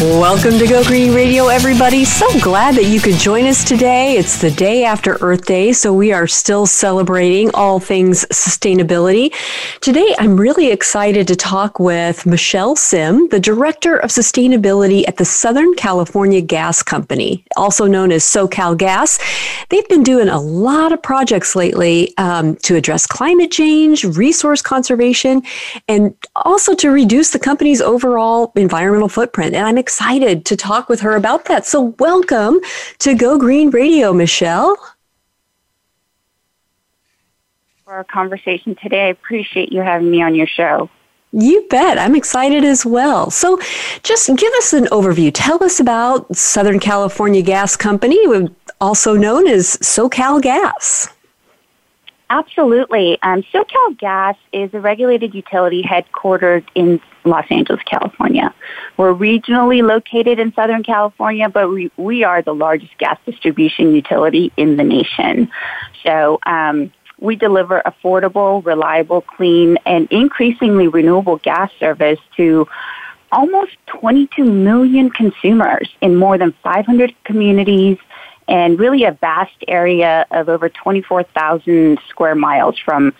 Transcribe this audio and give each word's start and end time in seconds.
Welcome 0.00 0.58
to 0.58 0.66
Go 0.66 0.82
Green 0.82 1.14
Radio, 1.14 1.46
everybody. 1.46 2.04
So 2.04 2.26
glad 2.40 2.74
that 2.74 2.86
you 2.86 3.00
could 3.00 3.14
join 3.14 3.46
us 3.46 3.62
today. 3.62 4.16
It's 4.16 4.40
the 4.40 4.50
day 4.50 4.82
after 4.82 5.16
Earth 5.20 5.46
Day, 5.46 5.72
so 5.72 5.94
we 5.94 6.12
are 6.12 6.26
still 6.26 6.66
celebrating 6.66 7.54
all 7.54 7.78
things 7.78 8.24
sustainability. 8.32 9.32
Today, 9.80 10.12
I'm 10.18 10.36
really 10.36 10.72
excited 10.72 11.28
to 11.28 11.36
talk 11.36 11.78
with 11.78 12.26
Michelle 12.26 12.74
Sim, 12.74 13.28
the 13.28 13.38
Director 13.38 13.96
of 13.96 14.10
Sustainability 14.10 15.06
at 15.06 15.16
the 15.16 15.24
Southern 15.24 15.72
California 15.74 16.40
Gas 16.40 16.82
Company, 16.82 17.44
also 17.56 17.86
known 17.86 18.10
as 18.10 18.24
SoCal 18.24 18.76
Gas. 18.76 19.20
They've 19.68 19.88
been 19.88 20.02
doing 20.02 20.28
a 20.28 20.40
lot 20.40 20.92
of 20.92 21.00
projects 21.04 21.54
lately 21.54 22.12
um, 22.18 22.56
to 22.56 22.74
address 22.74 23.06
climate 23.06 23.52
change, 23.52 24.04
resource 24.04 24.60
conservation, 24.60 25.44
and 25.86 26.16
also 26.34 26.74
to 26.74 26.90
reduce 26.90 27.30
the 27.30 27.38
company's 27.38 27.80
overall 27.80 28.50
environmental 28.56 29.08
footprint. 29.08 29.54
And 29.54 29.64
I'm 29.64 29.83
excited 29.84 30.46
to 30.46 30.56
talk 30.56 30.88
with 30.88 31.00
her 31.00 31.14
about 31.14 31.44
that. 31.44 31.66
So, 31.66 31.94
welcome 31.98 32.58
to 33.00 33.14
Go 33.14 33.38
Green 33.38 33.68
Radio, 33.68 34.14
Michelle. 34.14 34.78
For 37.84 37.92
our 37.92 38.04
conversation 38.04 38.74
today, 38.82 39.04
I 39.04 39.08
appreciate 39.08 39.74
you 39.74 39.82
having 39.82 40.10
me 40.10 40.22
on 40.22 40.34
your 40.34 40.46
show. 40.46 40.88
You 41.32 41.66
bet. 41.68 41.98
I'm 41.98 42.16
excited 42.16 42.64
as 42.64 42.86
well. 42.86 43.28
So, 43.28 43.60
just 44.02 44.26
give 44.28 44.52
us 44.54 44.72
an 44.72 44.86
overview. 44.86 45.30
Tell 45.34 45.62
us 45.62 45.80
about 45.80 46.34
Southern 46.34 46.80
California 46.80 47.42
Gas 47.42 47.76
Company, 47.76 48.18
also 48.80 49.14
known 49.14 49.46
as 49.46 49.76
SoCal 49.82 50.40
Gas. 50.40 51.08
Absolutely. 52.30 53.18
Um, 53.20 53.42
SoCal 53.52 53.98
Gas 53.98 54.36
is 54.50 54.72
a 54.72 54.80
regulated 54.80 55.34
utility 55.34 55.82
headquartered 55.82 56.64
in 56.74 57.02
Los 57.24 57.44
Angeles, 57.50 57.82
California. 57.84 58.54
We're 58.96 59.14
regionally 59.14 59.86
located 59.86 60.38
in 60.38 60.52
Southern 60.54 60.82
California, 60.82 61.48
but 61.48 61.68
we, 61.68 61.90
we 61.96 62.24
are 62.24 62.42
the 62.42 62.54
largest 62.54 62.96
gas 62.98 63.18
distribution 63.24 63.94
utility 63.94 64.52
in 64.56 64.76
the 64.76 64.84
nation. 64.84 65.50
So 66.04 66.38
um, 66.46 66.92
we 67.18 67.36
deliver 67.36 67.82
affordable, 67.84 68.64
reliable, 68.64 69.22
clean, 69.22 69.78
and 69.86 70.06
increasingly 70.10 70.88
renewable 70.88 71.36
gas 71.36 71.70
service 71.78 72.20
to 72.36 72.68
almost 73.32 73.72
22 73.86 74.44
million 74.44 75.10
consumers 75.10 75.88
in 76.00 76.16
more 76.16 76.38
than 76.38 76.52
500 76.62 77.14
communities 77.24 77.98
and 78.46 78.78
really 78.78 79.04
a 79.04 79.12
vast 79.12 79.56
area 79.66 80.26
of 80.30 80.48
over 80.48 80.68
24,000 80.68 81.98
square 82.08 82.34
miles 82.34 82.78
from 82.78 83.14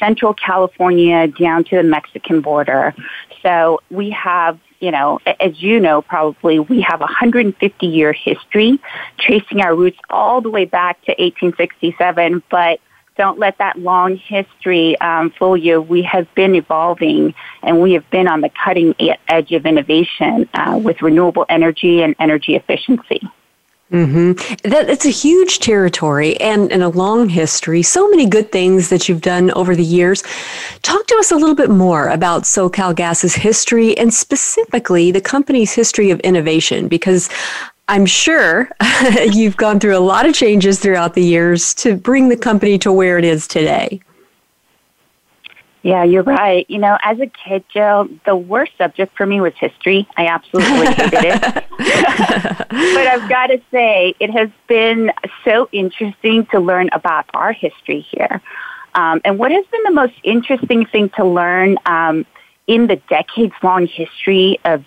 central 0.00 0.34
California 0.34 1.28
down 1.28 1.62
to 1.64 1.76
the 1.76 1.84
Mexican 1.84 2.40
border. 2.40 2.94
So 3.42 3.80
we 3.90 4.10
have, 4.10 4.58
you 4.80 4.90
know, 4.90 5.20
as 5.38 5.62
you 5.62 5.78
know 5.78 6.02
probably, 6.02 6.58
we 6.58 6.80
have 6.80 7.00
a 7.00 7.04
150 7.04 7.86
year 7.86 8.12
history 8.12 8.80
tracing 9.18 9.60
our 9.60 9.76
roots 9.76 9.98
all 10.08 10.40
the 10.40 10.50
way 10.50 10.64
back 10.64 11.00
to 11.02 11.12
1867, 11.12 12.42
but 12.50 12.80
don't 13.16 13.38
let 13.38 13.58
that 13.58 13.78
long 13.78 14.16
history 14.16 14.98
um, 15.00 15.30
fool 15.30 15.56
you. 15.56 15.82
We 15.82 16.02
have 16.02 16.32
been 16.34 16.54
evolving 16.54 17.34
and 17.62 17.80
we 17.82 17.92
have 17.92 18.08
been 18.10 18.26
on 18.26 18.40
the 18.40 18.48
cutting 18.48 18.94
edge 19.28 19.52
of 19.52 19.66
innovation 19.66 20.48
uh, 20.54 20.80
with 20.82 21.02
renewable 21.02 21.44
energy 21.50 22.02
and 22.02 22.16
energy 22.18 22.56
efficiency. 22.56 23.20
Mm-hmm. 23.92 24.68
That 24.70 24.88
it's 24.88 25.04
a 25.04 25.10
huge 25.10 25.58
territory 25.58 26.40
and, 26.40 26.70
and 26.70 26.82
a 26.82 26.88
long 26.88 27.28
history. 27.28 27.82
So 27.82 28.08
many 28.08 28.26
good 28.26 28.52
things 28.52 28.88
that 28.88 29.08
you've 29.08 29.20
done 29.20 29.50
over 29.52 29.74
the 29.74 29.82
years. 29.82 30.22
Talk 30.82 31.06
to 31.08 31.16
us 31.16 31.32
a 31.32 31.36
little 31.36 31.56
bit 31.56 31.70
more 31.70 32.08
about 32.08 32.44
SoCal 32.44 32.94
Gas's 32.94 33.34
history 33.34 33.98
and 33.98 34.14
specifically 34.14 35.10
the 35.10 35.20
company's 35.20 35.72
history 35.72 36.10
of 36.10 36.20
innovation, 36.20 36.86
because 36.86 37.28
I'm 37.88 38.06
sure 38.06 38.70
you've 39.32 39.56
gone 39.56 39.80
through 39.80 39.96
a 39.96 39.98
lot 39.98 40.24
of 40.24 40.34
changes 40.34 40.78
throughout 40.78 41.14
the 41.14 41.24
years 41.24 41.74
to 41.74 41.96
bring 41.96 42.28
the 42.28 42.36
company 42.36 42.78
to 42.78 42.92
where 42.92 43.18
it 43.18 43.24
is 43.24 43.48
today. 43.48 44.00
Yeah, 45.82 46.04
you're 46.04 46.22
right. 46.22 46.68
You 46.68 46.78
know, 46.78 46.98
as 47.02 47.20
a 47.20 47.26
kid, 47.26 47.64
Jill, 47.72 48.08
the 48.26 48.36
worst 48.36 48.72
subject 48.76 49.16
for 49.16 49.24
me 49.24 49.40
was 49.40 49.54
history. 49.58 50.06
I 50.16 50.26
absolutely 50.26 50.92
hated 50.92 51.24
it. 51.24 51.40
but 51.78 53.06
I've 53.06 53.28
got 53.30 53.46
to 53.46 53.60
say, 53.70 54.14
it 54.20 54.30
has 54.30 54.50
been 54.68 55.10
so 55.42 55.68
interesting 55.72 56.44
to 56.46 56.60
learn 56.60 56.90
about 56.92 57.26
our 57.32 57.52
history 57.52 58.00
here. 58.00 58.42
Um, 58.94 59.22
and 59.24 59.38
what 59.38 59.52
has 59.52 59.64
been 59.66 59.82
the 59.84 59.92
most 59.92 60.14
interesting 60.22 60.84
thing 60.84 61.08
to 61.10 61.24
learn 61.24 61.78
um, 61.86 62.26
in 62.66 62.86
the 62.86 62.96
decades 63.08 63.54
long 63.62 63.86
history 63.86 64.58
of, 64.66 64.84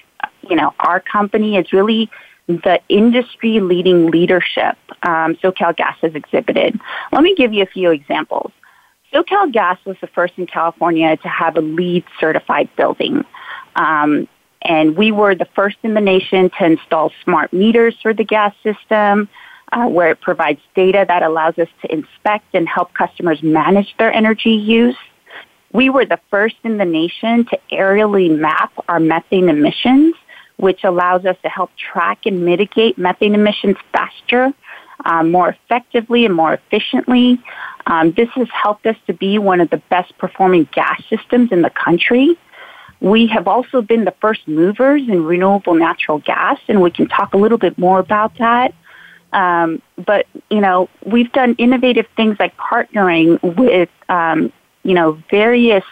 you 0.48 0.56
know, 0.56 0.76
our 0.80 1.00
company 1.00 1.58
is 1.58 1.74
really 1.74 2.12
the 2.48 2.80
industry 2.90 3.62
leading 3.62 4.12
leadership 4.12 4.78
um, 5.04 5.36
SoCal 5.36 5.76
Gas 5.76 5.98
has 6.02 6.14
exhibited. 6.14 6.80
Let 7.12 7.24
me 7.24 7.34
give 7.36 7.54
you 7.54 7.64
a 7.64 7.68
few 7.68 7.92
examples. 7.92 8.52
SoCal 9.14 9.52
Gas 9.52 9.78
was 9.86 9.98
the 10.02 10.08
first 10.08 10.34
in 10.38 10.48
California 10.48 11.16
to 11.18 11.28
have 11.28 11.56
a 11.56 11.62
LEED 11.62 12.04
certified 12.20 12.70
building. 12.76 13.24
Um, 13.76 14.28
and 14.64 14.96
we 14.96 15.12
were 15.12 15.36
the 15.36 15.48
first 15.56 15.78
in 15.84 15.94
the 15.94 16.02
nation 16.02 16.50
to 16.58 16.66
install 16.66 17.12
smart 17.24 17.54
meters 17.54 17.96
for 18.02 18.14
the 18.14 18.24
gas 18.24 18.56
system, 18.64 19.30
uh, 19.72 19.88
where 19.88 20.10
it 20.10 20.22
provides 20.22 20.62
data 20.76 21.06
that 21.08 21.22
allows 21.22 21.58
us 21.58 21.68
to 21.82 21.94
inspect 21.94 22.46
and 22.54 22.68
help 22.68 22.94
customers 22.94 23.44
manage 23.44 23.94
their 23.98 24.12
energy 24.12 24.52
use. 24.52 24.96
We 25.74 25.90
were 25.90 26.06
the 26.06 26.20
first 26.30 26.56
in 26.64 26.78
the 26.78 26.86
nation 26.86 27.46
to 27.46 27.60
aerially 27.72 28.36
map 28.36 28.72
our 28.88 29.00
methane 29.00 29.50
emissions, 29.50 30.16
which 30.58 30.84
allows 30.84 31.26
us 31.26 31.36
to 31.44 31.50
help 31.50 31.72
track 31.76 32.20
and 32.26 32.46
mitigate 32.46 32.98
methane 32.98 33.36
emissions 33.36 33.78
faster 33.92 34.54
um, 35.06 35.32
more 35.32 35.50
effectively 35.50 36.26
and 36.26 36.34
more 36.34 36.54
efficiently. 36.54 37.42
Um, 37.86 38.12
this 38.14 38.30
has 38.30 38.48
helped 38.52 38.86
us 38.86 38.96
to 39.08 39.14
be 39.14 39.38
one 39.38 39.62
of 39.62 39.70
the 39.70 39.78
best 39.90 40.18
performing 40.18 40.68
gas 40.72 41.02
systems 41.10 41.52
in 41.52 41.62
the 41.62 41.70
country. 41.70 42.38
We 43.02 43.28
have 43.28 43.48
also 43.48 43.82
been 43.82 44.06
the 44.06 44.14
first 44.22 44.48
movers 44.48 45.02
in 45.10 45.26
renewable 45.26 45.74
natural 45.74 46.20
gas, 46.20 46.58
and 46.70 46.82
we 46.82 46.90
can 46.90 47.08
talk 47.10 47.34
a 47.34 47.38
little 47.38 47.58
bit 47.58 47.78
more 47.78 48.00
about 48.00 48.38
that. 48.38 48.74
Um, 49.34 49.82
but 49.98 50.28
you 50.50 50.62
know, 50.62 50.90
we've 51.06 51.32
done 51.32 51.56
innovative 51.58 52.06
things 52.16 52.38
like 52.40 52.56
partnering 52.56 53.42
with 53.58 53.90
um, 54.08 54.54
you 54.84 54.94
know 54.94 55.22
various 55.30 55.84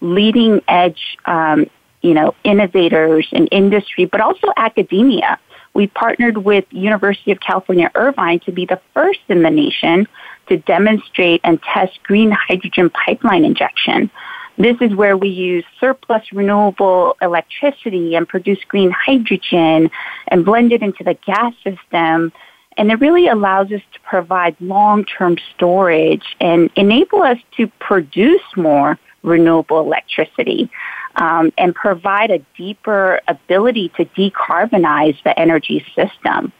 leading 0.00 0.62
edge 0.68 1.18
um, 1.26 1.66
you 2.00 2.14
know 2.14 2.34
innovators 2.44 3.28
in 3.32 3.46
industry, 3.48 4.06
but 4.06 4.20
also 4.22 4.48
academia 4.56 5.38
we 5.74 5.88
partnered 5.88 6.38
with 6.38 6.64
University 6.70 7.32
of 7.32 7.40
California 7.40 7.90
Irvine 7.94 8.40
to 8.40 8.52
be 8.52 8.64
the 8.64 8.80
first 8.94 9.20
in 9.28 9.42
the 9.42 9.50
nation 9.50 10.06
to 10.48 10.56
demonstrate 10.58 11.40
and 11.42 11.60
test 11.62 12.00
green 12.04 12.30
hydrogen 12.30 12.90
pipeline 12.90 13.44
injection. 13.44 14.10
This 14.56 14.76
is 14.80 14.94
where 14.94 15.16
we 15.16 15.28
use 15.28 15.64
surplus 15.80 16.22
renewable 16.32 17.16
electricity 17.20 18.14
and 18.14 18.28
produce 18.28 18.62
green 18.68 18.92
hydrogen 18.92 19.90
and 20.28 20.44
blend 20.44 20.72
it 20.72 20.80
into 20.80 21.02
the 21.02 21.14
gas 21.26 21.52
system. 21.64 22.32
And 22.76 22.92
it 22.92 23.00
really 23.00 23.26
allows 23.26 23.72
us 23.72 23.82
to 23.94 24.00
provide 24.00 24.56
long-term 24.60 25.38
storage 25.54 26.36
and 26.40 26.70
enable 26.76 27.22
us 27.22 27.38
to 27.56 27.66
produce 27.80 28.42
more 28.56 28.96
renewable 29.24 29.80
electricity 29.80 30.70
um, 31.16 31.52
and 31.56 31.74
provide 31.74 32.30
a 32.30 32.38
deeper 32.56 33.20
ability 33.28 33.90
to 33.96 34.04
decarbonize 34.04 35.20
the 35.22 35.38
energy 35.38 35.84
system. 35.94 36.52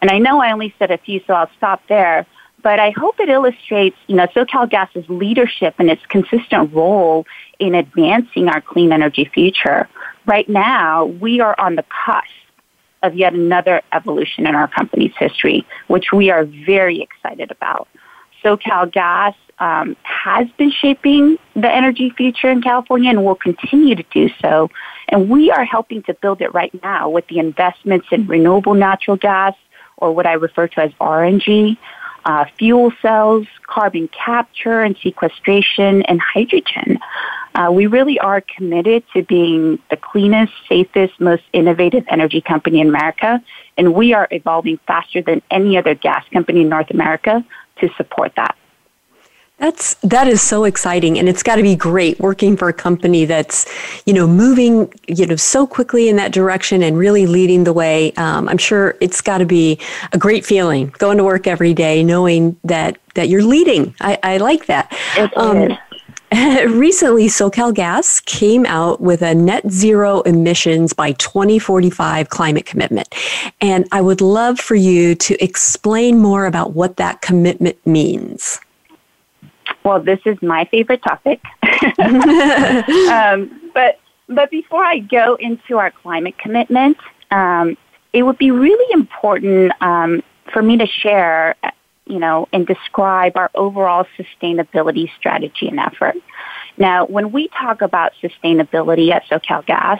And 0.00 0.10
I 0.10 0.18
know 0.18 0.40
I 0.40 0.52
only 0.52 0.74
said 0.78 0.90
a 0.90 0.98
few, 0.98 1.20
so 1.26 1.34
I'll 1.34 1.50
stop 1.56 1.82
there. 1.88 2.26
But 2.62 2.78
I 2.78 2.90
hope 2.90 3.18
it 3.18 3.28
illustrates, 3.28 3.96
you 4.06 4.14
know, 4.14 4.26
SoCal 4.28 4.70
Gas's 4.70 5.04
leadership 5.08 5.74
and 5.78 5.90
its 5.90 6.04
consistent 6.06 6.72
role 6.72 7.26
in 7.58 7.74
advancing 7.74 8.48
our 8.48 8.60
clean 8.60 8.92
energy 8.92 9.24
future. 9.24 9.88
Right 10.26 10.48
now, 10.48 11.06
we 11.06 11.40
are 11.40 11.58
on 11.58 11.74
the 11.74 11.84
cusp 12.04 12.28
of 13.02 13.16
yet 13.16 13.34
another 13.34 13.82
evolution 13.92 14.46
in 14.46 14.54
our 14.54 14.68
company's 14.68 15.12
history, 15.18 15.66
which 15.88 16.12
we 16.12 16.30
are 16.30 16.44
very 16.44 17.02
excited 17.02 17.50
about. 17.50 17.88
SoCal 18.42 18.90
Gas 18.90 19.34
um, 19.58 19.96
has 20.02 20.48
been 20.58 20.70
shaping 20.70 21.38
the 21.54 21.70
energy 21.72 22.10
future 22.10 22.50
in 22.50 22.62
California 22.62 23.10
and 23.10 23.24
will 23.24 23.36
continue 23.36 23.94
to 23.94 24.04
do 24.12 24.28
so. 24.40 24.70
And 25.08 25.28
we 25.28 25.50
are 25.50 25.64
helping 25.64 26.02
to 26.04 26.14
build 26.14 26.40
it 26.40 26.52
right 26.52 26.72
now 26.82 27.08
with 27.10 27.26
the 27.28 27.38
investments 27.38 28.08
in 28.10 28.26
renewable 28.26 28.74
natural 28.74 29.16
gas, 29.16 29.54
or 29.96 30.12
what 30.12 30.26
I 30.26 30.32
refer 30.32 30.66
to 30.68 30.80
as 30.80 30.92
RNG, 31.00 31.76
uh, 32.24 32.44
fuel 32.58 32.92
cells, 33.02 33.46
carbon 33.66 34.08
capture 34.08 34.82
and 34.82 34.96
sequestration, 35.02 36.02
and 36.02 36.20
hydrogen. 36.20 36.98
Uh, 37.54 37.70
we 37.70 37.86
really 37.86 38.18
are 38.18 38.40
committed 38.40 39.04
to 39.12 39.22
being 39.22 39.78
the 39.90 39.96
cleanest, 39.96 40.52
safest, 40.68 41.20
most 41.20 41.42
innovative 41.52 42.04
energy 42.08 42.40
company 42.40 42.80
in 42.80 42.88
America, 42.88 43.42
and 43.76 43.94
we 43.94 44.14
are 44.14 44.26
evolving 44.30 44.78
faster 44.86 45.20
than 45.20 45.42
any 45.50 45.76
other 45.76 45.94
gas 45.94 46.24
company 46.32 46.62
in 46.62 46.68
North 46.68 46.90
America 46.90 47.44
to 47.80 47.88
support 47.96 48.32
that. 48.36 48.56
That's 49.58 49.94
that 50.02 50.26
is 50.26 50.42
so 50.42 50.64
exciting, 50.64 51.20
and 51.20 51.28
it's 51.28 51.44
got 51.44 51.54
to 51.54 51.62
be 51.62 51.76
great 51.76 52.18
working 52.18 52.56
for 52.56 52.68
a 52.68 52.72
company 52.72 53.26
that's, 53.26 53.64
you 54.06 54.12
know, 54.12 54.26
moving, 54.26 54.92
you 55.06 55.24
know, 55.24 55.36
so 55.36 55.68
quickly 55.68 56.08
in 56.08 56.16
that 56.16 56.32
direction 56.32 56.82
and 56.82 56.98
really 56.98 57.26
leading 57.26 57.62
the 57.62 57.72
way. 57.72 58.12
Um, 58.14 58.48
I'm 58.48 58.58
sure 58.58 58.96
it's 59.00 59.20
got 59.20 59.38
to 59.38 59.46
be 59.46 59.78
a 60.12 60.18
great 60.18 60.44
feeling 60.44 60.92
going 60.98 61.16
to 61.18 61.22
work 61.22 61.46
every 61.46 61.74
day, 61.74 62.02
knowing 62.02 62.58
that 62.64 62.98
that 63.14 63.28
you're 63.28 63.44
leading. 63.44 63.94
I, 64.00 64.18
I 64.24 64.36
like 64.38 64.66
that. 64.66 64.92
Um, 65.36 65.78
recently, 66.68 67.26
SoCal 67.26 67.74
Gas 67.74 68.20
came 68.20 68.64
out 68.64 69.02
with 69.02 69.20
a 69.20 69.34
net 69.34 69.70
zero 69.70 70.22
emissions 70.22 70.94
by 70.94 71.12
2045 71.12 72.30
climate 72.30 72.64
commitment. 72.64 73.14
And 73.60 73.86
I 73.92 74.00
would 74.00 74.22
love 74.22 74.58
for 74.58 74.74
you 74.74 75.14
to 75.16 75.44
explain 75.44 76.18
more 76.18 76.46
about 76.46 76.72
what 76.72 76.96
that 76.96 77.20
commitment 77.20 77.84
means. 77.86 78.60
Well, 79.84 80.00
this 80.00 80.20
is 80.24 80.40
my 80.40 80.64
favorite 80.66 81.02
topic. 81.02 81.42
um, 81.98 83.70
but 83.74 84.00
but 84.28 84.50
before 84.50 84.84
I 84.84 85.00
go 85.00 85.34
into 85.34 85.76
our 85.76 85.90
climate 85.90 86.38
commitment, 86.38 86.96
um, 87.30 87.76
it 88.14 88.22
would 88.22 88.38
be 88.38 88.50
really 88.50 88.90
important 88.92 89.72
um, 89.82 90.22
for 90.50 90.62
me 90.62 90.78
to 90.78 90.86
share, 90.86 91.56
you 92.12 92.18
know, 92.18 92.46
and 92.52 92.66
describe 92.66 93.38
our 93.38 93.50
overall 93.54 94.06
sustainability 94.18 95.08
strategy 95.16 95.66
and 95.66 95.80
effort. 95.80 96.14
Now, 96.76 97.06
when 97.06 97.32
we 97.32 97.48
talk 97.48 97.80
about 97.80 98.12
sustainability 98.22 99.10
at 99.10 99.24
SoCal 99.24 99.64
Gas, 99.64 99.98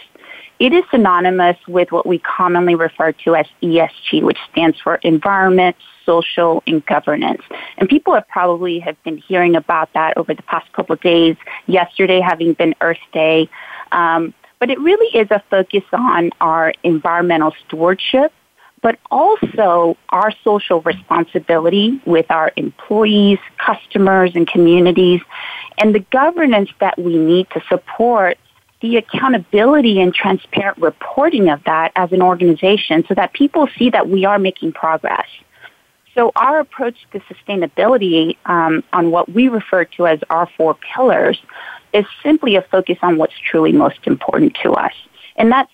it 0.59 0.75
is 0.75 0.85
synonymous 0.91 1.56
with 1.67 1.91
what 1.91 2.06
we 2.06 2.19
commonly 2.19 2.75
refer 2.75 3.12
to 3.25 3.35
as 3.35 3.47
ESG, 3.62 4.23
which 4.23 4.37
stands 4.50 4.79
for 4.79 4.97
environment, 4.97 5.75
social, 6.05 6.62
and 6.67 6.85
governance. 6.85 7.41
And 7.79 7.88
people 7.88 8.12
have 8.15 8.29
probably 8.29 8.79
have 8.81 9.03
been 9.03 9.17
hearing 9.17 9.56
about 9.56 9.91
that 9.94 10.19
over 10.19 10.35
the 10.35 10.43
past 10.43 10.70
couple 10.75 10.93
of 10.93 11.00
days, 11.00 11.37
yesterday 11.67 12.20
having 12.20 12.53
been 12.53 12.75
Earth 12.82 12.99
Day. 13.15 13.49
Um, 13.91 14.35
but 14.61 14.69
it 14.69 14.79
really 14.81 15.19
is 15.19 15.29
a 15.31 15.43
focus 15.50 15.82
on 15.94 16.31
our 16.43 16.75
environmental 16.85 17.55
stewardship, 17.67 18.32
but 18.82 18.99
also 19.11 19.96
our 20.11 20.32
social 20.44 20.81
responsibility 20.82 22.00
with 22.05 22.26
our 22.31 22.52
employees, 22.56 23.38
customers, 23.56 24.32
and 24.34 24.46
communities, 24.46 25.20
and 25.79 25.94
the 25.94 26.00
governance 26.11 26.70
that 26.81 26.99
we 26.99 27.17
need 27.17 27.49
to 27.50 27.62
support 27.69 28.37
the 28.81 28.96
accountability 28.96 30.00
and 30.00 30.12
transparent 30.12 30.76
reporting 30.79 31.49
of 31.49 31.62
that 31.64 31.93
as 31.94 32.11
an 32.11 32.20
organization 32.20 33.05
so 33.06 33.14
that 33.14 33.32
people 33.32 33.69
see 33.79 33.88
that 33.90 34.08
we 34.08 34.25
are 34.25 34.40
making 34.40 34.73
progress. 34.73 35.26
So 36.17 36.32
our 36.34 36.58
approach 36.58 36.96
to 37.12 37.20
sustainability 37.20 38.37
um, 38.44 38.82
on 38.93 39.12
what 39.12 39.31
we 39.32 39.49
refer 39.49 39.84
to 39.96 40.08
as 40.08 40.19
our 40.29 40.49
four 40.56 40.75
pillars 40.75 41.40
is 41.93 42.05
simply 42.23 42.56
a 42.56 42.62
focus 42.62 42.99
on 43.02 43.17
what's 43.17 43.38
truly 43.38 43.73
most 43.73 44.00
important 44.06 44.56
to 44.62 44.73
us. 44.73 44.93
And 45.37 45.50
that's, 45.50 45.70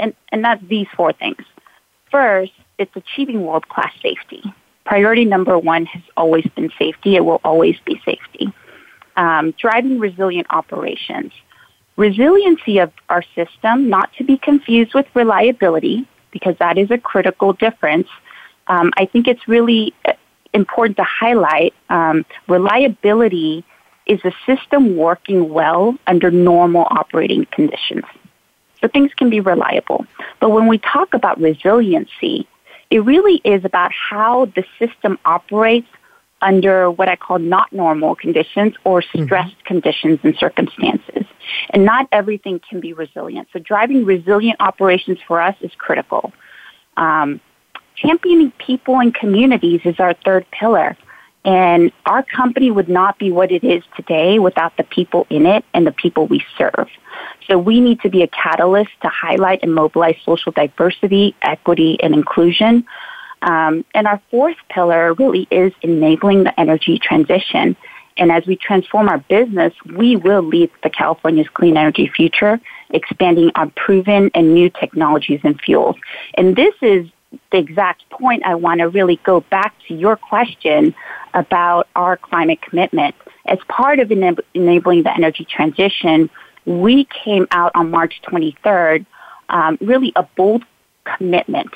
and, 0.00 0.14
and 0.32 0.44
that's 0.44 0.62
these 0.66 0.88
four 0.96 1.12
things. 1.12 1.42
First, 2.10 2.52
it's 2.78 2.94
achieving 2.96 3.42
world-class 3.42 3.92
safety. 4.02 4.42
Priority 4.84 5.24
number 5.24 5.58
one 5.58 5.86
has 5.86 6.02
always 6.16 6.46
been 6.56 6.70
safety. 6.78 7.16
It 7.16 7.24
will 7.24 7.40
always 7.44 7.76
be 7.84 8.00
safety. 8.04 8.52
Um, 9.16 9.52
driving 9.58 9.98
resilient 9.98 10.46
operations 10.50 11.32
resiliency 11.98 12.78
of 12.78 12.92
our 13.10 13.22
system, 13.34 13.90
not 13.90 14.10
to 14.14 14.24
be 14.24 14.38
confused 14.38 14.94
with 14.94 15.04
reliability, 15.14 16.06
because 16.30 16.56
that 16.58 16.78
is 16.78 16.90
a 16.90 16.96
critical 16.96 17.52
difference. 17.52 18.08
Um, 18.68 18.92
I 18.96 19.04
think 19.04 19.26
it's 19.26 19.46
really 19.48 19.92
uh, 20.04 20.12
important 20.54 20.96
to 20.98 21.04
highlight 21.04 21.74
um, 21.90 22.24
reliability 22.46 23.64
is 24.06 24.20
a 24.24 24.32
system 24.46 24.96
working 24.96 25.50
well 25.50 25.98
under 26.06 26.30
normal 26.30 26.86
operating 26.88 27.46
conditions. 27.46 28.04
So 28.80 28.88
things 28.88 29.12
can 29.14 29.30
be 29.30 29.40
reliable. 29.40 30.06
But 30.40 30.50
when 30.50 30.66
we 30.66 30.78
talk 30.78 31.14
about 31.14 31.40
resiliency, 31.40 32.46
it 32.90 33.04
really 33.04 33.40
is 33.44 33.64
about 33.64 33.92
how 33.92 34.46
the 34.46 34.64
system 34.78 35.18
operates 35.24 35.88
under 36.40 36.90
what 36.90 37.08
I 37.08 37.16
call 37.16 37.38
not 37.38 37.72
normal 37.72 38.14
conditions 38.14 38.74
or 38.84 39.02
mm-hmm. 39.02 39.24
stressed 39.24 39.58
mm-hmm. 39.58 39.66
conditions 39.66 40.20
and 40.22 40.36
circumstances. 40.36 41.24
And 41.70 41.84
not 41.84 42.08
everything 42.12 42.60
can 42.68 42.80
be 42.80 42.92
resilient. 42.92 43.48
So 43.52 43.58
driving 43.58 44.04
resilient 44.04 44.60
operations 44.60 45.18
for 45.26 45.40
us 45.40 45.56
is 45.60 45.72
critical. 45.76 46.32
Um, 46.96 47.40
championing 47.96 48.52
people 48.52 49.00
and 49.00 49.14
communities 49.14 49.80
is 49.84 49.98
our 49.98 50.14
third 50.14 50.46
pillar. 50.50 50.96
And 51.44 51.92
our 52.04 52.22
company 52.22 52.70
would 52.70 52.88
not 52.88 53.18
be 53.18 53.32
what 53.32 53.50
it 53.50 53.64
is 53.64 53.82
today 53.96 54.38
without 54.38 54.76
the 54.76 54.84
people 54.84 55.26
in 55.30 55.46
it 55.46 55.64
and 55.72 55.86
the 55.86 55.92
people 55.92 56.26
we 56.26 56.44
serve. 56.56 56.88
So 57.48 57.58
we 57.58 57.80
need 57.80 58.00
to 58.02 58.10
be 58.10 58.22
a 58.22 58.28
catalyst 58.28 58.90
to 59.02 59.08
highlight 59.08 59.62
and 59.62 59.74
mobilize 59.74 60.16
social 60.24 60.52
diversity, 60.52 61.34
equity, 61.42 61.98
and 62.02 62.14
inclusion 62.14 62.84
um, 63.42 63.84
and 63.94 64.06
our 64.06 64.20
fourth 64.30 64.56
pillar 64.68 65.14
really 65.14 65.46
is 65.50 65.72
enabling 65.82 66.44
the 66.44 66.58
energy 66.58 66.98
transition. 66.98 67.76
And 68.16 68.32
as 68.32 68.46
we 68.46 68.56
transform 68.56 69.08
our 69.08 69.18
business, 69.18 69.72
we 69.94 70.16
will 70.16 70.42
lead 70.42 70.70
the 70.82 70.90
California's 70.90 71.48
clean 71.54 71.76
energy 71.76 72.08
future, 72.08 72.60
expanding 72.90 73.52
on 73.54 73.70
proven 73.70 74.30
and 74.34 74.54
new 74.54 74.70
technologies 74.70 75.40
and 75.44 75.60
fuels. 75.60 75.96
And 76.34 76.56
this 76.56 76.74
is 76.82 77.08
the 77.52 77.58
exact 77.58 78.08
point 78.10 78.42
I 78.44 78.56
want 78.56 78.80
to 78.80 78.88
really 78.88 79.20
go 79.22 79.40
back 79.40 79.74
to 79.86 79.94
your 79.94 80.16
question 80.16 80.94
about 81.34 81.86
our 81.94 82.16
climate 82.16 82.60
commitment. 82.60 83.14
As 83.46 83.58
part 83.68 84.00
of 84.00 84.10
enabling 84.10 85.04
the 85.04 85.14
energy 85.14 85.44
transition, 85.44 86.28
we 86.68 87.06
came 87.06 87.48
out 87.50 87.72
on 87.74 87.90
March 87.90 88.20
23rd, 88.26 89.06
um, 89.48 89.78
really 89.80 90.12
a 90.16 90.22
bold 90.36 90.64
commitment 91.04 91.72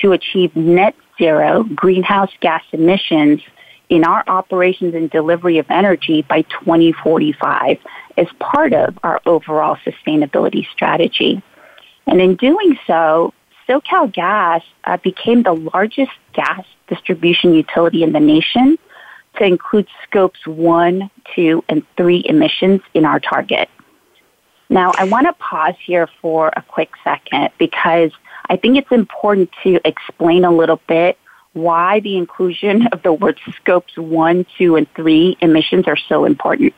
to 0.00 0.12
achieve 0.12 0.54
net 0.54 0.94
zero 1.16 1.64
greenhouse 1.74 2.30
gas 2.40 2.62
emissions 2.72 3.40
in 3.88 4.04
our 4.04 4.22
operations 4.26 4.94
and 4.94 5.10
delivery 5.10 5.58
of 5.58 5.66
energy 5.70 6.22
by 6.22 6.42
2045 6.42 7.78
as 8.18 8.26
part 8.38 8.74
of 8.74 8.98
our 9.02 9.20
overall 9.24 9.76
sustainability 9.76 10.66
strategy. 10.70 11.42
And 12.06 12.20
in 12.20 12.36
doing 12.36 12.78
so, 12.86 13.32
SoCal 13.66 14.12
Gas 14.12 14.62
uh, 14.84 14.98
became 14.98 15.44
the 15.44 15.54
largest 15.54 16.12
gas 16.34 16.64
distribution 16.88 17.54
utility 17.54 18.02
in 18.02 18.12
the 18.12 18.20
nation 18.20 18.76
to 19.36 19.44
include 19.44 19.88
scopes 20.02 20.46
one, 20.46 21.10
two, 21.34 21.64
and 21.68 21.82
three 21.96 22.22
emissions 22.26 22.80
in 22.94 23.04
our 23.04 23.20
target. 23.20 23.68
Now, 24.68 24.92
I 24.96 25.04
want 25.04 25.26
to 25.26 25.32
pause 25.34 25.74
here 25.84 26.08
for 26.20 26.48
a 26.56 26.62
quick 26.62 26.90
second 27.04 27.50
because 27.58 28.10
I 28.48 28.56
think 28.56 28.76
it's 28.76 28.90
important 28.90 29.50
to 29.62 29.80
explain 29.86 30.44
a 30.44 30.50
little 30.50 30.80
bit 30.88 31.18
why 31.52 32.00
the 32.00 32.16
inclusion 32.16 32.86
of 32.88 33.02
the 33.02 33.12
word 33.12 33.40
scopes 33.60 33.96
one, 33.96 34.44
two, 34.58 34.76
and 34.76 34.92
three 34.94 35.36
emissions 35.40 35.86
are 35.88 35.96
so 35.96 36.24
important. 36.24 36.74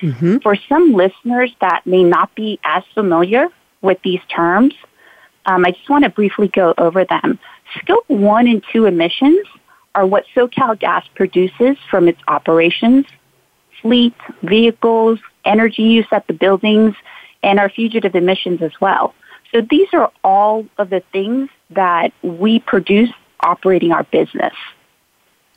Mm-hmm. 0.00 0.38
For 0.38 0.56
some 0.68 0.92
listeners 0.92 1.52
that 1.60 1.86
may 1.86 2.04
not 2.04 2.34
be 2.34 2.60
as 2.62 2.84
familiar 2.94 3.48
with 3.82 4.00
these 4.02 4.20
terms, 4.34 4.74
um, 5.46 5.64
I 5.64 5.72
just 5.72 5.88
want 5.88 6.04
to 6.04 6.10
briefly 6.10 6.48
go 6.48 6.74
over 6.78 7.04
them. 7.04 7.38
Scope 7.78 8.08
one 8.08 8.46
and 8.46 8.62
two 8.72 8.86
emissions 8.86 9.46
are 9.94 10.06
what 10.06 10.24
SoCal 10.34 10.78
Gas 10.78 11.06
produces 11.14 11.76
from 11.90 12.06
its 12.06 12.20
operations, 12.28 13.06
fleet, 13.82 14.14
vehicles, 14.42 15.18
energy 15.44 15.82
use 15.82 16.06
at 16.12 16.26
the 16.26 16.34
buildings, 16.34 16.94
and 17.42 17.58
our 17.58 17.68
fugitive 17.68 18.14
emissions 18.14 18.62
as 18.62 18.72
well. 18.80 19.14
So 19.52 19.60
these 19.60 19.88
are 19.92 20.12
all 20.22 20.66
of 20.78 20.90
the 20.90 21.02
things 21.12 21.50
that 21.70 22.12
we 22.22 22.60
produce 22.60 23.10
operating 23.40 23.92
our 23.92 24.04
business. 24.04 24.54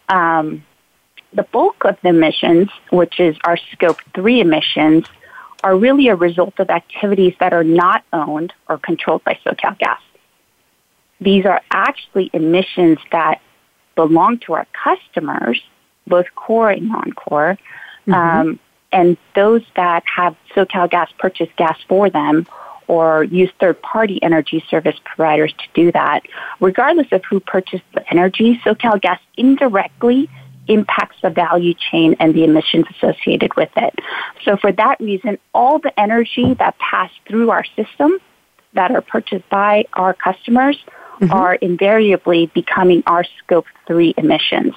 Um, 0.09 0.63
the 1.33 1.43
bulk 1.43 1.85
of 1.85 1.97
the 2.01 2.09
emissions, 2.09 2.69
which 2.91 3.19
is 3.19 3.35
our 3.43 3.57
scope 3.71 3.97
three 4.13 4.39
emissions, 4.39 5.05
are 5.63 5.75
really 5.75 6.07
a 6.09 6.15
result 6.15 6.59
of 6.59 6.69
activities 6.69 7.33
that 7.39 7.53
are 7.53 7.63
not 7.63 8.03
owned 8.11 8.53
or 8.67 8.77
controlled 8.77 9.23
by 9.23 9.39
SoCal 9.45 9.77
Gas. 9.77 10.01
These 11.21 11.45
are 11.45 11.61
actually 11.71 12.29
emissions 12.33 12.99
that 13.11 13.41
belong 13.95 14.39
to 14.39 14.53
our 14.53 14.67
customers, 14.83 15.61
both 16.05 16.25
core 16.35 16.69
and 16.69 16.89
non-core, 16.89 17.57
mm-hmm. 18.07 18.13
um, 18.13 18.59
and 18.93 19.17
those 19.35 19.63
that 19.75 20.03
have 20.05 20.35
SoCal 20.55 20.89
Gas 20.89 21.12
purchase 21.17 21.50
gas 21.57 21.77
for 21.89 22.09
them 22.09 22.47
or 22.88 23.23
use 23.23 23.50
third 23.59 23.81
party 23.81 24.21
energy 24.21 24.63
service 24.69 24.95
providers 25.03 25.53
to 25.53 25.65
do 25.73 25.91
that. 25.91 26.21
Regardless 26.59 27.07
of 27.12 27.23
who 27.25 27.39
purchased 27.39 27.83
the 27.93 28.07
energy, 28.09 28.59
SoCal 28.63 29.01
Gas 29.01 29.19
indirectly 29.35 30.29
impacts 30.67 31.17
the 31.21 31.29
value 31.29 31.73
chain 31.73 32.15
and 32.19 32.33
the 32.33 32.43
emissions 32.43 32.85
associated 32.95 33.53
with 33.55 33.69
it. 33.75 33.93
So 34.45 34.55
for 34.55 34.71
that 34.71 35.00
reason, 35.00 35.38
all 35.53 35.79
the 35.79 35.97
energy 36.00 36.53
that 36.53 36.77
passed 36.77 37.19
through 37.27 37.50
our 37.50 37.65
system 37.75 38.17
that 38.73 38.91
are 38.91 39.01
purchased 39.01 39.47
by 39.50 39.85
our 39.93 40.13
customers 40.13 40.77
mm-hmm. 41.19 41.31
are 41.31 41.55
invariably 41.55 42.47
becoming 42.53 43.03
our 43.07 43.25
scope 43.39 43.65
three 43.88 44.13
emissions. 44.17 44.73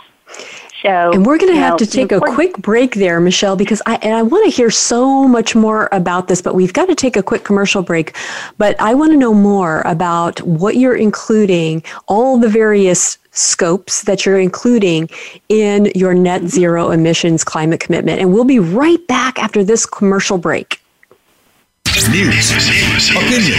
So, 0.83 1.11
and 1.13 1.25
we're 1.25 1.39
going 1.39 1.53
to 1.53 1.59
have 1.59 1.73
know, 1.73 1.79
to 1.79 1.87
take 1.87 2.13
a 2.13 2.21
quick 2.21 2.59
break 2.59 2.97
there, 2.97 3.19
Michelle, 3.19 3.57
because 3.57 3.81
I 3.87 3.97
and 4.03 4.15
I 4.15 4.23
want 4.23 4.45
to 4.45 4.55
hear 4.55 4.71
so 4.71 5.27
much 5.27 5.55
more 5.55 5.89
about 5.91 6.29
this. 6.29 6.43
But 6.43 6.55
we've 6.55 6.73
got 6.73 6.87
to 6.87 6.95
take 6.95 7.17
a 7.17 7.23
quick 7.23 7.45
commercial 7.45 7.83
break. 7.83 8.15
But 8.59 8.79
I 8.81 8.95
want 8.95 9.13
to 9.13 9.17
know 9.17 9.33
more 9.33 9.81
about 9.83 10.41
what 10.43 10.77
you're 10.77 10.97
including, 10.97 11.83
all 12.09 12.39
the 12.39 12.49
various 12.49 13.17
scopes 13.31 14.03
that 14.03 14.27
you're 14.27 14.39
including 14.39 15.09
in 15.49 15.91
your 15.95 16.15
net 16.15 16.45
zero 16.45 16.91
emissions 16.91 17.45
climate 17.45 17.81
commitment. 17.81 18.21
And 18.21 18.33
we'll 18.33 18.45
be 18.45 18.59
right 18.59 19.05
back 19.07 19.39
after 19.39 19.65
this 19.65 19.87
commercial 19.87 20.39
break. 20.39 20.81
News, 22.11 22.53
opinion, 23.11 23.59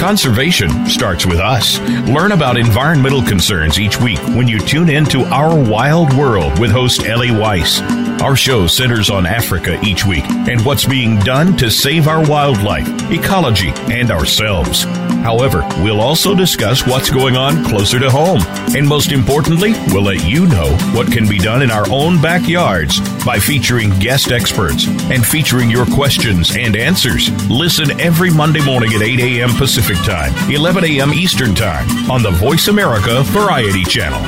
Conservation 0.00 0.86
starts 0.86 1.26
with 1.26 1.38
us. 1.38 1.78
Learn 2.08 2.32
about 2.32 2.56
environmental 2.56 3.22
concerns 3.22 3.78
each 3.78 4.00
week 4.00 4.18
when 4.28 4.48
you 4.48 4.58
tune 4.58 4.88
in 4.88 5.04
to 5.06 5.24
Our 5.24 5.54
Wild 5.54 6.12
World 6.14 6.58
with 6.58 6.70
host 6.70 7.04
Ellie 7.04 7.30
Weiss. 7.30 7.80
Our 8.22 8.36
show 8.36 8.66
centers 8.66 9.10
on 9.10 9.26
Africa 9.26 9.78
each 9.82 10.04
week 10.04 10.24
and 10.24 10.64
what's 10.64 10.84
being 10.84 11.18
done 11.20 11.56
to 11.58 11.70
save 11.70 12.08
our 12.08 12.26
wildlife, 12.28 12.88
ecology, 13.10 13.72
and 13.90 14.10
ourselves. 14.10 14.84
However, 15.22 15.66
we'll 15.82 16.00
also 16.00 16.34
discuss 16.34 16.86
what's 16.86 17.10
going 17.10 17.36
on 17.36 17.64
closer 17.64 17.98
to 17.98 18.10
home. 18.10 18.40
And 18.74 18.88
most 18.88 19.12
importantly, 19.12 19.72
we'll 19.88 20.04
let 20.04 20.26
you 20.26 20.46
know 20.46 20.76
what 20.94 21.12
can 21.12 21.28
be 21.28 21.38
done 21.38 21.62
in 21.62 21.70
our 21.70 21.86
own 21.90 22.20
backyards 22.20 23.00
by 23.24 23.38
featuring 23.38 23.90
guest 23.98 24.30
experts 24.32 24.86
and 25.10 25.24
featuring 25.24 25.70
your 25.70 25.86
questions 25.86 26.56
and 26.56 26.76
answers. 26.76 27.30
Listen 27.50 27.98
every 28.00 28.30
Monday 28.30 28.64
morning 28.64 28.94
at 28.94 29.02
8 29.02 29.20
a.m. 29.20 29.50
Pacific 29.50 29.96
Time, 29.98 30.32
11 30.50 30.84
a.m. 30.84 31.12
Eastern 31.12 31.54
Time 31.54 31.86
on 32.10 32.22
the 32.22 32.30
Voice 32.30 32.68
America 32.68 33.22
Variety 33.24 33.84
Channel. 33.84 34.20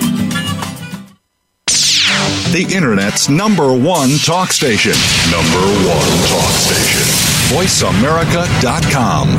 The 2.52 2.66
Internet's 2.74 3.30
number 3.30 3.72
one 3.72 4.18
talk 4.18 4.52
station. 4.52 4.92
Number 5.30 5.64
one 5.88 6.28
talk 6.28 6.52
station. 6.60 7.00
VoiceAmerica.com. 7.56 9.38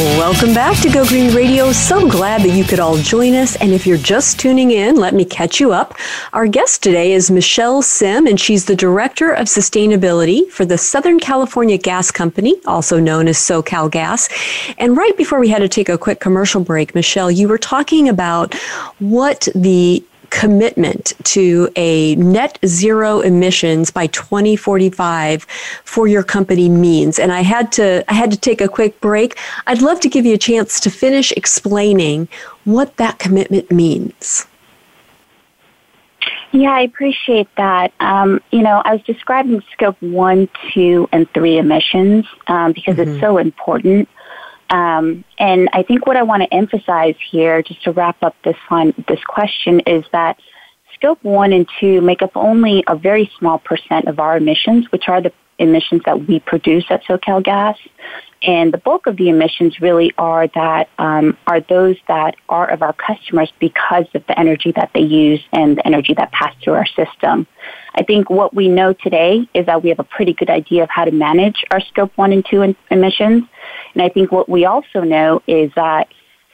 Welcome 0.00 0.54
back 0.54 0.80
to 0.80 0.88
Go 0.88 1.04
Green 1.04 1.34
Radio. 1.34 1.72
So 1.72 2.08
glad 2.08 2.40
that 2.40 2.56
you 2.56 2.64
could 2.64 2.80
all 2.80 2.96
join 2.96 3.34
us. 3.34 3.56
And 3.56 3.70
if 3.70 3.86
you're 3.86 3.98
just 3.98 4.40
tuning 4.40 4.70
in, 4.70 4.96
let 4.96 5.12
me 5.12 5.26
catch 5.26 5.60
you 5.60 5.72
up. 5.72 5.94
Our 6.32 6.46
guest 6.46 6.82
today 6.82 7.12
is 7.12 7.30
Michelle 7.30 7.82
Sim, 7.82 8.26
and 8.26 8.40
she's 8.40 8.64
the 8.64 8.74
Director 8.74 9.30
of 9.30 9.46
Sustainability 9.46 10.48
for 10.48 10.64
the 10.64 10.78
Southern 10.78 11.20
California 11.20 11.76
Gas 11.76 12.10
Company, 12.10 12.58
also 12.64 12.98
known 12.98 13.28
as 13.28 13.36
SoCal 13.36 13.90
Gas. 13.90 14.30
And 14.78 14.96
right 14.96 15.14
before 15.18 15.38
we 15.38 15.50
had 15.50 15.58
to 15.58 15.68
take 15.68 15.90
a 15.90 15.98
quick 15.98 16.18
commercial 16.18 16.62
break, 16.62 16.94
Michelle, 16.94 17.30
you 17.30 17.46
were 17.46 17.58
talking 17.58 18.08
about 18.08 18.54
what 19.00 19.48
the 19.54 20.02
commitment 20.30 21.12
to 21.24 21.68
a 21.76 22.14
net 22.16 22.58
zero 22.64 23.20
emissions 23.20 23.90
by 23.90 24.06
2045 24.08 25.42
for 25.84 26.06
your 26.06 26.22
company 26.22 26.68
means 26.68 27.18
and 27.18 27.32
i 27.32 27.40
had 27.40 27.70
to 27.72 28.04
i 28.08 28.14
had 28.14 28.30
to 28.30 28.38
take 28.38 28.60
a 28.60 28.68
quick 28.68 29.00
break 29.00 29.36
i'd 29.66 29.82
love 29.82 30.00
to 30.00 30.08
give 30.08 30.24
you 30.24 30.34
a 30.34 30.38
chance 30.38 30.80
to 30.80 30.90
finish 30.90 31.32
explaining 31.32 32.28
what 32.64 32.96
that 32.96 33.18
commitment 33.18 33.70
means 33.70 34.46
yeah, 36.52 36.72
I 36.72 36.80
appreciate 36.80 37.48
that. 37.56 37.92
Um, 38.00 38.40
you 38.50 38.62
know, 38.62 38.82
I 38.84 38.94
was 38.94 39.02
describing 39.02 39.62
scope 39.72 40.00
one, 40.02 40.48
two, 40.72 41.08
and 41.12 41.30
three 41.32 41.58
emissions 41.58 42.26
um, 42.48 42.72
because 42.72 42.96
mm-hmm. 42.96 43.12
it's 43.12 43.20
so 43.20 43.38
important. 43.38 44.08
Um, 44.70 45.24
and 45.38 45.68
I 45.72 45.82
think 45.82 46.06
what 46.06 46.16
I 46.16 46.22
want 46.22 46.42
to 46.42 46.54
emphasize 46.54 47.16
here, 47.30 47.62
just 47.62 47.82
to 47.84 47.92
wrap 47.92 48.22
up 48.22 48.36
this 48.44 48.56
this 49.08 49.22
question, 49.24 49.80
is 49.80 50.04
that 50.12 50.38
scope 50.94 51.22
one 51.22 51.52
and 51.52 51.68
two 51.80 52.00
make 52.00 52.22
up 52.22 52.32
only 52.36 52.84
a 52.86 52.96
very 52.96 53.30
small 53.38 53.58
percent 53.58 54.06
of 54.06 54.20
our 54.20 54.36
emissions, 54.36 54.90
which 54.92 55.08
are 55.08 55.20
the 55.20 55.32
emissions 55.60 56.02
that 56.06 56.26
we 56.26 56.40
produce 56.40 56.84
at 56.90 57.04
SoCal 57.04 57.42
Gas. 57.42 57.78
And 58.42 58.72
the 58.72 58.78
bulk 58.78 59.06
of 59.06 59.16
the 59.18 59.28
emissions 59.28 59.80
really 59.80 60.14
are 60.16 60.46
that 60.48 60.88
um, 60.98 61.36
are 61.46 61.60
those 61.60 61.96
that 62.08 62.36
are 62.48 62.70
of 62.70 62.80
our 62.80 62.94
customers 62.94 63.52
because 63.60 64.06
of 64.14 64.26
the 64.26 64.38
energy 64.38 64.72
that 64.72 64.90
they 64.94 65.02
use 65.02 65.42
and 65.52 65.76
the 65.76 65.86
energy 65.86 66.14
that 66.14 66.32
passed 66.32 66.56
through 66.62 66.72
our 66.72 66.86
system. 66.86 67.46
I 67.94 68.02
think 68.02 68.30
what 68.30 68.54
we 68.54 68.68
know 68.68 68.94
today 68.94 69.46
is 69.52 69.66
that 69.66 69.82
we 69.82 69.90
have 69.90 69.98
a 69.98 70.04
pretty 70.04 70.32
good 70.32 70.48
idea 70.48 70.84
of 70.84 70.88
how 70.88 71.04
to 71.04 71.10
manage 71.10 71.64
our 71.70 71.80
scope 71.80 72.12
one 72.16 72.32
and 72.32 72.44
two 72.44 72.74
emissions. 72.90 73.44
And 73.92 74.02
I 74.02 74.08
think 74.08 74.32
what 74.32 74.48
we 74.48 74.64
also 74.64 75.02
know 75.02 75.42
is 75.46 75.70
that 75.76 76.08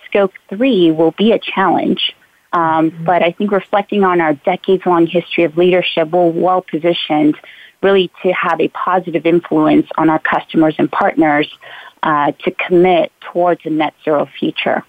scope 0.07 0.33
three 0.49 0.91
will 0.91 1.13
be 1.13 1.31
a 1.31 1.39
challenge. 1.39 2.17
Um, 2.53 3.05
but 3.05 3.23
I 3.23 3.33
think 3.33 3.53
reflecting 3.53 4.03
on 4.03 4.21
our 4.21 4.35
decades 4.35 4.87
long 4.87 5.07
history 5.07 5.45
of 5.45 5.57
leadership, 5.57 6.11
we're 6.11 6.31
well 6.31 6.63
positioned 6.63 7.37
really 7.83 8.11
to 8.23 8.33
have 8.33 8.61
a 8.61 8.69
positive 8.69 9.27
influence 9.27 9.87
on 9.97 10.11
our 10.11 10.19
customers 10.19 10.75
and 10.79 10.91
partners 10.91 11.53
uh, 12.03 12.33
to 12.45 12.51
commit 12.53 13.13
towards 13.21 13.65
a 13.65 13.71
net 13.71 13.95
zero 14.05 14.27
future. 14.39 14.85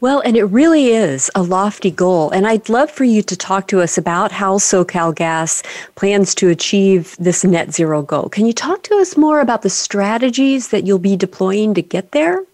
Well, 0.00 0.20
and 0.20 0.36
it 0.36 0.44
really 0.44 0.88
is 0.88 1.30
a 1.34 1.42
lofty 1.42 1.90
goal. 1.90 2.30
And 2.30 2.46
I'd 2.46 2.68
love 2.68 2.90
for 2.90 3.04
you 3.04 3.22
to 3.22 3.36
talk 3.36 3.68
to 3.68 3.80
us 3.80 3.96
about 3.96 4.30
how 4.32 4.58
SoCal 4.58 5.14
Gas 5.14 5.62
plans 5.94 6.34
to 6.36 6.48
achieve 6.50 7.16
this 7.18 7.42
net 7.44 7.72
zero 7.72 8.02
goal. 8.02 8.28
Can 8.28 8.46
you 8.46 8.52
talk 8.52 8.82
to 8.84 8.96
us 8.96 9.16
more 9.16 9.40
about 9.40 9.62
the 9.62 9.70
strategies 9.70 10.68
that 10.68 10.86
you'll 10.86 10.98
be 10.98 11.16
deploying 11.16 11.74
to 11.74 11.82
get 11.82 12.12
there? 12.12 12.44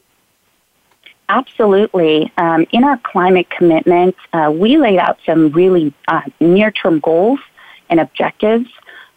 Absolutely. 1.29 2.31
Um, 2.37 2.67
in 2.73 2.85
our 2.85 2.99
climate 2.99 3.49
commitment, 3.51 4.15
uh, 4.33 4.53
we 4.55 4.77
laid 4.77 4.99
out 4.99 5.19
some 5.25 5.51
really 5.53 5.93
uh, 6.09 6.23
near 6.41 6.71
term 6.71 7.01
goals 7.01 7.41
and 7.89 8.01
objectives 8.01 8.69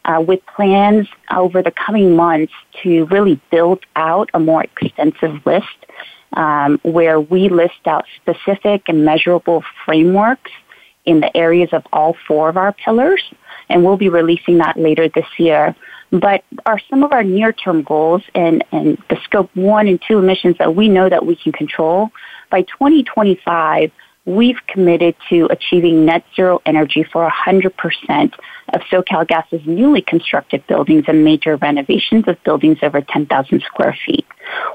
uh, 0.05 0.23
with 0.25 0.39
plans 0.45 1.07
over 1.35 1.61
the 1.61 1.71
coming 1.71 2.15
months 2.15 2.53
to 2.83 3.05
really 3.05 3.39
build 3.51 3.83
out 3.95 4.29
a 4.33 4.39
more 4.39 4.63
extensive 4.63 5.45
list 5.45 5.65
um, 6.33 6.79
where 6.83 7.19
we 7.19 7.49
list 7.49 7.85
out 7.85 8.05
specific 8.15 8.83
and 8.87 9.03
measurable 9.03 9.63
frameworks 9.83 10.51
in 11.05 11.19
the 11.19 11.35
areas 11.35 11.69
of 11.71 11.85
all 11.91 12.15
four 12.27 12.49
of 12.49 12.57
our 12.57 12.71
pillars. 12.71 13.23
And 13.69 13.83
we'll 13.83 13.97
be 13.97 14.09
releasing 14.09 14.59
that 14.59 14.77
later 14.77 15.09
this 15.09 15.27
year. 15.37 15.75
But 16.11 16.43
are 16.65 16.79
some 16.89 17.03
of 17.03 17.11
our 17.11 17.23
near-term 17.23 17.83
goals 17.83 18.21
and, 18.35 18.63
and 18.71 18.97
the 19.09 19.17
scope 19.23 19.49
one 19.55 19.87
and 19.87 19.99
two 20.07 20.19
emissions 20.19 20.55
that 20.59 20.75
we 20.75 20.87
know 20.87 21.09
that 21.09 21.25
we 21.25 21.35
can 21.35 21.51
control 21.51 22.11
by 22.51 22.61
2025, 22.61 23.91
we've 24.25 24.59
committed 24.67 25.15
to 25.29 25.47
achieving 25.51 26.05
net 26.05 26.23
zero 26.35 26.61
energy 26.65 27.03
for 27.03 27.29
100% 27.29 28.33
of 28.73 28.81
SoCalGas's 28.81 29.65
newly 29.67 30.01
constructed 30.01 30.65
buildings 30.67 31.05
and 31.07 31.23
major 31.23 31.55
renovations 31.57 32.27
of 32.27 32.43
buildings 32.43 32.79
over 32.81 33.01
10,000 33.01 33.61
square 33.61 33.95
feet. 34.05 34.25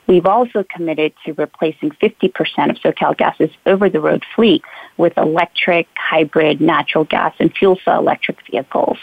We've 0.07 0.27
also 0.27 0.65
committed 0.65 1.13
to 1.25 1.33
replacing 1.33 1.91
50% 1.91 2.33
of 2.71 2.77
SoCalGas's 2.77 3.53
over-the-road 3.67 4.25
fleet 4.37 4.63
with 4.97 5.17
electric, 5.17 5.89
hybrid, 5.97 6.61
natural 6.61 7.05
gas, 7.05 7.35
and 7.41 7.53
fuel 7.53 7.79
cell 7.85 7.99
electric 7.99 8.39
vehicles. 8.49 8.99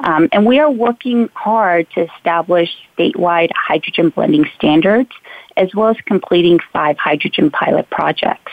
Um, 0.00 0.28
and 0.32 0.46
we 0.46 0.58
are 0.58 0.70
working 0.70 1.28
hard 1.34 1.88
to 1.94 2.08
establish 2.16 2.68
statewide 2.96 3.50
hydrogen 3.54 4.10
blending 4.10 4.46
standards, 4.56 5.10
as 5.56 5.74
well 5.74 5.88
as 5.88 5.96
completing 6.06 6.58
five 6.72 6.96
hydrogen 6.98 7.50
pilot 7.50 7.88
projects. 7.90 8.50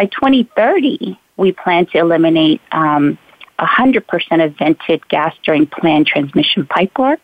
By 0.00 0.06
2030, 0.06 1.20
we 1.36 1.52
plan 1.52 1.84
to 1.88 1.98
eliminate 1.98 2.62
um, 2.72 3.18
100% 3.58 4.42
of 4.42 4.56
vented 4.56 5.06
gas 5.08 5.34
during 5.44 5.66
planned 5.66 6.06
transmission 6.06 6.64
pipe 6.64 6.98
work. 6.98 7.20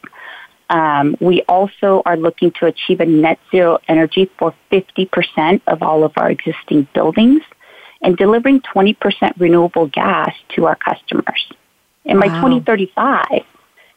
Um, 0.68 1.16
we 1.18 1.40
also 1.48 2.02
are 2.04 2.18
looking 2.18 2.50
to 2.60 2.66
achieve 2.66 3.00
a 3.00 3.06
net 3.06 3.38
zero 3.50 3.78
energy 3.88 4.30
for 4.38 4.54
50% 4.70 5.62
of 5.66 5.82
all 5.82 6.04
of 6.04 6.12
our 6.18 6.30
existing 6.30 6.86
buildings 6.92 7.40
and 8.02 8.14
delivering 8.14 8.60
20% 8.60 9.32
renewable 9.38 9.86
gas 9.86 10.34
to 10.50 10.66
our 10.66 10.76
customers. 10.76 11.50
And 12.04 12.20
by 12.20 12.26
2035, 12.26 13.42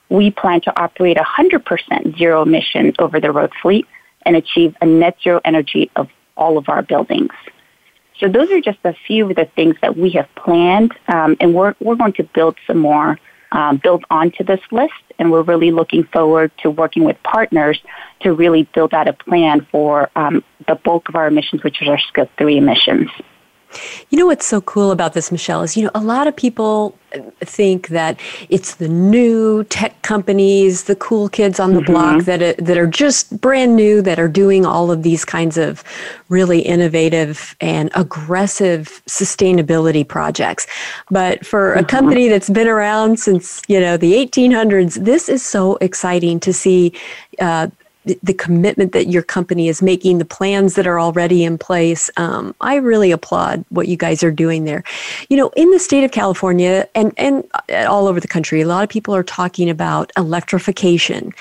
we 0.07 0.31
plan 0.31 0.62
to 0.62 0.81
operate 0.81 1.17
100% 1.17 2.17
zero 2.17 2.43
emission 2.43 2.93
over 2.98 3.19
the 3.19 3.33
road 3.33 3.51
fleet 3.62 3.86
and 4.25 4.38
achieve 4.38 4.74
a 4.79 4.86
net 4.86 5.17
zero 5.21 5.41
energy 5.43 5.91
of 5.98 6.07
all 6.38 6.57
of 6.57 6.69
our 6.69 6.81
buildings. 6.81 7.33
So 8.20 8.28
those 8.28 8.52
are 8.52 8.60
just 8.60 8.80
a 8.84 8.94
few 9.08 9.30
of 9.30 9.36
the 9.36 9.46
things 9.46 9.76
that 9.82 9.98
we 9.98 10.12
have 10.12 10.28
planned, 10.36 10.94
um, 11.08 11.38
and 11.40 11.54
we're, 11.54 11.76
we're 11.80 11.96
going 11.96 12.14
to 12.14 12.24
build 12.24 12.58
some 12.68 12.78
more, 12.80 13.18
um, 13.52 13.78
build 13.78 14.04
onto 14.10 14.44
this 14.44 14.60
list, 14.72 14.94
and 15.18 15.32
we're 15.32 15.42
really 15.42 15.72
looking 15.72 16.04
forward 16.04 16.52
to 16.60 16.70
working 16.70 17.06
with 17.06 17.22
partners 17.24 17.82
to 18.22 18.34
really 18.34 18.64
build 18.76 18.94
out 18.94 19.08
a 19.08 19.14
plan 19.14 19.66
for 19.72 20.10
um, 20.16 20.44
the 20.68 20.76
bulk 20.76 21.08
of 21.08 21.16
our 21.16 21.28
emissions, 21.28 21.64
which 21.64 21.82
is 21.82 21.88
our 21.88 22.00
scope 22.00 22.30
3 22.38 22.58
emissions. 22.58 23.10
You 24.10 24.18
know 24.18 24.26
what's 24.26 24.46
so 24.46 24.62
cool 24.62 24.92
about 24.92 25.14
this, 25.14 25.32
Michelle, 25.32 25.62
is 25.62 25.78
you 25.78 25.84
know 25.84 25.92
a 25.94 26.02
lot 26.02 26.28
of 26.28 26.36
people 26.36 26.96
think 27.42 27.88
that 27.90 28.20
it's 28.50 28.76
the 28.76 28.88
new 28.88 29.64
tech 29.66 30.00
companies, 30.02 30.84
the 30.84 30.96
cool 30.96 31.30
kids 31.30 31.60
on 31.60 31.74
the 31.74 31.82
mm-hmm. 31.82 31.92
block 31.92 32.26
that 32.26 32.42
are, 32.42 32.54
that 32.54 32.78
are 32.78 32.88
just 32.88 33.40
brand 33.42 33.76
new 33.76 34.02
that 34.02 34.20
are 34.20 34.28
doing 34.28 34.66
all 34.66 34.92
of 34.92 35.04
these 35.04 35.26
kinds 35.26 35.58
of 35.58 35.84
really 36.30 36.60
innovative 36.62 37.56
and 37.62 37.90
aggressive 37.96 39.02
sustainability 39.08 40.08
projects. 40.08 40.68
But 41.10 41.46
for 41.46 41.72
mm-hmm. 41.72 41.80
a 41.80 41.88
company 41.88 42.28
that's 42.28 42.50
been 42.50 42.68
around 42.68 43.20
since 43.20 43.62
you 43.68 43.80
know 43.80 43.98
the 43.98 44.14
1800s, 44.14 45.04
this 45.04 45.30
is 45.30 45.44
so 45.44 45.78
exciting 45.78 46.40
to 46.42 46.54
see. 46.54 46.94
Uh, 47.40 47.68
the, 48.06 48.34
commitment 48.34 48.94
that 48.94 49.08
your 49.08 49.22
company 49.22 49.68
is 49.68 49.82
making, 49.82 50.18
the 50.20 50.25
plans 50.25 50.75
that 50.75 50.88
are 50.88 51.00
already 51.00 51.44
in 51.44 51.58
place. 51.58 52.10
Um, 52.18 52.56
I 52.62 52.75
really 52.75 53.12
applaud 53.12 53.65
what 53.70 53.88
you 53.88 53.98
guys 53.98 54.24
are 54.24 54.32
doing 54.32 54.65
there. 54.65 54.84
You 55.29 55.38
know, 55.38 55.50
in 55.56 55.70
the 55.72 55.79
state 55.79 56.03
of 56.03 56.12
California 56.12 56.88
and, 56.96 57.13
and 57.18 57.44
all 57.88 58.08
over 58.08 58.20
the 58.20 58.27
country, 58.27 58.62
a 58.62 58.68
lot 58.68 58.84
of 58.84 58.89
people 58.89 59.13
are 59.15 59.24
talking 59.24 59.70
about 59.70 60.12
electrification. 60.18 61.34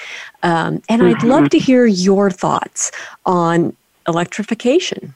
Um, 0.43 0.83
and 0.88 1.03
mm-hmm. 1.03 1.17
I'd 1.17 1.23
love 1.23 1.50
to 1.50 1.59
hear 1.59 1.87
your 1.87 2.31
thoughts 2.31 2.91
on 3.25 3.77
electrification. 4.07 5.15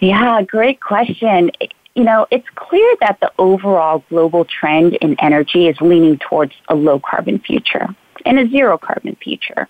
Yeah, 0.00 0.42
great 0.42 0.80
question. 0.80 1.50
You 1.94 2.04
know, 2.04 2.26
it's 2.30 2.46
clear 2.54 2.94
that 3.00 3.18
the 3.20 3.32
overall 3.38 4.04
global 4.08 4.44
trend 4.44 4.94
in 4.96 5.18
energy 5.20 5.66
is 5.66 5.80
leaning 5.80 6.18
towards 6.18 6.52
a 6.68 6.74
low 6.74 7.00
carbon 7.00 7.38
future 7.38 7.88
and 8.24 8.38
a 8.38 8.48
zero 8.48 8.78
carbon 8.78 9.16
future. 9.16 9.68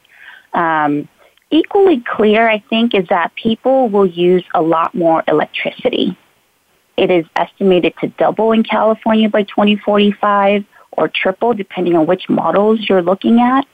Um, 0.52 1.08
equally 1.50 2.00
clear, 2.00 2.48
I 2.48 2.62
think, 2.70 2.94
is 2.94 3.06
that 3.08 3.34
people 3.34 3.88
will 3.88 4.06
use 4.06 4.44
a 4.54 4.62
lot 4.62 4.94
more 4.94 5.22
electricity. 5.28 6.16
It 6.96 7.10
is 7.10 7.26
estimated 7.36 7.94
to 8.00 8.08
double 8.08 8.52
in 8.52 8.64
California 8.64 9.28
by 9.28 9.44
2045 9.44 10.64
or 10.92 11.08
triple 11.08 11.54
depending 11.54 11.96
on 11.96 12.06
which 12.06 12.28
models 12.28 12.88
you're 12.88 13.02
looking 13.02 13.40
at. 13.40 13.66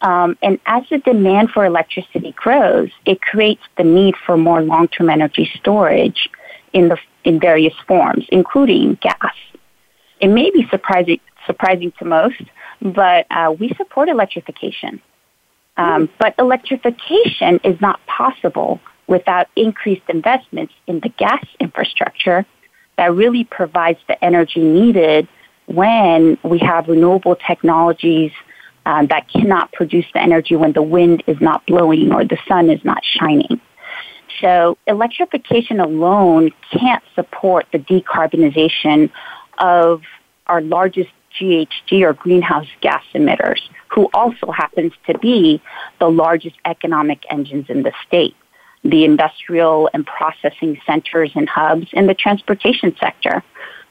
Um, 0.00 0.36
and 0.42 0.58
as 0.66 0.82
the 0.90 0.98
demand 0.98 1.50
for 1.50 1.64
electricity 1.64 2.32
grows, 2.32 2.90
it 3.06 3.20
creates 3.20 3.62
the 3.76 3.84
need 3.84 4.14
for 4.26 4.36
more 4.36 4.62
long-term 4.62 5.08
energy 5.08 5.50
storage 5.56 6.28
in 6.72 6.88
the 6.88 6.98
in 7.24 7.40
various 7.40 7.74
forms, 7.86 8.26
including 8.30 8.98
gas. 9.00 9.34
It 10.20 10.28
may 10.28 10.50
be 10.50 10.66
surprising 10.70 11.20
surprising 11.46 11.92
to 11.98 12.04
most, 12.04 12.42
but 12.84 13.26
uh, 13.30 13.54
we 13.58 13.70
support 13.76 14.08
electrification. 14.08 15.00
Um, 15.76 16.08
but 16.18 16.34
electrification 16.38 17.58
is 17.64 17.80
not 17.80 17.98
possible 18.06 18.80
without 19.06 19.48
increased 19.56 20.02
investments 20.08 20.72
in 20.86 21.00
the 21.00 21.08
gas 21.08 21.44
infrastructure 21.58 22.46
that 22.96 23.12
really 23.12 23.44
provides 23.44 23.98
the 24.06 24.22
energy 24.24 24.60
needed 24.60 25.26
when 25.66 26.38
we 26.44 26.58
have 26.58 26.88
renewable 26.88 27.34
technologies 27.34 28.30
um, 28.86 29.06
that 29.08 29.28
cannot 29.28 29.72
produce 29.72 30.06
the 30.12 30.20
energy 30.20 30.54
when 30.54 30.72
the 30.72 30.82
wind 30.82 31.24
is 31.26 31.40
not 31.40 31.64
blowing 31.66 32.12
or 32.12 32.24
the 32.24 32.38
sun 32.46 32.70
is 32.70 32.84
not 32.84 33.02
shining. 33.02 33.60
So 34.40 34.76
electrification 34.86 35.80
alone 35.80 36.50
can't 36.70 37.02
support 37.14 37.66
the 37.72 37.78
decarbonization 37.78 39.10
of 39.58 40.02
our 40.46 40.60
largest 40.60 41.10
GHG 41.40 42.02
or 42.02 42.12
greenhouse 42.12 42.68
gas 42.80 43.04
emitters, 43.14 43.60
who 43.88 44.08
also 44.14 44.50
happens 44.50 44.92
to 45.06 45.18
be 45.18 45.62
the 45.98 46.10
largest 46.10 46.56
economic 46.64 47.24
engines 47.30 47.66
in 47.68 47.82
the 47.82 47.92
state, 48.06 48.36
the 48.82 49.04
industrial 49.04 49.88
and 49.92 50.06
processing 50.06 50.80
centers 50.86 51.32
and 51.34 51.48
hubs 51.48 51.88
in 51.92 52.06
the 52.06 52.14
transportation 52.14 52.94
sector. 52.98 53.42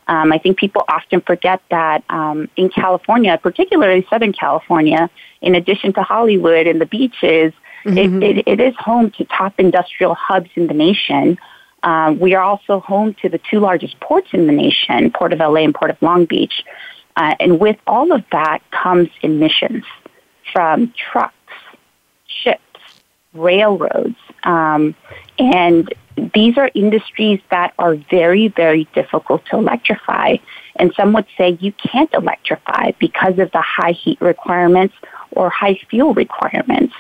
Um, 0.08 0.34
I 0.34 0.38
think 0.38 0.58
people 0.58 0.84
often 0.88 1.22
forget 1.22 1.62
that 1.70 2.04
um, 2.10 2.50
in 2.58 2.70
California, 2.70 3.40
particularly 3.42 4.06
Southern 4.10 4.34
California, 4.34 5.10
in 5.42 5.56
addition 5.56 5.94
to 5.94 6.04
Hollywood 6.04 6.68
and 6.68 6.82
the 6.82 6.86
beaches, 6.86 7.54
mm-hmm. 7.86 8.22
it, 8.22 8.38
it, 8.38 8.48
it 8.48 8.60
is 8.60 8.76
home 8.78 9.12
to 9.12 9.26
top 9.26 9.60
industrial 9.60 10.14
hubs 10.16 10.50
in 10.56 10.68
the 10.68 10.74
nation. 10.74 11.38
Um, 11.84 12.20
we 12.20 12.34
are 12.34 12.44
also 12.44 12.80
home 12.80 13.16
to 13.22 13.30
the 13.30 13.40
two 13.50 13.60
largest 13.60 14.00
ports 14.00 14.30
in 14.32 14.48
the 14.48 14.54
nation, 14.54 15.12
Port 15.12 15.34
of 15.34 15.40
LA 15.40 15.62
and 15.62 15.76
Port 15.76 15.92
of 15.92 16.02
Long 16.02 16.26
Beach. 16.26 16.64
Uh, 17.16 17.36
and 17.40 17.60
with 17.60 17.78
all 17.86 18.12
of 18.12 18.24
that 18.32 18.60
comes 18.72 19.10
emissions 19.22 19.84
from 20.52 20.94
trucks, 21.12 21.36
ships, 22.26 22.62
railroads. 23.34 24.16
Um, 24.44 24.96
and 25.40 25.94
these 26.34 26.58
are 26.58 26.70
industries 26.74 27.40
that 27.50 27.74
are 27.80 27.96
very, 27.96 28.48
very 28.50 28.88
difficult 28.96 29.46
to 29.48 29.58
electrify. 29.58 30.38
And 30.76 30.94
some 30.96 31.14
would 31.14 31.28
say 31.38 31.58
you 31.60 31.72
can't 31.74 32.14
electrify 32.14 32.92
because 33.00 33.40
of 33.40 33.52
the 33.52 33.62
high 33.62 33.92
heat 33.92 34.20
requirements 34.22 34.96
or 35.32 35.50
high 35.50 35.80
fuel 35.90 36.14
requirements. 36.14 36.94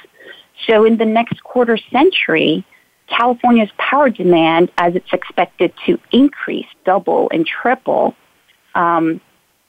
So 0.68 0.86
in 0.86 0.98
the 0.98 1.06
next 1.06 1.44
quarter 1.44 1.78
century, 1.92 2.66
California's 3.08 3.70
power 3.78 4.10
demand, 4.10 4.72
as 4.78 4.96
it's 4.96 5.12
expected 5.12 5.74
to 5.86 6.00
increase, 6.12 6.68
double, 6.86 7.30
and 7.32 7.46
triple, 7.46 8.16
um, 8.76 9.22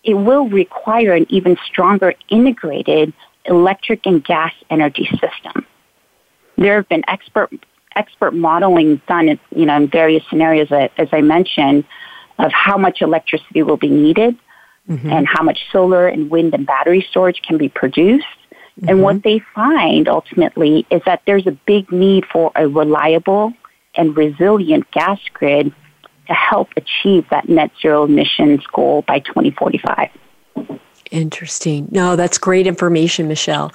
it 0.05 0.15
will 0.15 0.49
require 0.49 1.15
an 1.15 1.27
even 1.29 1.57
stronger 1.67 2.15
integrated 2.29 3.13
electric 3.47 4.07
and 4.07 4.25
gas 4.25 4.53
energy 4.71 5.07
system. 5.13 5.67
There 6.57 6.77
have 6.77 6.89
been 6.89 7.05
expert 7.09 7.51
expert 7.97 8.35
modeling 8.35 9.01
done, 9.07 9.29
in, 9.29 9.41
you 9.55 9.67
know, 9.67 9.77
in 9.77 9.89
various 9.89 10.25
scenarios, 10.29 10.69
as 10.73 11.09
I 11.13 11.21
mentioned, 11.21 11.85
of 12.39 12.51
how 12.53 12.77
much 12.77 13.03
electricity 13.03 13.63
will 13.63 13.77
be 13.77 13.89
needed 13.89 14.37
mm-hmm. 14.89 15.11
and 15.11 15.29
how 15.29 15.45
much 15.45 15.61
solar 15.71 16.09
and 16.09 16.29
wind 16.29 16.55
and 16.55 16.67
battery 16.67 17.07
storage 17.09 17.41
can 17.43 17.57
be 17.57 17.69
produced. 17.69 18.27
Mm-hmm. 18.81 18.89
And 18.89 19.03
what 19.03 19.23
they 19.23 19.41
find 19.55 20.09
ultimately 20.09 20.85
is 20.91 21.03
that 21.07 21.23
there's 21.27 21.47
a 21.47 21.53
big 21.53 21.93
need 21.93 22.25
for 22.27 22.51
a 22.57 22.67
reliable 22.67 23.53
and 23.95 24.17
resilient 24.17 24.91
gas 24.91 25.21
grid 25.33 25.73
to 26.27 26.35
help 26.35 26.69
achieve 26.77 27.27
that 27.31 27.49
net 27.49 27.71
zero 27.81 28.05
emissions 28.05 28.65
goal 28.73 29.05
by 29.07 29.19
2045. 29.21 30.11
Interesting. 31.11 31.87
No, 31.91 32.17
that's 32.17 32.39
great 32.39 32.67
information, 32.67 33.29
Michelle. 33.29 33.73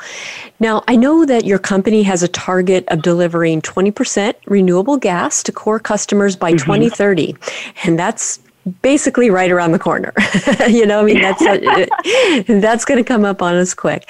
Now, 0.60 0.84
I 0.88 0.96
know 0.96 1.26
that 1.26 1.46
your 1.46 1.60
company 1.60 2.04
has 2.04 2.22
a 2.24 2.28
target 2.28 2.86
of 2.90 3.02
delivering 3.02 3.62
20% 3.62 4.34
renewable 4.48 4.98
gas 4.98 5.42
to 5.44 5.52
core 5.52 5.80
customers 5.80 6.36
by 6.36 6.52
mm-hmm. 6.52 6.66
2030, 6.66 7.36
and 7.86 7.98
that's 7.98 8.40
basically 8.82 9.30
right 9.30 9.52
around 9.52 9.72
the 9.72 9.80
corner. 9.80 10.14
you 10.68 10.86
know, 10.86 11.02
I 11.02 11.04
mean, 11.04 11.22
that's 11.22 11.42
a, 11.42 12.54
that's 12.60 12.84
going 12.84 12.98
to 12.98 13.08
come 13.08 13.24
up 13.24 13.42
on 13.42 13.56
us 13.56 13.74
quick. 13.74 14.10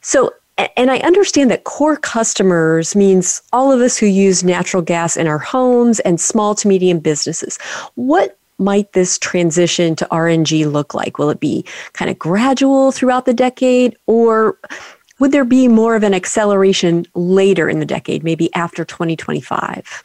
So, 0.00 0.32
and 0.76 0.90
I 0.90 0.98
understand 0.98 1.50
that 1.50 1.64
core 1.64 1.96
customers 1.96 2.96
means 2.96 3.42
all 3.52 3.72
of 3.72 3.80
us 3.80 3.96
who 3.96 4.06
use 4.06 4.42
natural 4.42 4.82
gas 4.82 5.16
in 5.16 5.26
our 5.26 5.38
homes 5.38 6.00
and 6.00 6.20
small 6.20 6.54
to 6.56 6.68
medium 6.68 6.98
businesses. 6.98 7.58
What 7.94 8.36
might 8.58 8.92
this 8.92 9.18
transition 9.18 9.94
to 9.96 10.06
RNG 10.10 10.70
look 10.70 10.94
like? 10.94 11.18
Will 11.18 11.30
it 11.30 11.38
be 11.38 11.64
kind 11.92 12.10
of 12.10 12.18
gradual 12.18 12.90
throughout 12.90 13.24
the 13.24 13.34
decade, 13.34 13.96
or 14.06 14.58
would 15.20 15.30
there 15.30 15.44
be 15.44 15.68
more 15.68 15.94
of 15.94 16.02
an 16.02 16.12
acceleration 16.12 17.06
later 17.14 17.68
in 17.68 17.78
the 17.78 17.86
decade, 17.86 18.24
maybe 18.24 18.52
after 18.54 18.84
2025? 18.84 20.02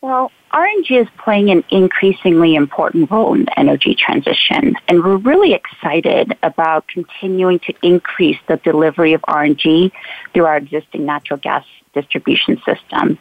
Well, 0.00 0.30
RNG 0.56 1.02
is 1.02 1.08
playing 1.22 1.50
an 1.50 1.62
increasingly 1.68 2.54
important 2.54 3.10
role 3.10 3.34
in 3.34 3.44
the 3.44 3.58
energy 3.60 3.94
transition, 3.94 4.74
and 4.88 5.04
we're 5.04 5.18
really 5.18 5.52
excited 5.52 6.34
about 6.42 6.88
continuing 6.88 7.58
to 7.58 7.74
increase 7.82 8.38
the 8.48 8.56
delivery 8.56 9.12
of 9.12 9.20
RNG 9.28 9.92
through 10.32 10.46
our 10.46 10.56
existing 10.56 11.04
natural 11.04 11.38
gas 11.38 11.62
distribution 11.92 12.58
system. 12.64 13.18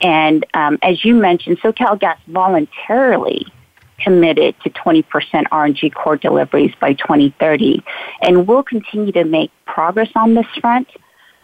And 0.00 0.46
um, 0.54 0.78
as 0.80 1.04
you 1.04 1.16
mentioned, 1.16 1.58
SoCalGas 1.58 2.18
voluntarily 2.28 3.52
committed 3.98 4.54
to 4.62 4.70
20% 4.70 5.02
RNG 5.50 5.92
core 5.92 6.16
deliveries 6.16 6.72
by 6.80 6.92
2030, 6.92 7.82
and 8.22 8.46
we'll 8.46 8.62
continue 8.62 9.10
to 9.10 9.24
make 9.24 9.50
progress 9.66 10.10
on 10.14 10.34
this 10.34 10.46
front. 10.60 10.88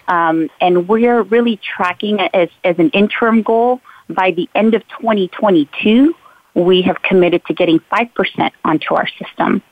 Um, 0.06 0.50
and 0.60 0.86
we're 0.88 1.22
really 1.22 1.56
tracking 1.56 2.20
it 2.20 2.30
as, 2.32 2.48
as 2.62 2.78
an 2.78 2.90
interim 2.90 3.42
goal 3.42 3.80
by 4.14 4.30
the 4.32 4.48
end 4.54 4.74
of 4.74 4.82
2022, 5.00 6.14
we 6.54 6.82
have 6.82 7.00
committed 7.02 7.44
to 7.46 7.54
getting 7.54 7.80
5% 7.80 8.50
onto 8.64 8.94
our 8.94 9.08
system. 9.18 9.62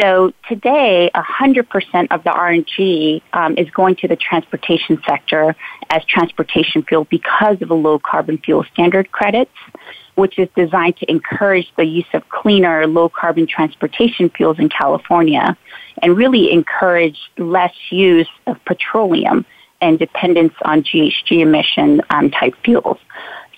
So 0.00 0.32
today, 0.48 1.10
100% 1.14 2.08
of 2.10 2.24
the 2.24 2.30
RNG 2.30 3.22
um, 3.32 3.56
is 3.56 3.70
going 3.70 3.96
to 3.96 4.08
the 4.08 4.16
transportation 4.16 5.00
sector 5.06 5.54
as 5.90 6.04
transportation 6.04 6.82
fuel 6.82 7.04
because 7.04 7.62
of 7.62 7.68
the 7.68 7.74
low 7.74 7.98
carbon 8.00 8.38
fuel 8.38 8.64
standard 8.72 9.12
credits, 9.12 9.54
which 10.16 10.38
is 10.38 10.48
designed 10.56 10.96
to 10.98 11.10
encourage 11.10 11.72
the 11.76 11.84
use 11.84 12.06
of 12.14 12.28
cleaner, 12.30 12.86
low 12.86 13.08
carbon 13.08 13.46
transportation 13.46 14.28
fuels 14.28 14.58
in 14.58 14.68
California 14.68 15.56
and 16.02 16.16
really 16.16 16.50
encourage 16.50 17.18
less 17.38 17.74
use 17.90 18.28
of 18.46 18.62
petroleum 18.64 19.46
and 19.80 19.98
dependence 19.98 20.54
on 20.62 20.82
GHG 20.82 21.42
emission 21.42 22.02
um, 22.10 22.30
type 22.30 22.54
fuels. 22.64 22.98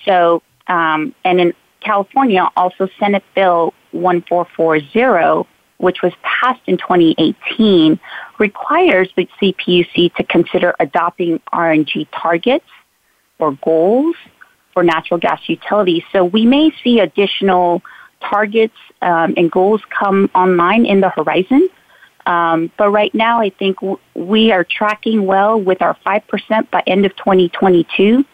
So, 0.04 0.42
um, 0.66 1.14
and 1.24 1.40
in 1.40 1.54
California, 1.80 2.48
also 2.56 2.88
Senate 2.98 3.24
Bill 3.34 3.72
1440, 3.92 5.48
which 5.78 6.02
was 6.02 6.12
passed 6.22 6.60
in 6.66 6.76
2018, 6.76 7.98
requires 8.38 9.08
the 9.16 9.28
CPUC 9.40 10.14
to 10.14 10.24
consider 10.24 10.74
adopting 10.80 11.40
RNG 11.52 12.06
targets 12.12 12.66
or 13.38 13.52
goals 13.62 14.16
for 14.74 14.82
natural 14.82 15.18
gas 15.18 15.40
utilities. 15.46 16.02
So 16.12 16.24
we 16.24 16.44
may 16.44 16.72
see 16.82 17.00
additional 17.00 17.82
targets 18.20 18.76
um, 19.02 19.34
and 19.36 19.50
goals 19.50 19.80
come 19.96 20.30
online 20.34 20.84
in 20.84 21.00
the 21.00 21.08
horizon. 21.10 21.68
Um, 22.26 22.70
but 22.76 22.90
right 22.90 23.14
now, 23.14 23.40
I 23.40 23.50
think 23.50 23.76
w- 23.76 23.98
we 24.14 24.52
are 24.52 24.64
tracking 24.64 25.24
well 25.24 25.58
with 25.58 25.80
our 25.80 25.96
5% 26.04 26.70
by 26.70 26.82
end 26.86 27.06
of 27.06 27.16
2022 27.16 28.24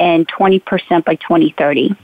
and 0.00 0.28
20% 0.28 1.04
by 1.04 1.14
2030. 1.16 1.96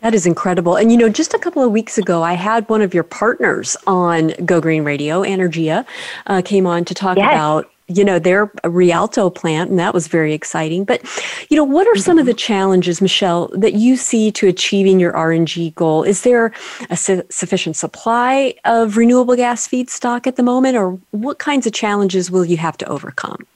That 0.00 0.14
is 0.14 0.26
incredible. 0.26 0.76
And 0.76 0.92
you 0.92 0.98
know, 0.98 1.08
just 1.08 1.34
a 1.34 1.38
couple 1.38 1.62
of 1.62 1.72
weeks 1.72 1.98
ago, 1.98 2.22
I 2.22 2.34
had 2.34 2.68
one 2.68 2.82
of 2.82 2.94
your 2.94 3.02
partners 3.02 3.76
on 3.86 4.28
Go 4.44 4.60
Green 4.60 4.84
Radio, 4.84 5.22
Anaergia, 5.22 5.84
uh, 6.26 6.40
came 6.44 6.66
on 6.66 6.84
to 6.84 6.94
talk 6.94 7.16
yes. 7.16 7.26
about 7.26 7.70
you 7.88 8.04
know 8.04 8.18
their 8.18 8.52
Rialto 8.64 9.30
plant, 9.30 9.70
and 9.70 9.78
that 9.78 9.94
was 9.94 10.06
very 10.06 10.34
exciting. 10.34 10.84
But 10.84 11.02
you 11.50 11.56
know, 11.56 11.64
what 11.64 11.86
are 11.88 11.96
some 11.96 12.18
of 12.18 12.26
the 12.26 12.34
challenges, 12.34 13.00
Michelle, 13.00 13.48
that 13.54 13.74
you 13.74 13.96
see 13.96 14.30
to 14.32 14.46
achieving 14.46 15.00
your 15.00 15.12
RNG 15.14 15.74
goal? 15.74 16.04
Is 16.04 16.22
there 16.22 16.52
a 16.90 16.96
su- 16.96 17.24
sufficient 17.30 17.76
supply 17.76 18.54
of 18.64 18.96
renewable 18.96 19.34
gas 19.34 19.66
feedstock 19.66 20.26
at 20.26 20.36
the 20.36 20.42
moment, 20.42 20.76
or 20.76 20.98
what 21.10 21.38
kinds 21.38 21.66
of 21.66 21.72
challenges 21.72 22.30
will 22.30 22.44
you 22.44 22.58
have 22.58 22.76
to 22.78 22.88
overcome? 22.88 23.46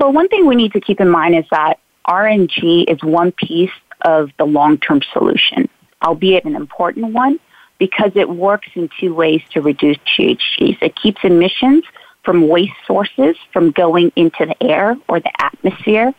Well, 0.00 0.12
one 0.14 0.28
thing 0.28 0.46
we 0.46 0.56
need 0.56 0.72
to 0.72 0.80
keep 0.80 0.98
in 0.98 1.10
mind 1.10 1.36
is 1.36 1.44
that 1.50 1.78
RNG 2.08 2.90
is 2.90 3.02
one 3.02 3.32
piece 3.32 3.70
of 4.00 4.30
the 4.38 4.46
long-term 4.46 5.02
solution, 5.12 5.68
albeit 6.02 6.46
an 6.46 6.56
important 6.56 7.12
one, 7.12 7.38
because 7.78 8.12
it 8.14 8.30
works 8.30 8.68
in 8.74 8.88
two 8.98 9.14
ways 9.14 9.42
to 9.52 9.60
reduce 9.60 9.98
GHGs. 10.16 10.78
It 10.80 10.96
keeps 10.96 11.20
emissions 11.22 11.84
from 12.24 12.48
waste 12.48 12.72
sources 12.86 13.36
from 13.52 13.72
going 13.72 14.10
into 14.16 14.46
the 14.46 14.62
air 14.62 14.96
or 15.06 15.20
the 15.20 15.32
atmosphere, 15.38 16.14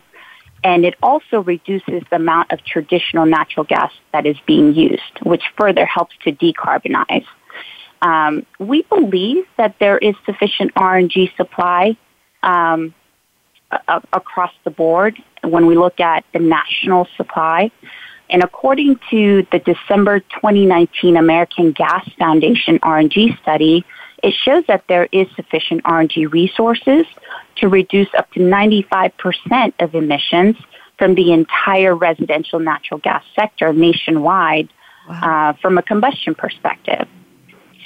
and 0.62 0.84
it 0.84 0.94
also 1.02 1.42
reduces 1.42 2.04
the 2.08 2.16
amount 2.16 2.52
of 2.52 2.64
traditional 2.64 3.26
natural 3.26 3.64
gas 3.64 3.92
that 4.12 4.26
is 4.26 4.36
being 4.46 4.74
used, 4.74 5.18
which 5.24 5.42
further 5.58 5.84
helps 5.84 6.14
to 6.22 6.30
decarbonize. 6.30 7.26
Um, 8.00 8.46
we 8.60 8.82
believe 8.82 9.44
that 9.56 9.74
there 9.80 9.98
is 9.98 10.14
sufficient 10.24 10.72
RNG 10.74 11.36
supply 11.36 11.96
um, 12.44 12.94
across 14.12 14.52
the 14.64 14.70
board 14.70 15.16
when 15.42 15.66
we 15.66 15.76
look 15.76 16.00
at 16.00 16.24
the 16.32 16.38
national 16.38 17.06
supply. 17.16 17.70
And 18.30 18.42
according 18.42 18.98
to 19.10 19.46
the 19.52 19.58
December 19.58 20.20
2019 20.20 21.16
American 21.16 21.72
Gas 21.72 22.08
Foundation 22.18 22.78
RNG 22.78 23.40
study, 23.42 23.84
it 24.22 24.34
shows 24.34 24.64
that 24.68 24.84
there 24.88 25.08
is 25.12 25.26
sufficient 25.36 25.82
RNG 25.84 26.32
resources 26.32 27.04
to 27.56 27.68
reduce 27.68 28.08
up 28.16 28.30
to 28.32 28.40
95% 28.40 29.12
of 29.80 29.94
emissions 29.94 30.56
from 30.96 31.14
the 31.14 31.32
entire 31.32 31.94
residential 31.94 32.60
natural 32.60 33.00
gas 33.00 33.24
sector 33.34 33.72
nationwide 33.72 34.68
wow. 35.08 35.50
uh, 35.50 35.52
from 35.60 35.76
a 35.76 35.82
combustion 35.82 36.34
perspective. 36.34 37.08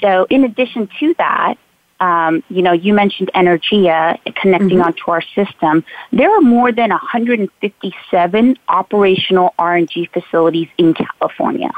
So, 0.03 0.27
in 0.29 0.45
addition 0.45 0.89
to 1.01 1.15
that, 1.19 1.57
um, 2.01 2.43
you 2.49 2.63
know, 2.63 2.73
you 2.73 2.93
mentioned 2.93 3.31
Anaergia 3.35 4.19
connecting 4.35 4.79
mm-hmm. 4.79 4.83
onto 4.83 5.11
our 5.11 5.23
system. 5.35 5.85
There 6.13 6.31
are 6.37 6.41
more 6.41 6.73
than 6.73 6.91
157 6.91 8.59
operational 8.69 9.55
RNG 9.59 10.11
facilities 10.13 10.69
in 10.77 10.95
California. 10.95 11.71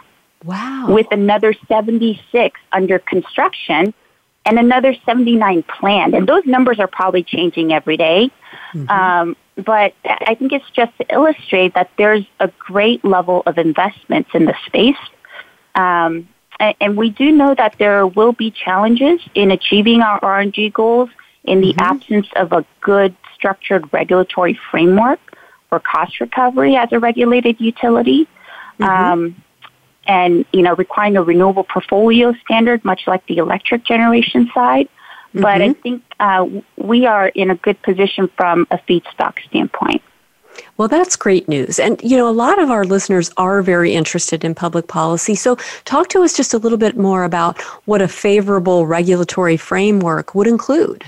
Wow. 0.44 0.87
With 0.88 1.07
another 1.11 1.54
76 1.68 2.61
under 2.72 2.98
construction 2.98 3.94
and 4.44 4.59
another 4.59 4.94
79 5.04 5.62
planned. 5.64 6.14
And 6.14 6.26
those 6.26 6.44
numbers 6.46 6.81
are 6.81 6.87
probably 6.87 7.22
changing 7.22 7.72
every 7.72 7.96
day. 7.96 8.31
Mm-hmm. 8.72 8.88
Um, 8.88 9.37
but 9.57 9.94
I 10.04 10.35
think 10.37 10.52
it's 10.52 10.68
just 10.70 10.96
to 10.98 11.07
illustrate 11.12 11.74
that 11.74 11.90
there's 11.98 12.24
a 12.40 12.48
great 12.59 13.04
level 13.04 13.42
of 13.46 13.59
investments 13.59 14.31
in 14.33 14.46
the 14.46 14.54
space. 14.66 14.96
Um, 15.74 16.28
and 16.58 16.96
we 16.96 17.10
do 17.10 17.30
know 17.30 17.54
that 17.54 17.76
there 17.78 18.06
will 18.06 18.32
be 18.32 18.50
challenges 18.50 19.20
in 19.34 19.50
achieving 19.50 20.02
our 20.02 20.20
RNG 20.20 20.72
goals 20.72 21.10
in 21.44 21.60
the 21.60 21.72
mm-hmm. 21.72 21.80
absence 21.80 22.26
of 22.36 22.52
a 22.52 22.64
good 22.80 23.14
structured 23.34 23.92
regulatory 23.92 24.58
framework 24.70 25.20
for 25.68 25.78
cost 25.78 26.20
recovery 26.20 26.76
as 26.76 26.88
a 26.92 26.98
regulated 26.98 27.60
utility. 27.60 28.26
Mm-hmm. 28.80 28.84
Um, 28.84 29.42
and, 30.06 30.46
you 30.54 30.62
know, 30.62 30.74
requiring 30.74 31.18
a 31.18 31.22
renewable 31.22 31.64
portfolio 31.64 32.32
standard, 32.44 32.82
much 32.82 33.02
like 33.06 33.26
the 33.26 33.36
electric 33.36 33.84
generation 33.84 34.50
side. 34.54 34.86
Mm-hmm. 34.86 35.42
But 35.42 35.60
I 35.60 35.68
mm-hmm. 35.68 35.80
think 35.82 36.02
uh, 36.18 36.46
we 36.76 37.04
are 37.04 37.28
in 37.28 37.50
a 37.50 37.54
good 37.54 37.80
position 37.82 38.30
from 38.36 38.66
a 38.70 38.78
feedstock 38.78 39.34
standpoint. 39.46 40.02
Well, 40.76 40.88
that's 40.88 41.16
great 41.16 41.48
news. 41.48 41.78
And, 41.78 42.00
you 42.02 42.16
know, 42.16 42.28
a 42.28 42.32
lot 42.32 42.60
of 42.60 42.70
our 42.70 42.84
listeners 42.84 43.30
are 43.36 43.62
very 43.62 43.94
interested 43.94 44.44
in 44.44 44.54
public 44.54 44.88
policy. 44.88 45.34
So, 45.34 45.56
talk 45.84 46.08
to 46.10 46.22
us 46.22 46.36
just 46.36 46.54
a 46.54 46.58
little 46.58 46.78
bit 46.78 46.96
more 46.96 47.24
about 47.24 47.60
what 47.86 48.02
a 48.02 48.08
favorable 48.08 48.86
regulatory 48.86 49.56
framework 49.56 50.34
would 50.34 50.46
include. 50.46 51.04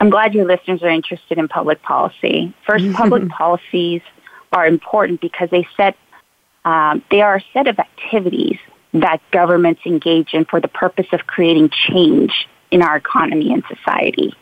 I'm 0.00 0.10
glad 0.10 0.34
your 0.34 0.44
listeners 0.44 0.82
are 0.82 0.90
interested 0.90 1.38
in 1.38 1.48
public 1.48 1.82
policy. 1.82 2.52
First, 2.66 2.92
public 2.92 3.28
policies 3.28 4.02
are 4.52 4.66
important 4.66 5.20
because 5.20 5.48
they 5.50 5.66
set 5.76 5.96
um, 6.64 7.02
they 7.10 7.20
are 7.22 7.36
a 7.36 7.44
set 7.52 7.68
of 7.68 7.78
activities 7.78 8.58
that 8.92 9.20
governments 9.30 9.82
engage 9.86 10.34
in 10.34 10.44
for 10.44 10.60
the 10.60 10.68
purpose 10.68 11.06
of 11.12 11.26
creating 11.26 11.70
change 11.70 12.48
in 12.72 12.82
our 12.82 12.96
economy 12.96 13.52
and 13.52 13.62
society 13.68 14.34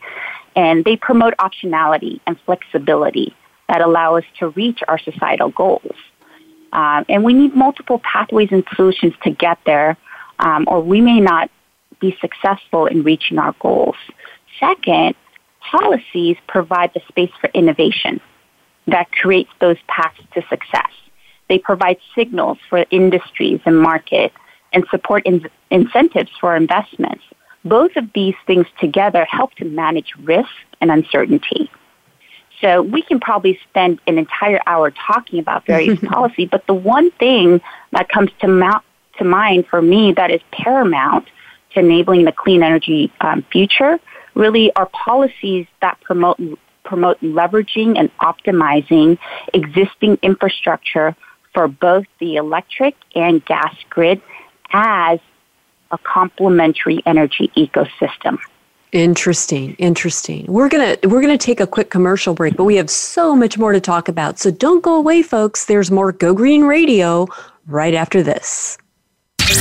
and 0.57 0.85
they 0.85 0.97
promote 0.97 1.35
optionality 1.39 2.21
and 2.27 2.39
flexibility 2.47 3.35
that 3.69 3.81
allow 3.81 4.17
us 4.17 4.25
to 4.39 4.49
reach 4.51 4.81
our 4.89 4.99
societal 4.99 5.51
goals. 5.51 5.97
Um, 6.73 7.05
and 7.09 7.23
we 7.25 7.33
need 7.33 7.55
multiple 7.55 8.01
pathways 8.01 8.49
and 8.51 8.65
solutions 8.75 9.15
to 9.23 9.31
get 9.31 9.59
there, 9.65 9.97
um, 10.39 10.65
or 10.69 10.83
we 10.83 11.01
may 11.01 11.21
not 11.21 11.51
be 12.01 12.17
successful 12.21 12.87
in 12.87 13.03
reaching 13.05 13.39
our 13.39 13.55
goals. 13.61 13.97
Second, 14.59 15.15
policies 15.61 16.37
provide 16.47 16.93
the 16.95 17.01
space 17.09 17.31
for 17.41 17.49
innovation 17.55 18.21
that 18.87 19.11
creates 19.13 19.51
those 19.61 19.79
paths 19.89 20.19
to 20.35 20.43
success. 20.49 20.91
They 21.49 21.59
provide 21.59 21.99
signals 22.15 22.59
for 22.69 22.85
industries 22.91 23.61
and 23.65 23.81
markets 23.81 24.35
and 24.73 24.85
support 24.91 25.25
in- 25.25 25.49
incentives 25.71 26.31
for 26.41 26.57
investments 26.57 27.23
both 27.65 27.97
of 27.97 28.13
these 28.15 28.35
things 28.47 28.67
together 28.81 29.25
help 29.25 29.55
to 29.55 29.65
manage 29.65 30.13
risk 30.23 30.51
and 30.81 30.91
uncertainty. 30.91 31.71
So 32.61 32.83
we 32.83 33.03
can 33.03 33.21
probably 33.21 33.59
spend 33.69 34.01
an 34.07 34.19
entire 34.19 34.61
hour 34.67 34.91
talking 34.91 35.39
about 35.39 35.67
various 35.67 35.99
policy, 36.05 36.47
but 36.47 36.67
the 36.67 36.75
one 36.75 37.11
thing 37.13 37.61
that 37.93 38.09
comes 38.09 38.31
to, 38.41 38.49
ma- 38.49 38.81
to 39.19 39.25
mind 39.25 39.67
for 39.67 39.83
me 39.83 40.13
that 40.13 40.31
is 40.31 40.41
paramount 40.53 41.27
to 41.73 41.81
enabling 41.81 42.25
the 42.25 42.33
clean 42.33 42.63
energy 42.63 43.13
um, 43.21 43.45
future 43.51 43.99
really 44.35 44.75
are 44.75 44.87
policies 44.87 45.67
that 45.81 46.01
promote 46.01 46.41
promote 46.85 47.19
leveraging 47.21 47.99
and 47.99 48.11
optimizing 48.19 49.19
existing 49.55 50.19
infrastructure 50.23 51.17
for 51.55 51.67
both 51.67 52.05
the 52.19 52.37
electric 52.37 52.95
and 53.15 53.43
gas 53.47 53.75
grid 53.89 54.21
as 54.71 55.19
a 55.91 55.99
complementary 55.99 57.03
energy 57.07 57.51
ecosystem. 57.57 58.39
Interesting, 58.93 59.75
interesting. 59.75 60.47
We're 60.47 60.69
gonna 60.69 60.97
we're 61.03 61.21
gonna 61.21 61.37
take 61.37 61.59
a 61.59 61.67
quick 61.67 61.91
commercial 61.91 62.33
break, 62.33 62.57
but 62.57 62.63
we 62.63 62.77
have 62.77 62.89
so 62.89 63.35
much 63.35 63.59
more 63.59 63.73
to 63.73 63.81
talk 63.81 64.09
about. 64.09 64.39
So 64.39 64.53
don't 64.53 64.85
go 64.85 64.95
away, 64.95 65.23
folks. 65.23 65.65
There's 65.65 65.91
more 65.91 66.13
Go 66.13 66.33
Green 66.33 66.63
Radio 66.63 67.27
right 67.67 67.95
after 67.95 68.23
this. 68.23 68.79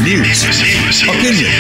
News, 0.02 0.44
opinion. 1.04 1.52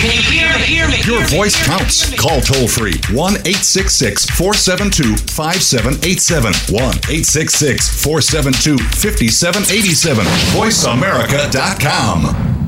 Can 0.00 0.12
you 0.12 0.20
hear 0.66 0.86
me? 0.88 0.96
Your 1.06 1.24
voice 1.26 1.56
counts. 1.64 2.14
Call 2.16 2.40
toll 2.40 2.66
free 2.68 2.94
1 3.10 3.34
866 3.34 4.26
472 4.26 5.16
5787. 5.32 6.52
1 6.74 6.82
866 6.82 8.02
472 8.02 8.78
5787. 8.78 10.24
VoiceAmerica.com. 10.52 12.67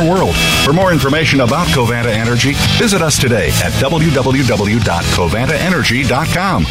world. 0.00 0.34
For 0.64 0.72
more 0.72 0.92
information 0.92 1.40
about 1.40 1.66
Covanta 1.68 2.12
Energy, 2.12 2.54
visit 2.78 3.02
us 3.02 3.20
today 3.20 3.48
at 3.62 3.72
www.covantaenergy.com. 3.74 6.66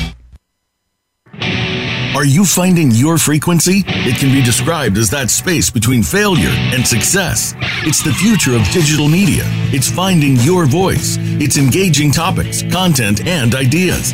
Are 2.15 2.25
you 2.25 2.45
finding 2.45 2.91
your 2.91 3.17
frequency? 3.17 3.83
It 3.87 4.19
can 4.19 4.31
be 4.31 4.43
described 4.43 4.99
as 4.99 5.09
that 5.09 5.31
space 5.31 5.71
between 5.71 6.03
failure 6.03 6.51
and 6.71 6.87
success. 6.87 7.55
It's 7.87 8.03
the 8.03 8.13
future 8.13 8.55
of 8.55 8.63
digital 8.69 9.07
media. 9.07 9.41
It's 9.73 9.89
finding 9.89 10.35
your 10.37 10.67
voice. 10.67 11.17
It's 11.19 11.57
engaging 11.57 12.11
topics, 12.11 12.61
content, 12.71 13.25
and 13.25 13.55
ideas. 13.55 14.13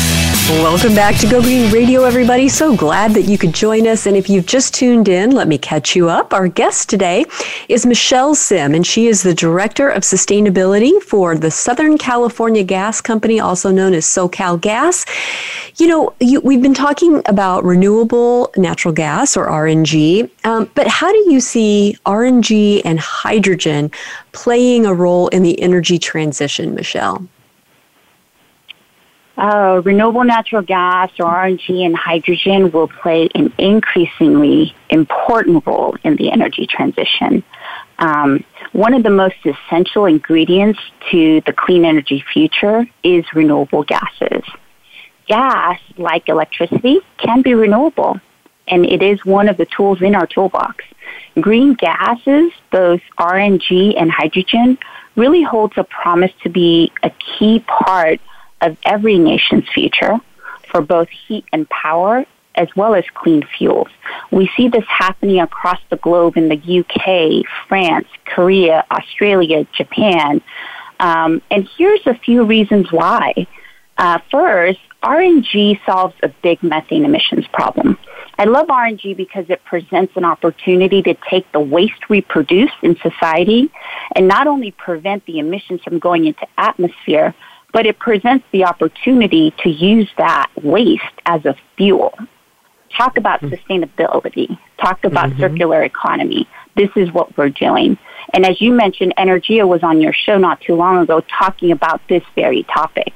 Welcome 0.49 0.95
back 0.95 1.17
to 1.19 1.29
Go 1.29 1.41
Green 1.41 1.71
Radio, 1.71 2.03
everybody. 2.03 2.49
So 2.49 2.75
glad 2.75 3.13
that 3.13 3.23
you 3.23 3.37
could 3.37 3.53
join 3.53 3.87
us. 3.87 4.05
And 4.05 4.17
if 4.17 4.29
you've 4.29 4.47
just 4.47 4.73
tuned 4.73 5.07
in, 5.07 5.31
let 5.31 5.47
me 5.47 5.57
catch 5.57 5.95
you 5.95 6.09
up. 6.09 6.33
Our 6.33 6.47
guest 6.47 6.89
today 6.89 7.25
is 7.69 7.85
Michelle 7.85 8.35
Sim, 8.35 8.73
and 8.73 8.85
she 8.85 9.07
is 9.07 9.23
the 9.23 9.33
Director 9.33 9.87
of 9.87 10.01
Sustainability 10.01 11.01
for 11.01 11.37
the 11.37 11.51
Southern 11.51 11.97
California 11.97 12.63
Gas 12.63 13.01
Company, 13.01 13.39
also 13.39 13.71
known 13.71 13.93
as 13.93 14.05
SoCal 14.05 14.59
Gas. 14.59 15.05
You 15.77 15.87
know, 15.87 16.13
you, 16.19 16.41
we've 16.41 16.61
been 16.61 16.73
talking 16.73 17.21
about 17.27 17.63
renewable 17.63 18.51
natural 18.57 18.93
gas 18.93 19.37
or 19.37 19.47
RNG, 19.47 20.29
um, 20.43 20.69
but 20.75 20.87
how 20.87 21.11
do 21.11 21.31
you 21.31 21.39
see 21.39 21.95
RNG 22.05 22.81
and 22.83 22.99
hydrogen 22.99 23.91
playing 24.31 24.85
a 24.85 24.93
role 24.93 25.27
in 25.29 25.43
the 25.43 25.61
energy 25.61 25.97
transition, 25.97 26.73
Michelle? 26.73 27.25
Uh, 29.37 29.81
renewable 29.85 30.23
natural 30.23 30.61
gas 30.61 31.09
or 31.17 31.25
RNG 31.25 31.85
and 31.85 31.95
hydrogen 31.95 32.69
will 32.71 32.89
play 32.89 33.29
an 33.33 33.53
increasingly 33.57 34.75
important 34.89 35.65
role 35.65 35.95
in 36.03 36.17
the 36.17 36.31
energy 36.31 36.67
transition. 36.67 37.43
Um, 37.99 38.43
one 38.73 38.93
of 38.93 39.03
the 39.03 39.09
most 39.09 39.35
essential 39.45 40.05
ingredients 40.05 40.79
to 41.11 41.41
the 41.45 41.53
clean 41.53 41.85
energy 41.85 42.23
future 42.33 42.85
is 43.03 43.23
renewable 43.33 43.83
gases. 43.83 44.43
Gas, 45.27 45.79
like 45.97 46.27
electricity, 46.27 46.99
can 47.17 47.41
be 47.41 47.53
renewable, 47.53 48.19
and 48.67 48.85
it 48.85 49.01
is 49.01 49.23
one 49.23 49.47
of 49.47 49.55
the 49.57 49.65
tools 49.65 50.01
in 50.01 50.13
our 50.13 50.27
toolbox. 50.27 50.83
Green 51.39 51.73
gases, 51.75 52.51
both 52.71 53.01
RNG 53.17 53.93
and 53.99 54.11
hydrogen, 54.11 54.77
really 55.15 55.43
holds 55.43 55.73
a 55.77 55.83
promise 55.85 56.31
to 56.43 56.49
be 56.49 56.91
a 57.03 57.11
key 57.11 57.59
part 57.59 58.19
of 58.61 58.77
every 58.83 59.17
nation's 59.17 59.67
future 59.69 60.19
for 60.69 60.81
both 60.81 61.09
heat 61.09 61.45
and 61.51 61.69
power 61.69 62.25
as 62.55 62.67
well 62.75 62.95
as 62.95 63.03
clean 63.13 63.43
fuels. 63.57 63.87
We 64.29 64.49
see 64.57 64.67
this 64.67 64.83
happening 64.87 65.39
across 65.39 65.79
the 65.89 65.97
globe 65.97 66.37
in 66.37 66.49
the 66.49 66.79
UK, 66.79 67.45
France, 67.67 68.07
Korea, 68.25 68.85
Australia, 68.91 69.65
Japan. 69.73 70.41
Um, 70.99 71.41
and 71.49 71.67
here's 71.77 72.05
a 72.05 72.13
few 72.13 72.43
reasons 72.43 72.91
why. 72.91 73.47
Uh, 73.97 74.19
first, 74.29 74.79
RNG 75.03 75.79
solves 75.85 76.15
a 76.21 76.29
big 76.43 76.61
methane 76.61 77.05
emissions 77.05 77.47
problem. 77.53 77.97
I 78.37 78.45
love 78.45 78.67
RNG 78.67 79.15
because 79.17 79.45
it 79.49 79.63
presents 79.65 80.13
an 80.15 80.25
opportunity 80.25 81.01
to 81.03 81.15
take 81.29 81.51
the 81.51 81.59
waste 81.59 82.09
we 82.09 82.21
produce 82.21 82.71
in 82.81 82.95
society 82.97 83.71
and 84.15 84.27
not 84.27 84.47
only 84.47 84.71
prevent 84.71 85.25
the 85.25 85.39
emissions 85.39 85.81
from 85.83 85.99
going 85.99 86.25
into 86.25 86.47
atmosphere, 86.57 87.33
but 87.73 87.85
it 87.85 87.99
presents 87.99 88.45
the 88.51 88.65
opportunity 88.65 89.53
to 89.63 89.69
use 89.69 90.09
that 90.17 90.49
waste 90.61 91.03
as 91.25 91.45
a 91.45 91.55
fuel. 91.77 92.13
Talk 92.95 93.17
about 93.17 93.41
mm-hmm. 93.41 93.53
sustainability. 93.53 94.57
Talk 94.79 95.03
about 95.03 95.29
mm-hmm. 95.29 95.39
circular 95.39 95.83
economy. 95.83 96.47
This 96.75 96.89
is 96.95 97.11
what 97.11 97.37
we're 97.37 97.49
doing. 97.49 97.97
And 98.33 98.45
as 98.45 98.61
you 98.61 98.71
mentioned, 98.71 99.13
Anaergia 99.17 99.67
was 99.67 99.83
on 99.83 100.01
your 100.01 100.13
show 100.13 100.37
not 100.37 100.61
too 100.61 100.75
long 100.75 100.97
ago 101.03 101.21
talking 101.21 101.71
about 101.71 102.01
this 102.07 102.23
very 102.35 102.63
topic. 102.63 103.13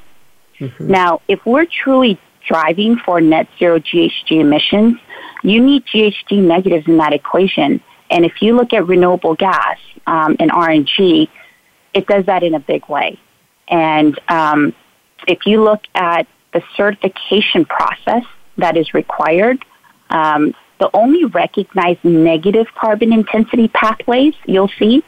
Mm-hmm. 0.60 0.88
Now, 0.88 1.22
if 1.28 1.46
we're 1.46 1.66
truly 1.66 2.20
driving 2.48 2.98
for 2.98 3.20
net 3.20 3.48
zero 3.60 3.80
GHG 3.80 4.40
emissions, 4.40 4.98
you 5.44 5.62
need 5.62 5.86
GHG 5.86 6.42
negatives 6.42 6.88
in 6.88 6.98
that 6.98 7.14
equation. 7.14 7.82
And 8.10 8.26
if 8.26 8.42
you 8.42 8.56
look 8.56 8.74
at 8.74 8.88
renewable 8.88 9.36
gas 9.36 9.78
um, 10.08 10.36
and 10.40 10.52
RNG, 10.52 11.28
it 11.94 12.08
does 12.08 12.26
that 12.26 12.44
in 12.44 12.54
a 12.54 12.60
big 12.60 12.88
way. 12.88 13.20
And 13.68 14.20
um, 14.28 14.74
if 15.28 15.46
you 15.46 15.64
look 15.64 15.82
at 15.96 16.28
the 16.54 16.62
certification 16.76 17.66
process 17.66 18.24
that 18.58 18.78
is 18.78 18.94
required, 18.94 19.64
um, 20.10 20.54
the 20.80 20.90
only 20.94 21.26
recognized 21.26 22.04
negative 22.04 22.68
carbon 22.76 23.14
intensity 23.14 23.68
pathways 23.70 24.34
you'll 24.46 24.72
see 24.80 25.04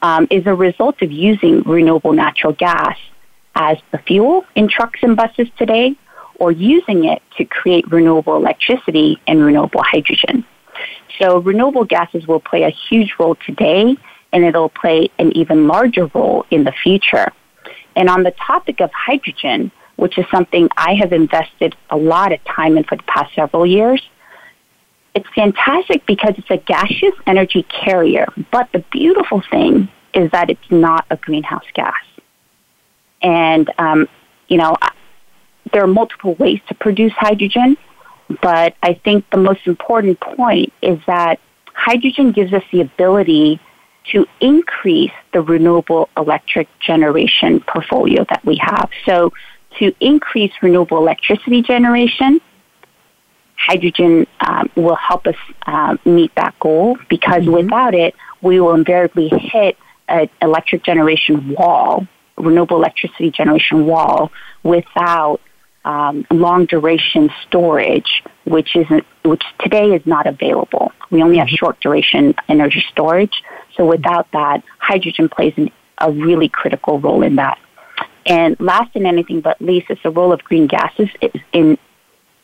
um, 0.00 0.26
is 0.30 0.46
a 0.46 0.54
result 0.54 1.00
of 1.02 1.12
using 1.12 1.62
renewable 1.62 2.12
natural 2.12 2.52
gas 2.52 2.96
as 3.54 3.78
the 3.92 3.98
fuel 3.98 4.44
in 4.54 4.68
trucks 4.68 5.00
and 5.02 5.16
buses 5.16 5.48
today 5.58 5.94
or 6.36 6.50
using 6.50 7.04
it 7.04 7.22
to 7.36 7.44
create 7.44 7.90
renewable 7.90 8.36
electricity 8.36 9.20
and 9.26 9.44
renewable 9.44 9.82
hydrogen. 9.82 10.44
So 11.20 11.38
renewable 11.38 11.84
gases 11.84 12.26
will 12.26 12.40
play 12.40 12.64
a 12.64 12.70
huge 12.70 13.14
role 13.18 13.36
today 13.46 13.96
and 14.32 14.44
it'll 14.44 14.70
play 14.70 15.10
an 15.18 15.36
even 15.36 15.68
larger 15.68 16.06
role 16.14 16.46
in 16.50 16.64
the 16.64 16.72
future. 16.72 17.32
And 17.96 18.08
on 18.08 18.22
the 18.22 18.32
topic 18.32 18.80
of 18.80 18.90
hydrogen, 18.92 19.70
which 19.96 20.18
is 20.18 20.24
something 20.30 20.68
I 20.76 20.94
have 20.94 21.12
invested 21.12 21.76
a 21.90 21.96
lot 21.96 22.32
of 22.32 22.42
time 22.44 22.76
in 22.76 22.84
for 22.84 22.96
the 22.96 23.02
past 23.04 23.34
several 23.34 23.66
years, 23.66 24.02
it's 25.14 25.28
fantastic 25.34 26.06
because 26.06 26.34
it's 26.38 26.50
a 26.50 26.56
gaseous 26.56 27.14
energy 27.26 27.64
carrier. 27.64 28.26
But 28.50 28.72
the 28.72 28.80
beautiful 28.90 29.42
thing 29.50 29.88
is 30.14 30.30
that 30.30 30.50
it's 30.50 30.70
not 30.70 31.04
a 31.10 31.16
greenhouse 31.16 31.66
gas. 31.74 31.94
And, 33.22 33.70
um, 33.78 34.08
you 34.48 34.56
know, 34.56 34.76
there 35.72 35.84
are 35.84 35.88
multiple 35.88 36.34
ways 36.34 36.60
to 36.68 36.74
produce 36.74 37.12
hydrogen, 37.12 37.76
but 38.40 38.74
I 38.82 38.94
think 38.94 39.28
the 39.30 39.38
most 39.38 39.66
important 39.66 40.20
point 40.20 40.72
is 40.82 40.98
that 41.06 41.40
hydrogen 41.72 42.32
gives 42.32 42.52
us 42.52 42.62
the 42.72 42.80
ability 42.80 43.60
to 44.10 44.26
increase 44.40 45.12
the 45.32 45.40
renewable 45.40 46.08
electric 46.16 46.68
generation 46.80 47.60
portfolio 47.60 48.24
that 48.28 48.44
we 48.44 48.56
have. 48.56 48.90
So, 49.06 49.32
to 49.78 49.94
increase 50.00 50.52
renewable 50.60 50.98
electricity 50.98 51.62
generation, 51.62 52.40
hydrogen 53.56 54.26
um, 54.40 54.70
will 54.76 54.96
help 54.96 55.26
us 55.26 55.36
uh, 55.66 55.96
meet 56.04 56.34
that 56.34 56.58
goal 56.58 56.98
because 57.08 57.42
mm-hmm. 57.42 57.52
without 57.52 57.94
it, 57.94 58.14
we 58.40 58.60
will 58.60 58.74
invariably 58.74 59.28
hit 59.28 59.78
an 60.08 60.28
electric 60.40 60.82
generation 60.82 61.54
wall, 61.54 62.06
renewable 62.36 62.76
electricity 62.76 63.30
generation 63.30 63.86
wall, 63.86 64.30
without 64.62 65.40
um, 65.84 66.26
long 66.30 66.66
duration 66.66 67.30
storage, 67.46 68.22
which 68.44 68.76
isn't, 68.76 69.04
which 69.24 69.42
today 69.60 69.92
is 69.92 70.06
not 70.06 70.26
available. 70.26 70.92
We 71.10 71.22
only 71.22 71.38
have 71.38 71.46
mm-hmm. 71.46 71.56
short 71.56 71.80
duration 71.80 72.34
energy 72.48 72.84
storage. 72.90 73.42
So 73.76 73.86
without 73.86 74.30
that, 74.32 74.62
hydrogen 74.78 75.28
plays 75.28 75.54
an, 75.56 75.70
a 75.98 76.10
really 76.10 76.48
critical 76.48 77.00
role 77.00 77.22
in 77.22 77.36
that. 77.36 77.58
And 78.26 78.56
last 78.60 78.94
and 78.94 79.06
anything 79.06 79.40
but 79.40 79.60
least 79.60 79.90
is 79.90 79.98
the 80.02 80.10
role 80.10 80.32
of 80.32 80.44
green 80.44 80.66
gases 80.66 81.08
in 81.52 81.78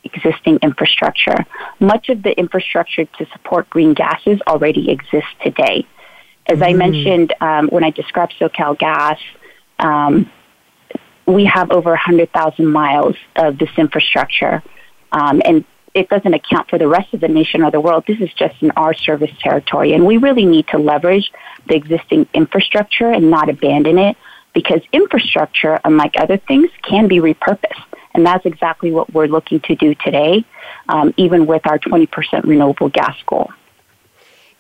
existing 0.04 0.58
infrastructure. 0.62 1.46
Much 1.80 2.08
of 2.08 2.22
the 2.22 2.36
infrastructure 2.38 3.04
to 3.04 3.26
support 3.32 3.68
green 3.70 3.94
gases 3.94 4.40
already 4.46 4.90
exists 4.90 5.30
today. 5.42 5.86
As 6.46 6.58
mm. 6.58 6.66
I 6.66 6.72
mentioned 6.72 7.34
um, 7.40 7.68
when 7.68 7.84
I 7.84 7.90
described 7.90 8.34
SoCal 8.40 8.78
Gas, 8.78 9.18
um, 9.78 10.30
we 11.26 11.44
have 11.44 11.70
over 11.70 11.90
100,000 11.90 12.66
miles 12.66 13.16
of 13.36 13.58
this 13.58 13.70
infrastructure. 13.76 14.62
Um, 15.12 15.42
and 15.44 15.64
it 15.98 16.08
doesn't 16.08 16.32
account 16.32 16.70
for 16.70 16.78
the 16.78 16.88
rest 16.88 17.12
of 17.12 17.20
the 17.20 17.28
nation 17.28 17.62
or 17.62 17.70
the 17.70 17.80
world. 17.80 18.04
This 18.06 18.20
is 18.20 18.32
just 18.34 18.62
in 18.62 18.70
our 18.72 18.94
service 18.94 19.32
territory. 19.40 19.92
And 19.92 20.06
we 20.06 20.16
really 20.16 20.44
need 20.44 20.68
to 20.68 20.78
leverage 20.78 21.32
the 21.66 21.74
existing 21.74 22.28
infrastructure 22.32 23.10
and 23.10 23.30
not 23.30 23.48
abandon 23.48 23.98
it 23.98 24.16
because 24.54 24.80
infrastructure, 24.92 25.78
unlike 25.84 26.14
other 26.18 26.36
things, 26.36 26.70
can 26.82 27.08
be 27.08 27.18
repurposed. 27.18 27.84
And 28.14 28.24
that's 28.24 28.46
exactly 28.46 28.90
what 28.90 29.12
we're 29.12 29.26
looking 29.26 29.60
to 29.60 29.76
do 29.76 29.94
today, 29.94 30.44
um, 30.88 31.12
even 31.16 31.46
with 31.46 31.66
our 31.66 31.78
20% 31.78 32.44
renewable 32.44 32.88
gas 32.88 33.16
goal. 33.26 33.50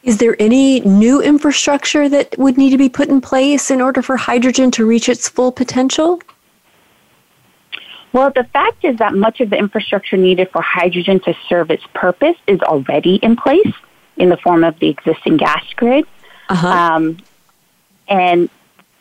Is 0.02 0.18
there 0.18 0.36
any 0.40 0.80
new 0.80 1.20
infrastructure 1.20 2.08
that 2.08 2.38
would 2.38 2.56
need 2.56 2.70
to 2.70 2.78
be 2.78 2.88
put 2.88 3.08
in 3.08 3.20
place 3.20 3.70
in 3.70 3.80
order 3.80 4.00
for 4.00 4.16
hydrogen 4.16 4.70
to 4.72 4.86
reach 4.86 5.08
its 5.08 5.28
full 5.28 5.50
potential? 5.50 6.20
Well, 8.12 8.30
the 8.34 8.44
fact 8.44 8.84
is 8.84 8.96
that 8.98 9.14
much 9.14 9.40
of 9.40 9.50
the 9.50 9.56
infrastructure 9.56 10.16
needed 10.16 10.50
for 10.50 10.62
hydrogen 10.62 11.20
to 11.20 11.34
serve 11.48 11.70
its 11.70 11.84
purpose 11.94 12.36
is 12.46 12.60
already 12.60 13.16
in 13.16 13.36
place 13.36 13.72
in 14.16 14.30
the 14.30 14.36
form 14.36 14.64
of 14.64 14.78
the 14.78 14.88
existing 14.88 15.36
gas 15.36 15.64
grid. 15.76 16.04
Uh-huh. 16.48 16.68
Um, 16.68 17.18
and 18.08 18.48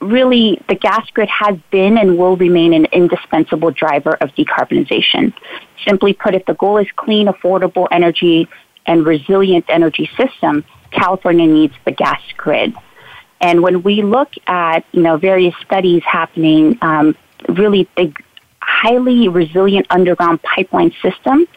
really, 0.02 0.62
the 0.68 0.76
gas 0.76 1.10
grid 1.12 1.30
has 1.30 1.58
been 1.72 1.98
and 1.98 2.18
will 2.18 2.36
remain 2.36 2.74
an 2.74 2.86
indispensable 2.86 3.72
driver 3.72 4.14
of 4.16 4.30
decarbonization. 4.36 5.34
Simply 5.86 6.14
put, 6.14 6.36
if 6.36 6.46
the 6.46 6.54
goal 6.56 6.78
is 6.78 6.88
clean, 6.96 7.28
affordable 7.28 7.88
energy 7.92 8.48
and 8.86 9.06
resilient 9.06 9.66
energy 9.70 10.10
system, 10.18 10.66
California 10.92 11.48
needs 11.48 11.74
the 11.86 11.92
gas 11.92 12.22
grid. 12.36 12.74
And 13.40 13.62
when 13.62 13.84
we 13.84 14.02
look 14.02 14.32
at 14.48 14.86
you 14.92 15.02
know 15.02 15.18
various 15.18 15.54
studies 15.64 16.04
happening, 16.04 16.78
um, 16.82 17.16
really 17.48 17.88
the 17.96 18.14
highly 18.68 19.30
resilient 19.30 19.88
underground 19.90 20.42
pipeline 20.44 20.94
system 21.02 21.48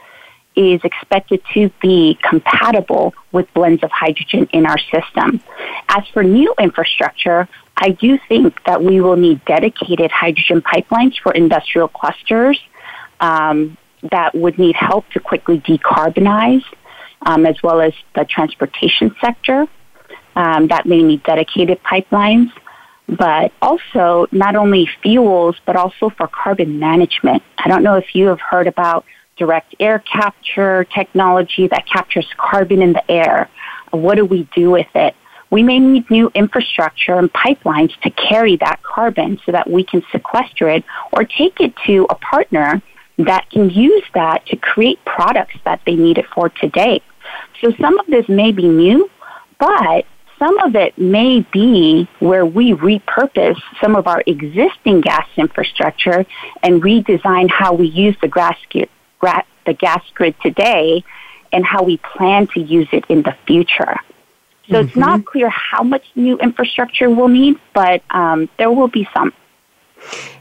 is 0.57 0.81
expected 0.85 1.43
to 1.53 1.71
be 1.83 2.19
compatible 2.23 3.13
with 3.33 3.53
blends 3.53 3.83
of 3.83 3.91
hydrogen 3.91 4.49
in 4.53 4.65
our 4.65 4.79
system. 4.79 5.43
As 5.89 6.07
for 6.13 6.23
new 6.23 6.55
infrastructure, 6.59 7.49
I 7.77 7.91
do 7.91 8.19
think 8.29 8.63
that 8.65 8.83
we 8.83 9.01
will 9.01 9.17
need 9.17 9.45
dedicated 9.45 10.11
hydrogen 10.11 10.63
pipelines 10.63 11.19
for 11.21 11.33
industrial 11.33 11.89
clusters 11.89 12.59
um, 13.21 13.77
that 14.11 14.35
would 14.35 14.59
need 14.59 14.77
help 14.77 15.09
to 15.11 15.21
quickly 15.21 15.61
decarbonize, 15.61 16.65
um, 17.23 17.45
as 17.45 17.61
well 17.63 17.81
as 17.81 17.93
the 18.15 18.25
transportation 18.25 19.15
sector 19.21 19.67
um, 20.37 20.69
that 20.69 20.87
may 20.87 21.03
need 21.03 21.23
dedicated 21.25 21.83
pipelines 21.83 22.51
but 23.19 23.53
also 23.61 24.27
not 24.31 24.55
only 24.55 24.89
fuels, 25.03 25.57
but 25.67 25.77
also 25.77 26.11
for 26.11 26.29
carbon 26.29 26.79
management. 26.79 27.43
I 27.59 27.69
don't 27.69 27.83
know 27.83 27.97
if 27.97 28.15
you 28.15 28.29
have 28.29 28.41
heard 28.41 28.67
about 28.67 29.05
direct 29.37 29.75
air 29.81 29.99
capture 30.01 30.85
technology 30.85 31.67
that 31.69 31.87
captures 31.89 32.27
carbon 32.37 32.83
in 32.83 32.93
the 32.93 33.11
air. 33.11 33.49
What 33.91 34.17
do 34.17 34.25
we 34.25 34.49
do 34.55 34.71
with 34.71 34.87
it? 34.95 35.15
We 35.51 35.65
may 35.65 35.81
need 35.81 36.09
new 36.11 36.31
infrastructure 36.35 37.15
and 37.15 37.33
pipelines 37.33 37.99
to 38.03 38.11
carry 38.11 38.57
that 38.59 38.81
carbon 38.83 39.41
so 39.45 39.51
that 39.53 39.69
we 39.69 39.83
can 39.83 40.03
sequester 40.13 40.69
it 40.69 40.85
or 41.13 41.25
take 41.25 41.61
it 41.61 41.75
to 41.87 42.07
a 42.09 42.15
partner 42.15 42.81
that 43.19 43.51
can 43.51 43.69
use 43.71 44.05
that 44.15 44.47
to 44.47 44.57
create 44.57 45.05
products 45.05 45.57
that 45.65 45.81
they 45.85 45.97
need 45.97 46.19
it 46.19 46.27
for 46.33 46.49
today. 46.49 47.03
So 47.61 47.73
some 47.81 47.99
of 47.99 48.07
this 48.07 48.29
may 48.29 48.53
be 48.53 48.69
new, 48.69 49.11
but 49.59 50.07
some 50.41 50.59
of 50.59 50.75
it 50.75 50.97
may 50.99 51.41
be 51.53 52.09
where 52.19 52.47
we 52.47 52.73
repurpose 52.73 53.61
some 53.81 53.95
of 53.95 54.07
our 54.07 54.23
existing 54.27 55.03
gas 55.03 55.29
infrastructure 55.37 56.25
and 56.63 56.83
redesign 56.83 57.51
how 57.51 57.75
we 57.75 57.87
use 57.87 58.17
the 58.23 58.29
gas, 58.29 58.57
the 58.73 59.75
gas 59.75 60.03
grid 60.15 60.35
today 60.43 61.05
and 61.53 61.65
how 61.65 61.83
we 61.83 61.99
plan 61.99 62.47
to 62.49 62.61
use 62.61 62.89
it 62.91 63.05
in 63.11 63.23
the 63.23 63.37
future. 63.47 63.97
So 64.69 64.77
mm-hmm. 64.77 64.87
it's 64.87 64.97
not 64.97 65.27
clear 65.27 65.51
how 65.51 65.83
much 65.83 66.05
new 66.15 66.39
infrastructure 66.39 67.11
we'll 67.11 67.29
need, 67.29 67.57
but 67.75 68.03
um, 68.11 68.49
there 68.57 68.71
will 68.71 68.89
be 68.89 69.07
some. 69.13 69.35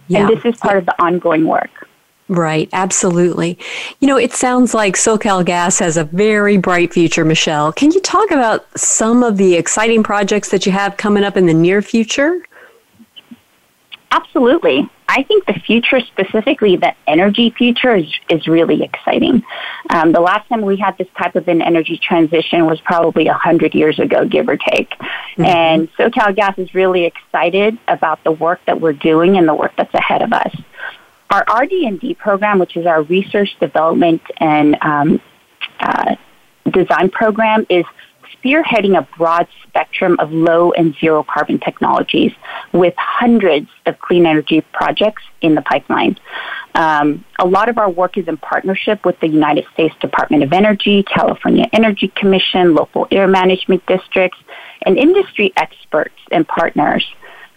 Yeah. 0.07 0.21
And 0.21 0.29
this 0.29 0.45
is 0.45 0.57
part 0.57 0.77
of 0.77 0.85
the 0.85 0.95
ongoing 1.03 1.45
work. 1.45 1.88
Right, 2.29 2.69
absolutely. 2.73 3.57
You 3.99 4.07
know, 4.07 4.17
it 4.17 4.33
sounds 4.33 4.75
like 4.75 4.95
SoCal 4.95 5.43
Gas 5.43 5.79
has 5.79 5.97
a 5.97 6.03
very 6.03 6.57
bright 6.57 6.93
future, 6.93 7.25
Michelle. 7.25 7.73
Can 7.73 7.91
you 7.91 7.99
talk 7.99 8.29
about 8.29 8.67
some 8.79 9.23
of 9.23 9.37
the 9.37 9.55
exciting 9.55 10.03
projects 10.03 10.49
that 10.49 10.67
you 10.67 10.71
have 10.71 10.95
coming 10.95 11.23
up 11.23 11.35
in 11.35 11.47
the 11.47 11.55
near 11.55 11.81
future? 11.81 12.43
Absolutely. 14.11 14.87
I 15.07 15.23
think 15.23 15.47
the 15.47 15.53
future, 15.53 16.01
specifically 16.01 16.75
the 16.75 16.93
energy 17.07 17.49
future, 17.49 17.95
is, 17.95 18.05
is 18.29 18.47
really 18.47 18.83
exciting. 18.83 19.41
Um, 19.89 20.12
the 20.12 20.19
last 20.19 20.47
time 20.49 20.62
we 20.62 20.77
had 20.77 20.99
this 20.99 21.08
type 21.17 21.35
of 21.35 21.47
an 21.47 21.63
energy 21.63 21.97
transition 21.97 22.67
was 22.67 22.79
probably 22.81 23.25
100 23.25 23.73
years 23.73 23.97
ago, 23.97 24.25
give 24.25 24.47
or 24.47 24.58
take. 24.58 24.91
Mm-hmm. 24.91 25.45
And 25.45 25.93
SoCal 25.93 26.35
Gas 26.35 26.60
is 26.60 26.75
really 26.75 27.06
excited 27.06 27.79
about 27.87 28.23
the 28.23 28.31
work 28.31 28.62
that 28.67 28.79
we're 28.79 28.93
doing 28.93 29.35
and 29.37 29.47
the 29.47 29.56
work 29.56 29.73
that's 29.77 29.93
ahead 29.95 30.21
of 30.21 30.31
us. 30.31 30.56
Our 31.30 31.46
RD&D 31.62 32.15
program, 32.15 32.60
which 32.60 32.75
is 32.75 32.86
our 32.86 33.04
research, 33.04 33.50
development, 33.60 34.21
and 34.38 34.77
um, 34.82 35.21
uh, 35.80 36.15
design 36.71 37.10
program, 37.10 37.67
is 37.69 37.86
spearheading 38.44 38.98
a 38.98 39.08
broad 39.17 39.48
spectrum 39.67 40.15
of 40.19 40.32
low 40.32 40.71
and 40.71 40.96
zero 41.00 41.23
carbon 41.23 41.60
technologies 41.60 42.32
with 42.73 42.94
hundreds 42.98 43.67
of 43.86 44.00
clean 44.00 44.25
energy 44.25 44.62
projects 44.73 45.23
in 45.42 45.56
the 45.56 45.62
pipeline. 45.62 46.17
Um, 46.75 47.25
a 47.38 47.46
lot 47.46 47.69
of 47.69 47.77
our 47.77 47.90
work 47.90 48.17
is 48.17 48.27
in 48.27 48.38
partnership 48.38 49.06
with 49.06 49.19
the 49.19 49.27
United 49.27 49.65
States 49.73 49.94
Department 50.00 50.44
of 50.44 50.54
Energy, 50.54 51.04
California 51.04 51.65
Energy 51.73 52.08
Commission, 52.15 52.73
local 52.73 53.08
air 53.12 53.27
management 53.27 53.86
districts, 53.86 54.38
and 54.84 54.98
industry 54.98 55.52
experts 55.58 56.15
and 56.32 56.48
partners. 56.48 57.06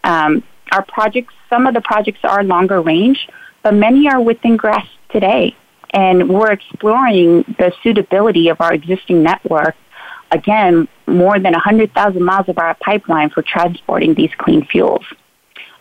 Um, 0.05 0.43
our 0.73 0.85
projects, 0.85 1.35
some 1.49 1.67
of 1.67 1.75
the 1.75 1.83
projects 1.83 2.21
are 2.25 2.43
longer 2.43 2.81
range, 2.81 3.29
but 3.63 3.75
many 3.75 4.09
are 4.09 4.21
within 4.21 4.57
grasp 4.57 4.91
today. 5.11 5.57
And 5.91 6.29
we're 6.29 6.53
exploring 6.53 7.43
the 7.59 7.73
suitability 7.83 8.49
of 8.49 8.61
our 8.61 8.73
existing 8.73 9.23
network. 9.23 9.77
Again, 10.31 10.89
more 11.07 11.39
than 11.39 11.53
100,000 11.53 12.23
miles 12.23 12.49
of 12.49 12.59
our 12.59 12.75
pipeline 12.77 13.31
for 13.31 13.43
transporting 13.43 14.15
these 14.15 14.31
clean 14.39 14.65
fuels. 14.65 15.05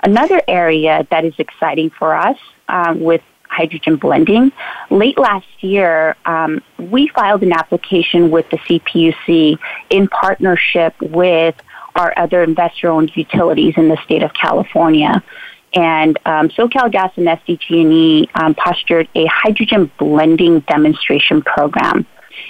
Another 0.03 0.41
area 0.47 1.07
that 1.11 1.23
is 1.23 1.33
exciting 1.37 1.91
for 1.91 2.13
us 2.13 2.37
um, 2.67 2.99
with 2.99 3.21
hydrogen 3.51 3.97
blending, 3.97 4.51
late 4.89 5.17
last 5.17 5.47
year, 5.59 6.15
um, 6.25 6.61
we 6.77 7.07
filed 7.09 7.43
an 7.43 7.53
application 7.53 8.31
with 8.31 8.49
the 8.49 8.57
CPUC 8.57 9.59
in 9.89 10.07
partnership 10.07 10.95
with 11.01 11.55
our 11.95 12.13
other 12.17 12.43
investor-owned 12.43 13.11
utilities 13.15 13.73
in 13.75 13.89
the 13.89 13.97
state 14.05 14.23
of 14.23 14.33
California. 14.33 15.21
And 15.73 16.19
um, 16.25 16.49
SoCal 16.49 16.91
Gas 16.91 17.11
and 17.15 17.27
SDG&E 17.27 18.29
um, 18.35 18.55
postured 18.55 19.07
a 19.15 19.25
hydrogen 19.27 19.91
blending 19.97 20.59
demonstration 20.61 21.41
program. 21.41 22.05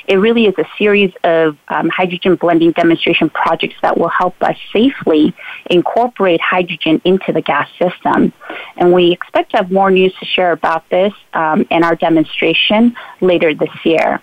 It 0.08 0.16
really 0.16 0.46
is 0.46 0.56
a 0.58 0.66
series 0.78 1.12
of 1.24 1.58
um, 1.68 1.90
hydrogen 1.90 2.36
blending 2.36 2.72
demonstration 2.72 3.30
projects 3.30 3.76
that 3.82 3.98
will 3.98 4.10
help 4.10 4.36
us 4.42 4.56
safely 4.74 5.34
incorporate 5.70 6.42
hydrogen 6.42 7.02
into 7.04 7.32
the 7.32 7.42
gas 7.42 7.70
system. 7.80 8.34
And 8.78 8.94
we 8.94 9.12
expect 9.12 9.52
to 9.52 9.58
have 9.58 9.72
more 9.72 9.92
news 9.92 10.14
to 10.20 10.26
share 10.26 10.52
about 10.52 10.90
this 10.90 11.14
um, 11.34 11.66
in 11.70 11.84
our 11.84 11.96
demonstration 11.96 12.96
later 13.22 13.54
this 13.54 13.70
year. 13.84 14.22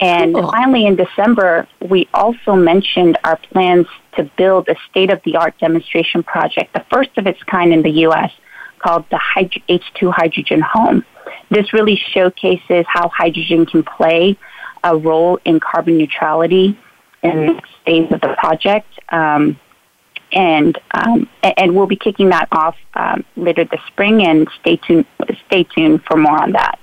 And 0.00 0.34
cool. 0.34 0.50
finally, 0.50 0.86
in 0.86 0.96
December, 0.96 1.68
we 1.80 2.08
also 2.12 2.54
mentioned 2.56 3.16
our 3.24 3.36
plans 3.36 3.86
to 4.16 4.24
build 4.36 4.68
a 4.68 4.76
state 4.90 5.10
of 5.10 5.20
the 5.24 5.36
art 5.36 5.58
demonstration 5.58 6.22
project, 6.22 6.72
the 6.72 6.84
first 6.90 7.10
of 7.16 7.26
its 7.26 7.42
kind 7.44 7.72
in 7.72 7.82
the 7.82 7.90
U.S., 7.90 8.30
called 8.78 9.04
the 9.10 9.20
H2 9.36 10.12
Hydrogen 10.12 10.60
Home. 10.60 11.04
This 11.50 11.72
really 11.72 12.00
showcases 12.12 12.84
how 12.86 13.08
hydrogen 13.08 13.66
can 13.66 13.82
play 13.82 14.36
a 14.82 14.96
role 14.96 15.38
in 15.44 15.60
carbon 15.60 15.96
neutrality 15.96 16.78
in 17.22 17.36
the 17.36 17.52
next 17.54 17.72
phase 17.86 18.12
of 18.12 18.20
the 18.20 18.34
project. 18.38 18.88
Um, 19.08 19.58
and 20.32 20.78
um, 20.92 21.28
and 21.42 21.74
we'll 21.74 21.86
be 21.86 21.96
kicking 21.96 22.30
that 22.30 22.48
off 22.52 22.76
um, 22.94 23.24
later 23.36 23.64
this 23.64 23.80
spring. 23.86 24.26
And 24.26 24.48
stay 24.60 24.76
tuned. 24.76 25.06
Stay 25.46 25.64
tuned 25.64 26.02
for 26.04 26.16
more 26.16 26.42
on 26.42 26.52
that. 26.52 26.78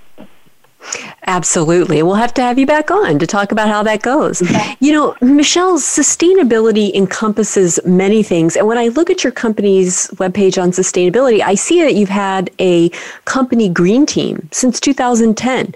Absolutely. 1.28 2.02
We'll 2.04 2.16
have 2.16 2.34
to 2.36 2.42
have 2.42 2.58
you 2.58 2.66
back 2.66 2.92
on 2.92 3.20
to 3.20 3.28
talk 3.28 3.52
about 3.52 3.68
how 3.68 3.84
that 3.84 4.02
goes. 4.02 4.42
You 4.80 4.92
know, 4.94 5.16
Michelle's 5.22 5.84
sustainability 5.84 6.94
encompasses 6.94 7.80
many 7.86 8.24
things. 8.24 8.56
And 8.56 8.68
when 8.68 8.78
I 8.78 8.88
look 8.88 9.10
at 9.10 9.24
your 9.24 9.32
company's 9.32 10.08
webpage 10.16 10.62
on 10.62 10.72
sustainability, 10.72 11.42
I 11.42 11.56
see 11.56 11.82
that 11.82 11.94
you've 11.94 12.10
had 12.10 12.50
a 12.60 12.90
company 13.26 13.70
green 13.70 14.06
team 14.06 14.50
since 14.52 14.80
2010. 14.80 15.74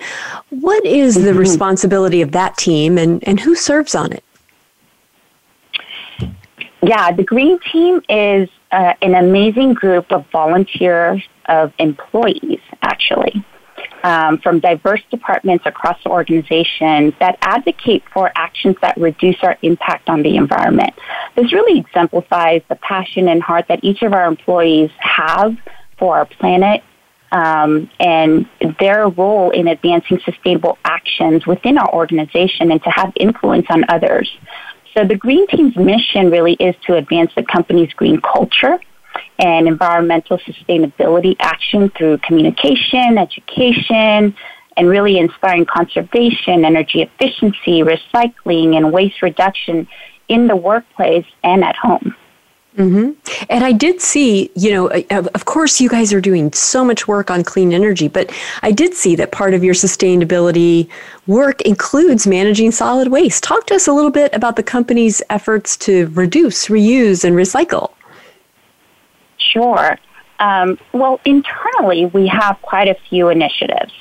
What 0.49 0.85
is 0.85 1.15
mm-hmm. 1.15 1.25
the 1.25 1.33
responsibility 1.33 2.21
of 2.21 2.31
that 2.31 2.57
team 2.57 2.97
and, 2.97 3.25
and 3.27 3.39
who 3.39 3.55
serves 3.55 3.93
on 3.93 4.11
it? 4.11 4.23
Yeah, 6.81 7.11
the 7.11 7.23
green 7.23 7.59
team 7.71 8.01
is 8.09 8.49
uh, 8.71 8.93
an 9.01 9.15
amazing 9.15 9.73
group 9.73 10.11
of 10.11 10.25
volunteers, 10.31 11.23
of 11.45 11.71
employees, 11.77 12.59
actually 12.81 13.45
um, 14.05 14.37
from 14.37 14.59
diverse 14.59 15.01
departments 15.09 15.65
across 15.65 15.97
the 16.03 16.11
organization 16.11 17.15
that 17.19 17.39
advocate 17.41 18.03
for 18.13 18.31
actions 18.35 18.75
that 18.83 18.95
reduce 18.97 19.37
our 19.41 19.57
impact 19.63 20.09
on 20.09 20.21
the 20.21 20.35
environment. 20.35 20.93
This 21.35 21.51
really 21.51 21.79
exemplifies 21.79 22.61
the 22.69 22.75
passion 22.75 23.27
and 23.27 23.41
heart 23.41 23.65
that 23.67 23.83
each 23.83 24.03
of 24.03 24.13
our 24.13 24.27
employees 24.27 24.91
have 24.99 25.57
for 25.97 26.17
our 26.17 26.25
planet 26.25 26.83
um, 27.31 27.89
and 27.99 28.47
their 28.79 29.09
role 29.09 29.49
in 29.49 29.67
advancing 29.67 30.19
sustainable 30.23 30.77
actions 30.85 31.47
within 31.47 31.79
our 31.79 31.91
organization 31.91 32.71
and 32.71 32.83
to 32.83 32.91
have 32.91 33.11
influence 33.15 33.65
on 33.71 33.85
others. 33.89 34.29
So 34.95 35.03
the 35.03 35.15
Green 35.15 35.47
Team's 35.47 35.75
mission 35.75 36.29
really 36.29 36.53
is 36.53 36.75
to 36.85 36.95
advance 36.95 37.31
the 37.35 37.43
company's 37.43 37.91
green 37.93 38.21
culture 38.21 38.79
and 39.39 39.67
environmental 39.67 40.37
sustainability 40.39 41.35
action 41.39 41.89
through 41.89 42.17
communication, 42.19 43.17
education, 43.17 44.35
and 44.77 44.89
really 44.89 45.17
inspiring 45.17 45.65
conservation, 45.65 46.65
energy 46.65 47.01
efficiency, 47.01 47.81
recycling, 47.81 48.75
and 48.75 48.91
waste 48.91 49.21
reduction 49.21 49.87
in 50.27 50.47
the 50.47 50.55
workplace 50.55 51.25
and 51.43 51.63
at 51.63 51.75
home. 51.75 52.15
Mm-hmm. 52.77 53.11
And 53.49 53.63
I 53.63 53.71
did 53.71 54.01
see, 54.01 54.51
you 54.53 54.71
know, 54.71 54.89
of 55.09 55.45
course, 55.45 55.79
you 55.79 55.87
guys 55.87 56.11
are 56.11 56.19
doing 56.19 56.51
so 56.51 56.83
much 56.83 57.07
work 57.07 57.31
on 57.31 57.41
clean 57.41 57.71
energy, 57.71 58.09
but 58.09 58.29
I 58.63 58.73
did 58.73 58.93
see 58.93 59.15
that 59.15 59.31
part 59.31 59.53
of 59.53 59.63
your 59.63 59.73
sustainability 59.73 60.89
work 61.25 61.61
includes 61.61 62.27
managing 62.27 62.71
solid 62.71 63.07
waste. 63.07 63.45
Talk 63.45 63.65
to 63.67 63.75
us 63.75 63.87
a 63.87 63.93
little 63.93 64.11
bit 64.11 64.33
about 64.35 64.57
the 64.57 64.63
company's 64.63 65.21
efforts 65.29 65.77
to 65.77 66.07
reduce, 66.07 66.67
reuse, 66.67 67.23
and 67.23 67.37
recycle. 67.37 67.93
Sure. 69.51 69.97
Um, 70.39 70.77
well, 70.93 71.19
internally, 71.25 72.07
we 72.07 72.27
have 72.27 72.61
quite 72.61 72.87
a 72.87 72.95
few 73.09 73.29
initiatives. 73.29 73.93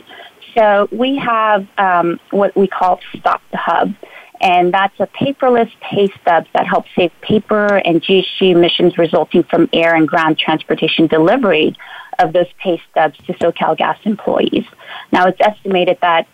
So 0.56 0.88
we 0.92 1.16
have 1.16 1.66
um, 1.78 2.20
what 2.30 2.56
we 2.56 2.68
call 2.68 3.00
Stop 3.18 3.42
the 3.50 3.56
Hub, 3.56 3.94
and 4.40 4.72
that's 4.72 4.98
a 5.00 5.06
paperless 5.06 5.70
pay 5.80 6.08
stubs 6.20 6.48
that 6.54 6.66
help 6.66 6.86
save 6.96 7.10
paper 7.20 7.76
and 7.78 8.00
GHG 8.02 8.52
emissions 8.52 8.96
resulting 8.98 9.42
from 9.44 9.68
air 9.72 9.94
and 9.94 10.06
ground 10.06 10.38
transportation 10.38 11.06
delivery 11.06 11.74
of 12.18 12.32
those 12.32 12.46
pay 12.58 12.80
stubs 12.90 13.16
to 13.26 13.32
SoCal 13.34 13.76
Gas 13.76 13.98
employees. 14.04 14.64
Now, 15.12 15.26
it's 15.26 15.40
estimated 15.40 15.98
that 16.02 16.28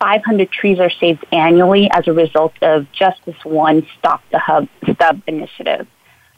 500 0.00 0.50
trees 0.50 0.80
are 0.80 0.90
saved 0.90 1.24
annually 1.32 1.88
as 1.92 2.08
a 2.08 2.12
result 2.12 2.54
of 2.60 2.90
just 2.92 3.24
this 3.24 3.36
one 3.44 3.86
Stop 3.98 4.22
the 4.32 4.38
Hub 4.38 4.68
stub 4.92 5.22
initiative. 5.26 5.86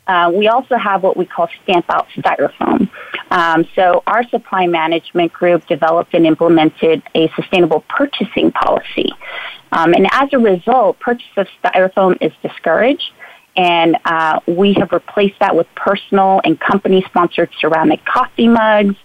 Uh, 0.07 0.30
we 0.34 0.48
also 0.48 0.76
have 0.76 1.02
what 1.02 1.16
we 1.16 1.24
call 1.24 1.48
stamp 1.62 1.86
out 1.88 2.07
styrofoam. 2.16 2.90
Um, 3.30 3.66
so 3.74 4.02
our 4.07 4.26
supply 4.28 4.66
management 4.66 5.32
group 5.32 5.66
developed 5.66 6.14
and 6.14 6.26
implemented 6.26 7.02
a 7.14 7.30
sustainable 7.36 7.84
purchasing 7.88 8.52
policy. 8.52 9.11
Um, 9.72 9.94
and 9.94 10.07
as 10.12 10.28
a 10.32 10.38
result, 10.38 11.00
purchase 11.00 11.26
of 11.36 11.46
styrofoam 11.62 12.18
is 12.20 12.32
discouraged. 12.42 13.11
And 13.57 13.96
uh, 14.05 14.40
we 14.46 14.74
have 14.74 14.92
replaced 14.92 15.38
that 15.40 15.55
with 15.55 15.66
personal 15.74 16.40
and 16.44 16.59
company 16.59 17.02
sponsored 17.07 17.50
ceramic 17.61 18.05
coffee 18.05 18.48
mugs. 18.48 18.96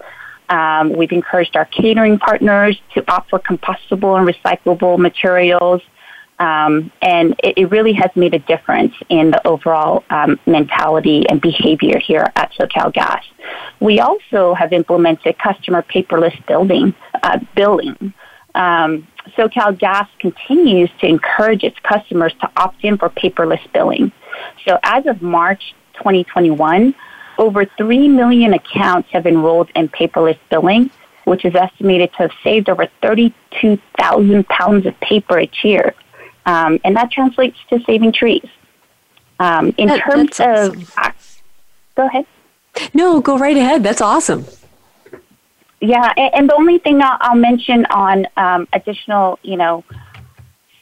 Um, 0.49 0.93
we've 0.93 1.11
encouraged 1.11 1.55
our 1.55 1.65
catering 1.65 2.17
partners 2.17 2.79
to 2.95 3.03
opt 3.11 3.29
for 3.29 3.39
compostable 3.39 4.17
and 4.17 4.27
recyclable 4.27 4.97
materials. 4.97 5.81
Um, 6.39 6.89
and 7.01 7.35
it, 7.43 7.57
it, 7.57 7.65
really 7.69 7.91
has 7.93 8.11
made 8.15 8.33
a 8.33 8.39
difference 8.39 8.93
in 9.09 9.31
the 9.31 9.45
overall 9.45 10.05
um, 10.09 10.39
mentality 10.45 11.27
and 11.27 11.41
behavior 11.41 11.99
here 11.99 12.31
at 12.37 12.53
SoCal 12.53 12.93
Gas. 12.93 13.25
We 13.81 13.99
also 13.99 14.53
have 14.53 14.71
implemented 14.71 15.37
customer 15.37 15.81
paperless 15.81 16.45
building, 16.47 16.95
uh, 17.23 17.39
billing. 17.57 18.13
Um, 18.55 19.05
SoCal 19.37 19.77
Gas 19.77 20.07
continues 20.19 20.89
to 21.01 21.07
encourage 21.07 21.63
its 21.63 21.77
customers 21.79 22.33
to 22.39 22.49
opt 22.55 22.85
in 22.85 22.97
for 22.97 23.09
paperless 23.09 23.61
billing. 23.73 24.13
So 24.65 24.79
as 24.81 25.07
of 25.07 25.21
March 25.21 25.75
2021, 25.95 26.95
over 27.37 27.65
3 27.65 28.07
million 28.07 28.53
accounts 28.53 29.09
have 29.11 29.25
enrolled 29.25 29.69
in 29.75 29.89
paperless 29.89 30.39
billing, 30.49 30.89
which 31.25 31.45
is 31.45 31.55
estimated 31.55 32.11
to 32.13 32.17
have 32.19 32.31
saved 32.43 32.69
over 32.69 32.87
32,000 33.01 34.47
pounds 34.47 34.85
of 34.85 34.99
paper 34.99 35.39
each 35.39 35.63
year. 35.63 35.95
Um, 36.49 36.79
and 36.83 36.95
that 36.95 37.11
translates 37.11 37.57
to 37.69 37.79
saving 37.85 38.11
trees. 38.11 38.49
Um, 39.39 39.73
in 39.77 39.87
that, 39.87 39.99
terms 39.99 40.39
of, 40.39 40.91
uh, 40.97 41.11
go 41.95 42.07
ahead. 42.07 42.25
No, 42.93 43.21
go 43.21 43.37
right 43.37 43.55
ahead. 43.55 43.83
That's 43.83 44.01
awesome. 44.01 44.45
Yeah, 45.79 46.11
and, 46.17 46.33
and 46.33 46.49
the 46.49 46.55
only 46.55 46.79
thing 46.79 47.01
I'll, 47.01 47.17
I'll 47.21 47.35
mention 47.35 47.85
on 47.85 48.27
um, 48.35 48.67
additional, 48.73 49.39
you 49.43 49.57
know, 49.57 49.83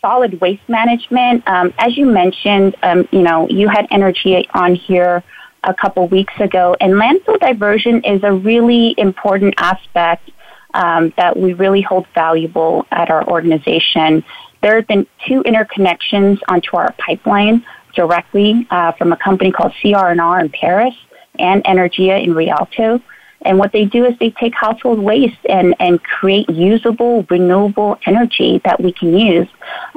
solid 0.02 0.40
waste 0.40 0.68
management, 0.70 1.46
um, 1.48 1.74
as 1.78 1.98
you 1.98 2.06
mentioned, 2.06 2.76
um, 2.82 3.08
you 3.12 3.22
know, 3.22 3.48
you 3.50 3.68
had 3.68 3.90
Anaergia 3.90 4.46
on 4.54 4.74
here 4.74 5.22
a 5.64 5.74
couple 5.74 6.08
weeks 6.08 6.34
ago, 6.40 6.76
and 6.80 6.94
landfill 6.94 7.40
diversion 7.40 8.04
is 8.04 8.24
a 8.24 8.32
really 8.32 8.96
important 8.98 9.54
aspect 9.58 10.32
um, 10.74 11.14
that 11.18 11.36
we 11.36 11.54
really 11.54 11.82
hold 11.82 12.08
valuable 12.14 12.86
at 12.92 13.10
our 13.10 13.28
organization. 13.28 14.24
There 14.62 14.76
have 14.76 14.88
been 14.88 15.08
two 15.28 15.44
interconnections 15.44 16.40
onto 16.48 16.76
our 16.76 16.94
pipeline 16.94 17.66
directly 17.94 18.68
uh, 18.70 18.92
from 18.94 19.12
a 19.12 19.18
company 19.18 19.52
called 19.52 19.74
CR&R 19.82 20.40
in 20.40 20.50
Perris 20.50 20.96
and 21.40 21.64
Anaergia 21.64 22.24
in 22.24 22.34
Rialto. 22.34 23.02
And 23.42 23.60
what 23.60 23.72
they 23.72 23.86
do 23.86 24.06
is 24.06 24.18
they 24.20 24.32
take 24.32 24.54
household 24.56 25.00
waste 25.00 25.38
and, 25.48 25.76
and 25.80 26.04
create 26.04 26.50
usable, 26.50 27.26
renewable 27.30 28.00
energy 28.06 28.62
that 28.66 28.82
we 28.82 28.92
can 28.92 29.16
use. 29.16 29.48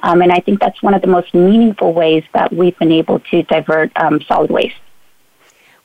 Um, 0.02 0.20
and 0.20 0.30
I 0.30 0.40
think 0.40 0.60
that's 0.60 0.82
one 0.82 0.94
of 0.94 1.00
the 1.00 1.08
most 1.08 1.32
meaningful 1.34 1.92
ways 1.92 2.22
that 2.34 2.52
we've 2.52 2.78
been 2.78 2.92
able 2.92 3.20
to 3.30 3.42
divert 3.44 3.92
um, 3.96 4.20
solid 4.22 4.50
waste. 4.50 4.76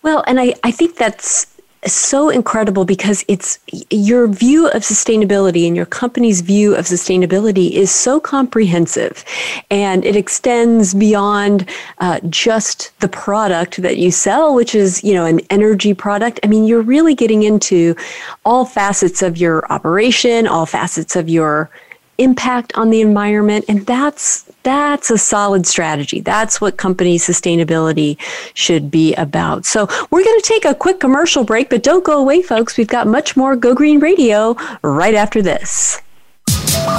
Well, 0.01 0.23
and 0.27 0.39
I, 0.39 0.53
I 0.63 0.71
think 0.71 0.97
that's 0.97 1.54
so 1.93 2.29
incredible 2.29 2.85
because 2.85 3.23
it's 3.27 3.59
your 3.89 4.27
view 4.27 4.67
of 4.69 4.81
sustainability 4.81 5.67
and 5.67 5.75
your 5.75 5.85
company's 5.85 6.41
view 6.41 6.75
of 6.75 6.85
sustainability 6.85 7.71
is 7.71 7.91
so 7.91 8.19
comprehensive 8.19 9.23
and 9.69 10.03
it 10.05 10.15
extends 10.15 10.93
beyond 10.93 11.69
uh, 11.99 12.19
just 12.29 12.97
the 12.99 13.07
product 13.07 13.81
that 13.81 13.97
you 13.97 14.11
sell, 14.11 14.55
which 14.55 14.73
is, 14.73 15.03
you 15.03 15.13
know, 15.13 15.25
an 15.25 15.39
energy 15.49 15.93
product. 15.93 16.39
I 16.43 16.47
mean, 16.47 16.65
you're 16.65 16.81
really 16.81 17.15
getting 17.15 17.43
into 17.43 17.95
all 18.43 18.65
facets 18.65 19.21
of 19.21 19.37
your 19.37 19.71
operation, 19.71 20.47
all 20.47 20.65
facets 20.65 21.15
of 21.15 21.29
your 21.29 21.69
impact 22.17 22.73
on 22.75 22.89
the 22.89 23.01
environment 23.01 23.65
and 23.67 23.85
that's 23.85 24.49
that's 24.65 25.09
a 25.11 25.17
solid 25.17 25.65
strategy. 25.65 26.19
That's 26.19 26.59
what 26.59 26.75
company 26.77 27.17
sustainability 27.17 28.17
should 28.55 28.91
be 28.91 29.13
about. 29.13 29.65
So 29.65 29.87
we're 30.09 30.23
going 30.23 30.41
to 30.41 30.45
take 30.45 30.65
a 30.65 30.75
quick 30.75 30.99
commercial 30.99 31.45
break 31.45 31.69
but 31.69 31.83
don't 31.83 32.03
go 32.03 32.19
away 32.19 32.41
folks. 32.41 32.75
We've 32.75 32.87
got 32.87 33.07
much 33.07 33.37
more 33.37 33.55
go 33.55 33.73
green 33.73 33.99
radio 33.99 34.57
right 34.81 35.15
after 35.15 35.41
this. 35.41 36.01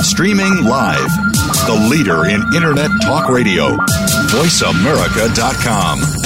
Streaming 0.01 0.65
live 0.65 1.11
the 1.67 1.89
leader 1.91 2.27
in 2.27 2.43
internet 2.55 2.91
talk 3.03 3.29
radio 3.29 3.77
voiceamerica.com 4.31 6.26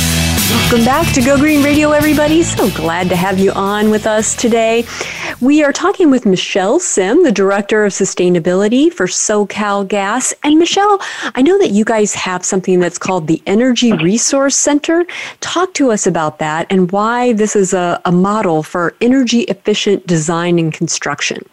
Welcome 0.51 0.83
back 0.83 1.13
to 1.13 1.21
Go 1.21 1.37
Green 1.37 1.63
Radio, 1.63 1.91
everybody. 1.91 2.43
So 2.43 2.69
glad 2.71 3.07
to 3.07 3.15
have 3.15 3.39
you 3.39 3.53
on 3.53 3.89
with 3.89 4.05
us 4.05 4.35
today. 4.35 4.85
We 5.39 5.63
are 5.63 5.71
talking 5.71 6.11
with 6.11 6.25
Michelle 6.25 6.77
Sim, 6.77 7.23
the 7.23 7.31
Director 7.31 7.85
of 7.85 7.93
Sustainability 7.93 8.91
for 8.91 9.05
SoCal 9.05 9.87
Gas. 9.87 10.33
And 10.43 10.59
Michelle, 10.59 10.99
I 11.35 11.41
know 11.41 11.57
that 11.57 11.69
you 11.69 11.85
guys 11.85 12.13
have 12.15 12.43
something 12.43 12.81
that's 12.81 12.97
called 12.97 13.27
the 13.27 13.41
Energy 13.45 13.93
Resource 13.93 14.57
Center. 14.57 15.05
Talk 15.39 15.73
to 15.75 15.89
us 15.89 16.05
about 16.05 16.39
that 16.39 16.67
and 16.69 16.91
why 16.91 17.31
this 17.31 17.55
is 17.55 17.73
a, 17.73 18.01
a 18.03 18.11
model 18.11 18.61
for 18.61 18.97
energy 18.99 19.43
efficient 19.43 20.05
design 20.05 20.59
and 20.59 20.73
construction. 20.73 21.47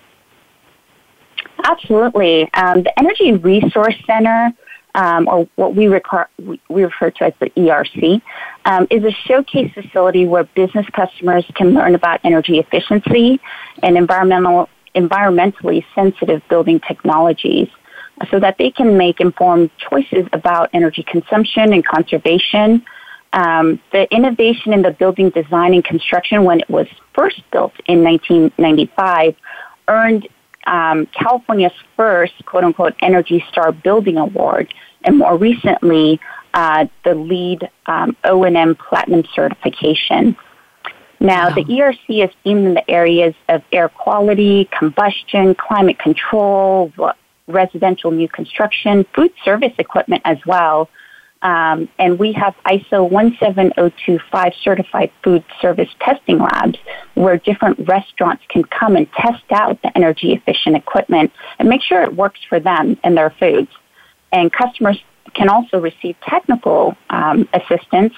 Absolutely. 1.62 2.52
Um, 2.54 2.82
the 2.82 2.98
Energy 2.98 3.34
Resource 3.34 3.96
Center 4.06 4.52
um, 4.98 5.28
or 5.28 5.48
what 5.54 5.76
we, 5.76 5.88
we 5.88 6.82
refer 6.82 7.10
to 7.10 7.24
as 7.24 7.32
the 7.38 7.50
ERC, 7.50 8.20
um, 8.64 8.86
is 8.90 9.04
a 9.04 9.12
showcase 9.12 9.72
facility 9.72 10.26
where 10.26 10.42
business 10.44 10.86
customers 10.92 11.44
can 11.54 11.72
learn 11.72 11.94
about 11.94 12.20
energy 12.24 12.58
efficiency 12.58 13.40
and 13.82 13.96
environmental, 13.96 14.68
environmentally 14.96 15.84
sensitive 15.94 16.42
building 16.48 16.80
technologies 16.80 17.68
so 18.28 18.40
that 18.40 18.58
they 18.58 18.72
can 18.72 18.98
make 18.98 19.20
informed 19.20 19.70
choices 19.78 20.26
about 20.32 20.68
energy 20.72 21.04
consumption 21.04 21.72
and 21.72 21.86
conservation. 21.86 22.84
Um, 23.32 23.80
the 23.92 24.12
innovation 24.12 24.72
in 24.72 24.82
the 24.82 24.90
building 24.90 25.30
design 25.30 25.74
and 25.74 25.84
construction 25.84 26.42
when 26.42 26.58
it 26.58 26.68
was 26.68 26.88
first 27.14 27.40
built 27.52 27.74
in 27.86 28.02
1995 28.02 29.36
earned 29.86 30.26
um, 30.68 31.06
California's 31.06 31.72
first 31.96 32.34
quote 32.44 32.64
unquote 32.64 32.94
Energy 33.00 33.44
Star 33.50 33.72
Building 33.72 34.18
Award, 34.18 34.72
and 35.04 35.18
more 35.18 35.36
recently, 35.36 36.20
uh, 36.54 36.86
the 37.04 37.14
LEED 37.14 37.68
um, 37.86 38.16
O&M 38.24 38.74
Platinum 38.74 39.24
certification. 39.34 40.36
Now, 41.20 41.48
wow. 41.48 41.54
the 41.54 41.64
ERC 41.64 42.24
is 42.24 42.30
aimed 42.44 42.66
in 42.66 42.74
the 42.74 42.90
areas 42.90 43.34
of 43.48 43.62
air 43.72 43.88
quality, 43.88 44.68
combustion, 44.76 45.54
climate 45.54 45.98
control, 45.98 46.92
residential 47.46 48.10
new 48.10 48.28
construction, 48.28 49.04
food 49.14 49.32
service 49.44 49.72
equipment 49.78 50.22
as 50.24 50.38
well, 50.46 50.88
um, 51.42 51.88
and 51.98 52.18
we 52.18 52.32
have 52.32 52.54
ISO 52.66 53.10
17025 53.10 54.52
certified 54.60 55.12
food 55.22 55.44
service 55.60 55.88
testing 56.00 56.38
labs 56.38 56.78
where 57.14 57.36
different 57.38 57.88
restaurants 57.88 58.42
can 58.48 58.64
come 58.64 58.96
and 58.96 59.10
test 59.12 59.44
out 59.50 59.80
the 59.82 59.96
energy 59.96 60.32
efficient 60.32 60.76
equipment 60.76 61.32
and 61.58 61.68
make 61.68 61.82
sure 61.82 62.02
it 62.02 62.14
works 62.14 62.40
for 62.48 62.58
them 62.58 62.98
and 63.04 63.16
their 63.16 63.30
foods. 63.30 63.70
And 64.32 64.52
customers 64.52 65.02
can 65.34 65.48
also 65.48 65.78
receive 65.80 66.16
technical 66.20 66.96
um, 67.10 67.48
assistance 67.52 68.14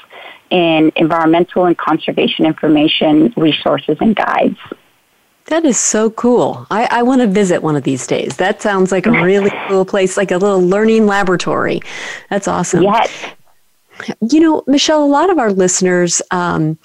in 0.51 0.93
environmental 0.97 1.65
and 1.65 1.77
conservation 1.77 2.45
information, 2.47 3.33
resources, 3.37 3.97
and 4.01 4.17
guides. 4.17 4.59
That 5.47 5.65
is 5.65 5.79
so 5.79 6.11
cool. 6.11 6.67
I, 6.71 6.87
I 6.91 7.03
want 7.03 7.23
to 7.23 7.27
visit 7.27 7.63
one 7.63 7.75
of 7.75 7.83
these 7.83 8.07
days. 8.07 8.37
That 8.37 8.63
sounds 8.63 8.93
like 8.93 9.07
a 9.07 9.11
really 9.11 9.51
cool 9.69 9.85
place, 9.85 10.17
like 10.17 10.31
a 10.31 10.39
little 10.39 10.63
learning 10.63 11.07
laboratory. 11.07 11.81
That's 12.29 12.47
awesome. 12.47 12.83
Yes. 12.85 13.11
You 14.21 14.41
know, 14.41 14.63
Michelle, 14.67 15.05
a 15.05 15.07
lot 15.07 15.29
of 15.29 15.39
our 15.39 15.53
listeners 15.53 16.23
um, 16.31 16.79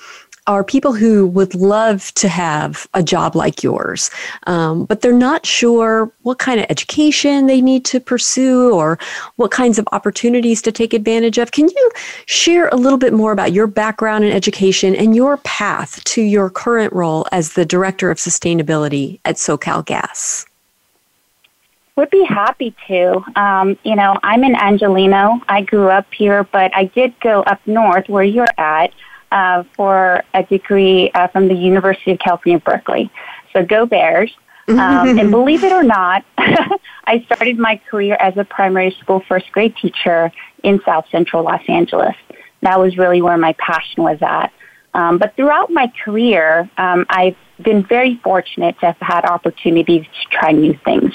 are 0.48 0.64
people 0.64 0.94
who 0.94 1.26
would 1.28 1.56
love 1.56 2.14
to 2.16 2.28
have 2.28 2.88
a 2.94 3.02
job 3.02 3.36
like 3.36 3.64
yours, 3.64 4.12
um, 4.46 4.86
but 4.86 5.02
they're 5.02 5.12
not 5.12 5.46
sure 5.46 6.12
what 6.22 6.38
kind 6.38 6.60
of 6.60 6.68
education 6.70 7.48
they 7.48 7.62
need 7.62 7.84
to 7.86 8.00
pursue 8.00 8.74
or 8.74 9.00
what 9.38 9.52
kinds 9.52 9.80
of 9.80 9.88
opportunities 9.92 10.62
to 10.62 10.72
take 10.72 10.94
advantage 10.94 11.38
of. 11.38 11.52
Can 11.52 11.68
you 11.68 11.92
share 12.28 12.68
a 12.70 12.76
little 12.76 13.00
bit 13.00 13.14
more 13.14 13.32
about 13.32 13.54
your 13.54 13.68
background 13.68 14.24
in 14.24 14.32
education 14.32 14.96
and 14.96 15.16
your 15.16 15.38
path 15.38 16.04
to 16.04 16.22
your 16.22 16.50
current 16.50 16.94
role 16.94 17.26
as 17.32 17.54
the 17.54 17.66
Director 17.66 18.12
of 18.12 18.18
Sustainability 18.18 19.20
at 19.26 19.36
SoCal 19.36 19.84
Gas? 19.84 20.46
Would 21.96 22.10
be 22.10 22.26
happy 22.26 22.76
to. 22.88 23.24
Um, 23.40 23.78
you 23.84 23.96
know, 23.96 24.18
I'm 24.22 24.44
in 24.44 24.54
Angeleno. 24.54 25.42
I 25.48 25.62
grew 25.62 25.88
up 25.88 26.14
here, 26.14 26.44
but 26.44 26.76
I 26.76 26.86
did 26.86 27.18
go 27.22 27.42
up 27.44 27.66
north 27.66 28.10
where 28.10 28.24
you're 28.24 28.46
at 28.58 28.92
uh, 29.32 29.64
for 29.76 30.24
a 30.34 30.44
degree 30.44 31.12
uh, 31.12 31.28
from 31.28 31.48
the 31.48 31.56
University 31.56 32.12
of 32.12 32.20
California, 32.20 32.60
Berkeley. 32.60 33.12
So 33.54 33.64
go 33.64 33.86
Bears. 33.86 34.32
Um, 34.68 35.20
and 35.20 35.30
believe 35.30 35.64
it 35.64 35.72
or 35.72 35.84
not, 35.84 36.26
I 36.38 37.24
started 37.28 37.60
my 37.60 37.80
career 37.90 38.18
as 38.20 38.36
a 38.36 38.44
primary 38.44 38.98
school 39.00 39.22
first 39.28 39.52
grade 39.52 39.76
teacher 39.76 40.32
in 40.64 40.82
South 40.84 41.06
Central 41.12 41.44
Los 41.44 41.62
Angeles. 41.68 42.16
That 42.62 42.80
was 42.80 42.98
really 42.98 43.22
where 43.22 43.38
my 43.38 43.54
passion 43.60 44.02
was 44.02 44.18
at. 44.22 44.52
Um, 44.96 45.20
but 45.20 45.36
throughout 45.36 45.70
my 45.70 45.92
career, 46.04 46.68
um, 46.78 47.06
I've 47.10 47.36
been 47.62 47.84
very 47.86 48.16
fortunate 48.24 48.80
to 48.80 48.88
have 48.88 48.98
had 49.00 49.26
opportunities 49.26 50.06
to 50.06 50.30
try 50.36 50.52
new 50.52 50.74
things, 50.84 51.14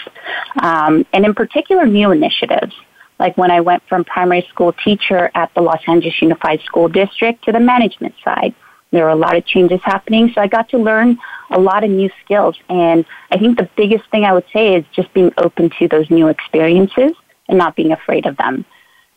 um, 0.63 1.05
and 1.13 1.25
in 1.25 1.35
particular, 1.35 1.87
new 1.87 2.13
initiatives 2.13 2.75
like 3.21 3.37
when 3.37 3.51
I 3.53 3.61
went 3.61 3.83
from 3.89 4.03
primary 4.03 4.45
school 4.51 4.73
teacher 4.73 5.31
at 5.35 5.55
the 5.55 5.61
Los 5.61 5.83
Angeles 5.87 6.21
Unified 6.21 6.61
School 6.63 6.89
District 6.89 7.45
to 7.45 7.53
the 7.53 7.61
management 7.61 8.15
side. 8.25 8.55
There 8.93 9.05
were 9.05 9.11
a 9.11 9.23
lot 9.27 9.37
of 9.37 9.47
changes 9.47 9.81
happening, 9.85 10.33
so 10.35 10.41
I 10.41 10.49
got 10.49 10.71
to 10.71 10.79
learn 10.79 11.19
a 11.51 11.61
lot 11.61 11.85
of 11.85 11.91
new 11.91 12.11
skills. 12.25 12.57
And 12.69 13.05
I 13.31 13.39
think 13.39 13.57
the 13.57 13.69
biggest 13.77 14.11
thing 14.11 14.25
I 14.25 14.33
would 14.33 14.47
say 14.53 14.75
is 14.75 14.85
just 14.93 15.13
being 15.13 15.33
open 15.37 15.71
to 15.79 15.87
those 15.87 16.11
new 16.11 16.27
experiences 16.27 17.13
and 17.49 17.57
not 17.59 17.77
being 17.77 17.93
afraid 17.93 18.27
of 18.27 18.37
them. 18.37 18.65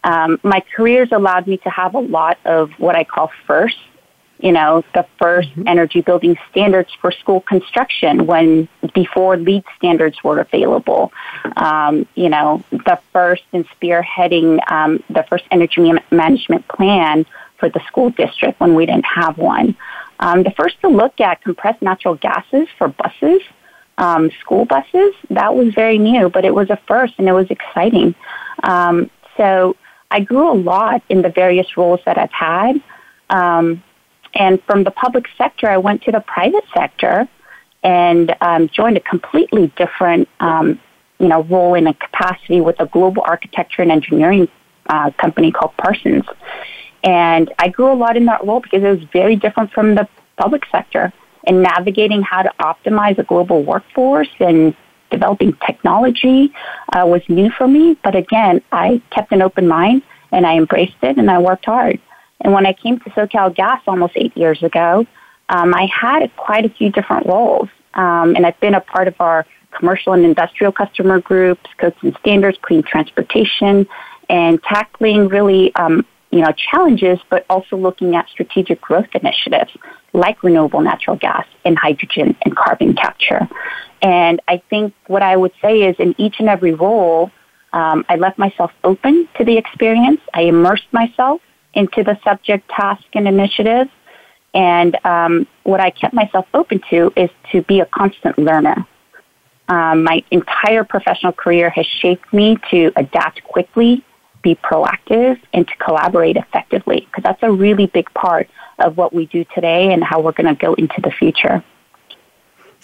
um, 0.04 0.40
my 0.44 0.62
careers 0.76 1.10
allowed 1.12 1.48
me 1.48 1.58
to 1.58 1.70
have 1.70 1.96
a 1.96 2.00
lot 2.00 2.38
of 2.46 2.72
what 2.78 2.96
I 2.96 3.04
call 3.04 3.32
firsts. 3.48 3.80
You 4.40 4.52
know, 4.52 4.84
the 4.94 5.06
1st 5.22 5.52
mm-hmm. 5.52 5.68
energy 5.68 6.02
building 6.02 6.38
standards 6.52 6.90
for 7.00 7.12
school 7.12 7.42
construction 7.42 8.26
when 8.26 8.68
before 8.94 9.38
LEED 9.38 9.64
standards 9.78 10.22
were 10.24 10.40
available. 10.40 11.14
Um, 11.56 12.08
you 12.16 12.30
know, 12.30 12.64
the 12.72 13.00
first 13.14 13.44
in 13.54 13.64
spearheading 13.66 14.60
um, 14.72 15.04
the 15.10 15.24
first 15.30 15.46
energy 15.52 15.94
management 16.12 16.68
plan 16.68 17.26
for 17.58 17.70
the 17.70 17.80
school 17.88 18.10
district 18.10 18.60
when 18.60 18.76
we 18.76 18.86
didn't 18.86 19.06
have 19.06 19.38
one. 19.38 19.78
Um, 20.20 20.44
the 20.44 20.52
first 20.52 20.80
to 20.82 20.90
look 20.90 21.20
at 21.22 21.42
compressed 21.42 21.82
natural 21.82 22.16
gases 22.16 22.68
for 22.78 22.90
buses, 22.90 23.42
um, 23.98 24.32
school 24.42 24.66
buses, 24.66 25.14
that 25.30 25.56
was 25.56 25.74
very 25.74 25.98
new, 25.98 26.30
but 26.30 26.46
it 26.46 26.54
was 26.54 26.70
a 26.70 26.80
first 26.88 27.14
and 27.18 27.28
it 27.28 27.32
was 27.34 27.50
exciting. 27.50 28.16
Um, 28.64 29.10
so 29.38 29.76
I 30.12 30.20
grew 30.22 30.52
a 30.52 30.54
lot 30.54 31.04
in 31.10 31.22
the 31.22 31.30
various 31.30 31.76
roles 31.76 32.00
that 32.06 32.18
I've 32.18 32.32
had. 32.32 32.82
Um, 33.30 33.84
and 34.36 34.62
from 34.64 34.84
the 34.84 34.92
public 34.92 35.26
sector, 35.38 35.70
I 35.70 35.78
went 35.78 36.04
to 36.04 36.12
the 36.12 36.22
private 36.22 36.64
sector 36.74 37.28
and 37.84 38.36
um, 38.42 38.70
joined 38.70 38.98
a 38.98 39.02
completely 39.02 39.72
different, 39.76 40.28
um, 40.40 40.80
you 41.20 41.28
know, 41.28 41.44
role 41.44 41.76
in 41.76 41.88
a 41.88 41.94
capacity 41.94 42.62
with 42.62 42.80
a 42.80 42.86
global 42.88 43.24
architecture 43.26 43.82
and 43.82 43.92
engineering 43.92 44.48
uh, 44.88 45.12
company 45.12 45.52
called 45.52 45.76
Parsons. 45.78 46.26
And 47.04 47.54
I 47.60 47.68
grew 47.68 47.92
a 47.92 47.96
lot 47.96 48.16
in 48.16 48.26
that 48.26 48.46
role 48.46 48.62
because 48.62 48.84
it 48.84 48.90
was 48.90 49.04
very 49.12 49.36
different 49.36 49.72
from 49.72 49.96
the 49.96 50.08
public 50.38 50.64
sector. 50.72 51.12
And 51.46 51.62
navigating 51.62 52.22
how 52.22 52.44
to 52.44 52.52
optimize 52.62 53.18
a 53.20 53.24
global 53.24 53.64
workforce 53.64 54.30
and 54.40 54.74
developing 55.12 55.54
technology 55.66 56.54
uh, 56.94 57.06
was 57.06 57.22
new 57.28 57.52
for 57.52 57.68
me. 57.68 57.98
But 58.02 58.16
again, 58.16 58.62
I 58.72 59.02
kept 59.12 59.34
an 59.34 59.42
open 59.42 59.68
mind 59.68 60.04
and 60.32 60.48
I 60.48 60.56
embraced 60.56 60.96
it 61.02 61.18
and 61.18 61.30
I 61.30 61.40
worked 61.40 61.66
hard. 61.66 62.00
And 62.44 62.54
when 62.54 62.66
I 62.66 62.74
came 62.74 63.00
to 63.00 63.10
SoCal 63.12 63.56
Gas 63.56 63.82
almost 63.88 64.14
eight 64.16 64.36
years 64.38 64.62
ago, 64.62 65.08
um, 65.50 65.74
I 65.74 65.88
had 65.88 66.36
quite 66.36 66.66
a 66.66 66.70
few 66.70 66.90
different 66.92 67.26
roles. 67.26 67.70
Um, 67.94 68.36
and 68.36 68.46
I've 68.46 68.60
been 68.60 68.76
a 68.76 68.82
part 68.82 69.08
of 69.08 69.16
our 69.20 69.46
commercial 69.72 70.14
and 70.14 70.26
industrial 70.26 70.72
customer 70.72 71.20
groups, 71.20 71.70
codes 71.78 71.96
and 72.02 72.16
standards, 72.20 72.58
clean 72.62 72.84
transportation, 72.84 73.88
and 74.30 74.62
tackling 74.64 75.28
really 75.28 75.74
um, 75.76 76.06
you 76.32 76.40
know 76.42 76.52
challenges, 76.52 77.20
but 77.30 77.46
also 77.50 77.78
looking 77.78 78.16
at 78.16 78.28
strategic 78.30 78.82
growth 78.82 79.08
initiatives 79.14 79.72
like 80.14 80.44
renewable 80.44 80.82
natural 80.82 81.16
gas 81.16 81.46
and 81.66 81.78
hydrogen 81.78 82.36
and 82.44 82.56
carbon 82.56 82.96
capture. 82.96 83.48
And 84.02 84.42
I 84.48 84.62
think 84.70 84.94
what 85.08 85.22
I 85.24 85.36
would 85.36 85.54
say 85.62 85.84
is 85.84 85.96
in 85.98 86.14
each 86.18 86.36
and 86.40 86.50
every 86.50 86.74
role, 86.74 87.32
um, 87.72 88.06
I 88.10 88.18
left 88.18 88.38
myself 88.38 88.72
open 88.84 89.28
to 89.38 89.44
the 89.44 89.58
experience. 89.58 90.22
I 90.34 90.42
immersed 90.42 90.92
myself 90.92 91.42
into 91.74 92.04
the 92.04 92.18
subject, 92.24 92.70
task, 92.70 93.04
and 93.14 93.28
initiative. 93.28 93.88
And 94.54 94.98
um, 95.06 95.48
what 95.64 95.80
I 95.80 95.90
kept 95.90 96.14
myself 96.14 96.46
open 96.54 96.82
to 96.90 97.12
is 97.16 97.30
to 97.52 97.62
be 97.64 97.80
a 97.80 97.86
constant 97.86 98.38
learner. 98.38 98.86
Um, 99.68 100.04
my 100.04 100.24
entire 100.30 100.84
professional 100.84 101.32
career 101.32 101.70
has 101.70 101.86
shaped 101.86 102.32
me 102.34 102.58
to 102.70 102.92
adapt 102.96 103.44
quickly, 103.44 104.04
be 104.42 104.56
proactive, 104.56 105.40
and 105.54 105.68
to 105.68 105.76
collaborate 105.78 106.36
effectively, 106.38 107.08
because 107.10 107.24
that's 107.24 107.42
a 107.44 107.52
really 107.52 107.88
big 107.88 108.14
part 108.14 108.50
of 108.80 108.98
what 108.98 109.14
we 109.14 109.26
do 109.28 109.46
today 109.56 109.94
and 109.94 110.04
how 110.04 110.20
we're 110.22 110.34
going 110.34 110.54
to 110.54 110.60
go 110.60 110.74
into 110.74 111.00
the 111.02 111.12
future. 111.12 111.64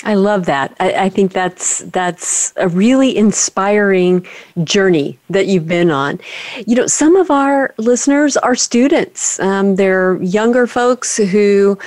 I 0.05 0.13
love 0.13 0.45
that. 0.45 0.75
I, 0.79 0.93
I, 0.93 1.09
think 1.09 1.33
that's 1.33 1.79
that's 1.79 2.53
a 2.55 2.69
really 2.69 3.17
inspiring 3.17 4.25
journey 4.63 5.19
that 5.29 5.47
you've 5.47 5.67
been 5.67 5.91
on. 5.91 6.21
You 6.65 6.75
know, 6.75 6.87
some 6.87 7.17
of 7.17 7.29
our 7.29 7.73
listeners 7.77 8.37
are 8.37 8.55
students. 8.55 9.41
Um, 9.41 9.75
they're 9.75 10.15
younger 10.23 10.67
folks 10.67 11.17
who, 11.17 11.77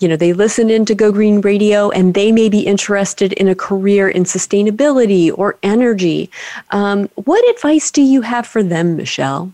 you 0.00 0.08
know, 0.08 0.16
they 0.16 0.32
listen 0.32 0.70
into 0.70 0.96
Go 0.96 1.12
Green 1.12 1.40
Radio 1.40 1.90
and 1.90 2.14
they 2.14 2.32
may 2.32 2.48
be 2.48 2.62
interested 2.62 3.32
in 3.34 3.46
a 3.46 3.54
career 3.54 4.08
in 4.08 4.24
sustainability 4.24 5.32
or 5.32 5.56
energy. 5.62 6.30
Um, 6.70 7.08
what 7.14 7.48
advice 7.54 7.92
do 7.92 8.02
you 8.02 8.22
have 8.22 8.44
for 8.44 8.64
them, 8.64 8.96
Michelle? 8.96 9.52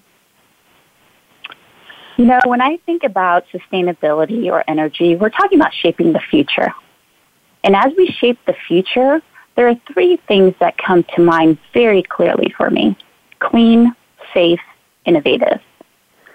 You 2.16 2.24
know, 2.24 2.40
when 2.46 2.62
I 2.62 2.78
think 2.78 3.04
about 3.04 3.44
sustainability 3.52 4.46
or 4.46 4.64
energy, 4.66 5.14
we're 5.14 5.28
talking 5.28 5.60
about 5.60 5.74
shaping 5.74 6.14
the 6.14 6.20
future. 6.20 6.72
And 7.64 7.74
as 7.76 7.92
we 7.96 8.06
shape 8.06 8.38
the 8.46 8.54
future, 8.66 9.20
there 9.56 9.68
are 9.68 9.76
three 9.92 10.16
things 10.28 10.54
that 10.60 10.78
come 10.78 11.04
to 11.16 11.22
mind 11.22 11.58
very 11.72 12.02
clearly 12.02 12.54
for 12.56 12.70
me 12.70 12.96
clean, 13.40 13.94
safe, 14.34 14.60
innovative. 15.04 15.60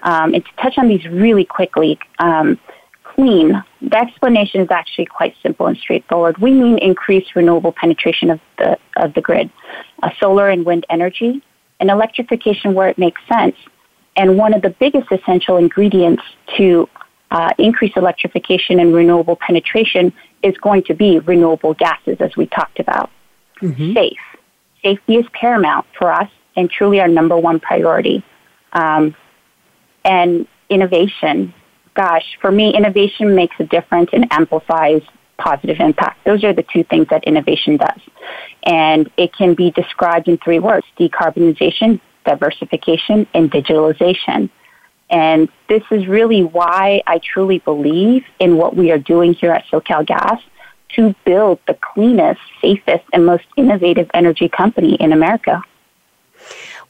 Um, 0.03 0.33
and 0.33 0.43
to 0.43 0.51
touch 0.61 0.77
on 0.77 0.87
these 0.87 1.05
really 1.05 1.45
quickly, 1.45 1.99
um, 2.19 2.59
clean, 3.03 3.63
the 3.81 3.97
explanation 3.97 4.61
is 4.61 4.71
actually 4.71 5.05
quite 5.05 5.35
simple 5.41 5.67
and 5.67 5.77
straightforward. 5.77 6.37
We 6.37 6.51
mean 6.51 6.77
increased 6.77 7.35
renewable 7.35 7.71
penetration 7.71 8.29
of 8.29 8.39
the, 8.57 8.77
of 8.97 9.13
the 9.13 9.21
grid, 9.21 9.49
uh, 10.01 10.09
solar 10.19 10.49
and 10.49 10.65
wind 10.65 10.85
energy, 10.89 11.41
and 11.79 11.89
electrification 11.89 12.73
where 12.73 12.87
it 12.87 12.97
makes 12.97 13.21
sense, 13.27 13.55
and 14.15 14.37
one 14.37 14.53
of 14.53 14.61
the 14.61 14.69
biggest 14.69 15.11
essential 15.11 15.57
ingredients 15.57 16.23
to 16.57 16.89
uh, 17.33 17.51
increase 17.57 17.91
electrification 17.95 18.79
and 18.79 18.93
renewable 18.93 19.35
penetration 19.35 20.13
is 20.43 20.55
going 20.59 20.83
to 20.83 20.93
be 20.93 21.19
renewable 21.19 21.73
gases, 21.73 22.17
as 22.19 22.37
we 22.37 22.45
talked 22.45 22.79
about. 22.79 23.09
Mm-hmm. 23.59 23.93
Safe. 23.93 24.19
Safety 24.83 25.15
is 25.15 25.25
paramount 25.33 25.85
for 25.97 26.13
us 26.13 26.29
and 26.55 26.69
truly 26.69 27.01
our 27.01 27.07
number 27.07 27.35
one 27.35 27.59
priority. 27.59 28.23
Um, 28.71 29.15
and 30.05 30.47
innovation. 30.69 31.53
Gosh, 31.95 32.37
for 32.39 32.51
me, 32.51 32.75
innovation 32.75 33.35
makes 33.35 33.55
a 33.59 33.63
difference 33.63 34.09
and 34.13 34.31
amplifies 34.31 35.01
positive 35.37 35.79
impact. 35.79 36.23
Those 36.25 36.43
are 36.43 36.53
the 36.53 36.63
two 36.63 36.83
things 36.83 37.07
that 37.09 37.23
innovation 37.23 37.77
does. 37.77 37.99
And 38.63 39.09
it 39.17 39.33
can 39.33 39.55
be 39.55 39.71
described 39.71 40.27
in 40.27 40.37
three 40.37 40.59
words 40.59 40.85
decarbonization, 40.99 41.99
diversification, 42.25 43.27
and 43.33 43.51
digitalization. 43.51 44.49
And 45.13 45.47
this 45.69 45.83
is 45.91 46.07
really 46.07 46.41
why 46.41 47.03
I 47.05 47.19
truly 47.19 47.59
believe 47.59 48.25
in 48.39 48.57
what 48.57 48.75
we 48.75 48.89
are 48.89 48.97
doing 48.97 49.35
here 49.35 49.51
at 49.51 49.63
SoCal 49.67 50.03
Gas 50.03 50.41
to 50.95 51.13
build 51.23 51.59
the 51.67 51.75
cleanest, 51.75 52.41
safest, 52.59 53.03
and 53.13 53.23
most 53.23 53.45
innovative 53.55 54.09
energy 54.15 54.49
company 54.49 54.95
in 54.95 55.13
America. 55.13 55.61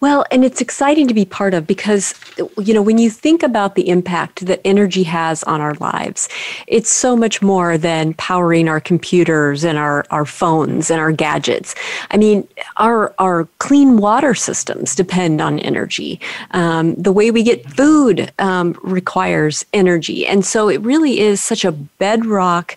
Well, 0.03 0.25
and 0.31 0.43
it's 0.43 0.59
exciting 0.59 1.07
to 1.07 1.13
be 1.13 1.23
part 1.23 1.53
of 1.53 1.65
because, 1.65 2.13
you 2.57 2.73
know, 2.73 2.81
when 2.81 2.97
you 2.97 3.09
think 3.09 3.41
about 3.41 3.75
the 3.75 3.87
impact 3.87 4.45
that 4.47 4.59
energy 4.65 5.03
has 5.03 5.43
on 5.43 5.61
our 5.61 5.75
lives, 5.75 6.27
it's 6.67 6.91
so 6.91 7.15
much 7.15 7.41
more 7.41 7.77
than 7.77 8.13
powering 8.15 8.67
our 8.67 8.81
computers 8.81 9.63
and 9.63 9.77
our, 9.77 10.05
our 10.11 10.25
phones 10.25 10.91
and 10.91 10.99
our 10.99 11.13
gadgets. 11.13 11.73
I 12.11 12.17
mean, 12.17 12.45
our, 12.75 13.15
our 13.17 13.47
clean 13.59 13.95
water 13.95 14.35
systems 14.35 14.93
depend 14.93 15.39
on 15.39 15.59
energy. 15.59 16.19
Um, 16.51 16.95
the 16.95 17.13
way 17.13 17.31
we 17.31 17.41
get 17.41 17.65
food 17.71 18.29
um, 18.39 18.77
requires 18.83 19.65
energy. 19.71 20.27
And 20.27 20.45
so 20.45 20.67
it 20.67 20.81
really 20.81 21.21
is 21.21 21.41
such 21.41 21.63
a 21.63 21.71
bedrock. 21.71 22.75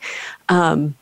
Um, 0.49 0.95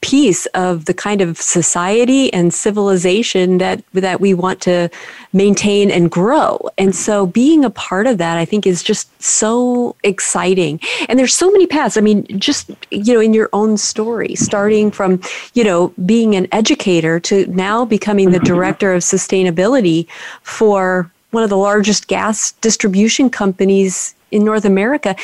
piece 0.00 0.46
of 0.46 0.84
the 0.86 0.94
kind 0.94 1.20
of 1.20 1.38
society 1.38 2.32
and 2.32 2.52
civilization 2.52 3.58
that 3.58 3.82
that 3.92 4.20
we 4.20 4.34
want 4.34 4.60
to 4.62 4.88
maintain 5.32 5.90
and 5.90 6.10
grow. 6.10 6.68
And 6.78 6.94
so 6.94 7.26
being 7.26 7.64
a 7.64 7.70
part 7.70 8.06
of 8.06 8.18
that 8.18 8.36
I 8.36 8.44
think 8.44 8.66
is 8.66 8.82
just 8.82 9.08
so 9.22 9.96
exciting. 10.02 10.80
And 11.08 11.18
there's 11.18 11.34
so 11.34 11.50
many 11.50 11.66
paths. 11.66 11.96
I 11.96 12.00
mean, 12.00 12.26
just 12.38 12.70
you 12.90 13.14
know, 13.14 13.20
in 13.20 13.34
your 13.34 13.48
own 13.52 13.76
story, 13.76 14.34
starting 14.34 14.90
from, 14.90 15.20
you 15.54 15.64
know, 15.64 15.92
being 16.06 16.34
an 16.34 16.48
educator 16.52 17.20
to 17.20 17.46
now 17.46 17.84
becoming 17.84 18.30
the 18.30 18.40
director 18.40 18.92
of 18.92 19.02
sustainability 19.02 20.06
for 20.42 21.10
one 21.30 21.42
of 21.42 21.50
the 21.50 21.56
largest 21.56 22.08
gas 22.08 22.52
distribution 22.52 23.28
companies 23.28 24.14
in 24.30 24.44
North 24.44 24.64
America, 24.64 25.16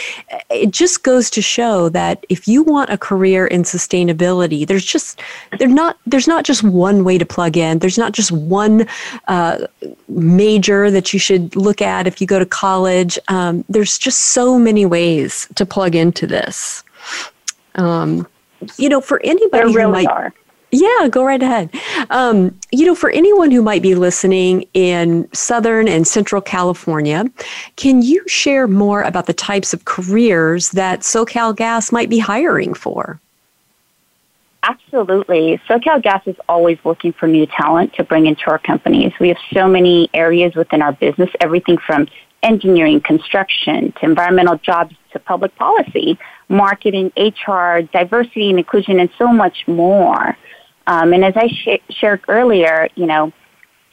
it 0.50 0.70
just 0.70 1.02
goes 1.02 1.30
to 1.30 1.42
show 1.42 1.88
that 1.90 2.24
if 2.28 2.48
you 2.48 2.62
want 2.62 2.90
a 2.90 2.98
career 2.98 3.46
in 3.46 3.62
sustainability, 3.62 4.66
there's 4.66 4.84
just 4.84 5.20
there's 5.58 5.72
not 5.72 5.98
there's 6.06 6.28
not 6.28 6.44
just 6.44 6.62
one 6.62 7.04
way 7.04 7.18
to 7.18 7.26
plug 7.26 7.56
in. 7.56 7.78
There's 7.78 7.98
not 7.98 8.12
just 8.12 8.32
one 8.32 8.86
uh, 9.28 9.66
major 10.08 10.90
that 10.90 11.12
you 11.12 11.18
should 11.18 11.54
look 11.56 11.82
at 11.82 12.06
if 12.06 12.20
you 12.20 12.26
go 12.26 12.38
to 12.38 12.46
college. 12.46 13.18
Um, 13.28 13.64
there's 13.68 13.98
just 13.98 14.20
so 14.20 14.58
many 14.58 14.86
ways 14.86 15.48
to 15.54 15.66
plug 15.66 15.94
into 15.94 16.26
this. 16.26 16.82
Um, 17.74 18.26
you 18.78 18.88
know, 18.88 19.00
for 19.00 19.20
anybody 19.24 19.50
there 19.50 19.66
really 19.66 19.82
who 19.82 19.92
might, 19.92 20.06
are. 20.08 20.32
Yeah, 20.74 21.08
go 21.08 21.24
right 21.24 21.40
ahead. 21.40 21.70
Um, 22.10 22.58
you 22.72 22.84
know, 22.84 22.96
for 22.96 23.10
anyone 23.10 23.52
who 23.52 23.62
might 23.62 23.80
be 23.80 23.94
listening 23.94 24.66
in 24.74 25.28
Southern 25.32 25.86
and 25.86 26.04
Central 26.04 26.42
California, 26.42 27.26
can 27.76 28.02
you 28.02 28.26
share 28.26 28.66
more 28.66 29.02
about 29.02 29.26
the 29.26 29.32
types 29.32 29.72
of 29.72 29.84
careers 29.84 30.70
that 30.70 31.00
SoCal 31.00 31.54
Gas 31.54 31.92
might 31.92 32.10
be 32.10 32.18
hiring 32.18 32.74
for? 32.74 33.20
Absolutely. 34.64 35.60
SoCal 35.68 36.02
Gas 36.02 36.26
is 36.26 36.36
always 36.48 36.78
looking 36.84 37.12
for 37.12 37.28
new 37.28 37.46
talent 37.46 37.92
to 37.94 38.02
bring 38.02 38.26
into 38.26 38.50
our 38.50 38.58
companies. 38.58 39.12
We 39.20 39.28
have 39.28 39.38
so 39.52 39.68
many 39.68 40.10
areas 40.12 40.56
within 40.56 40.82
our 40.82 40.92
business, 40.92 41.30
everything 41.40 41.78
from 41.78 42.08
engineering, 42.42 43.00
construction, 43.00 43.92
to 43.92 44.04
environmental 44.04 44.58
jobs, 44.58 44.96
to 45.12 45.20
public 45.20 45.54
policy, 45.54 46.18
marketing, 46.48 47.12
HR, 47.16 47.82
diversity 47.92 48.50
and 48.50 48.58
inclusion, 48.58 48.98
and 48.98 49.10
so 49.16 49.28
much 49.28 49.68
more. 49.68 50.36
Um, 50.86 51.12
and 51.12 51.24
as 51.24 51.34
I 51.36 51.48
sh- 51.48 51.94
shared 51.94 52.22
earlier, 52.28 52.88
you 52.94 53.06
know, 53.06 53.32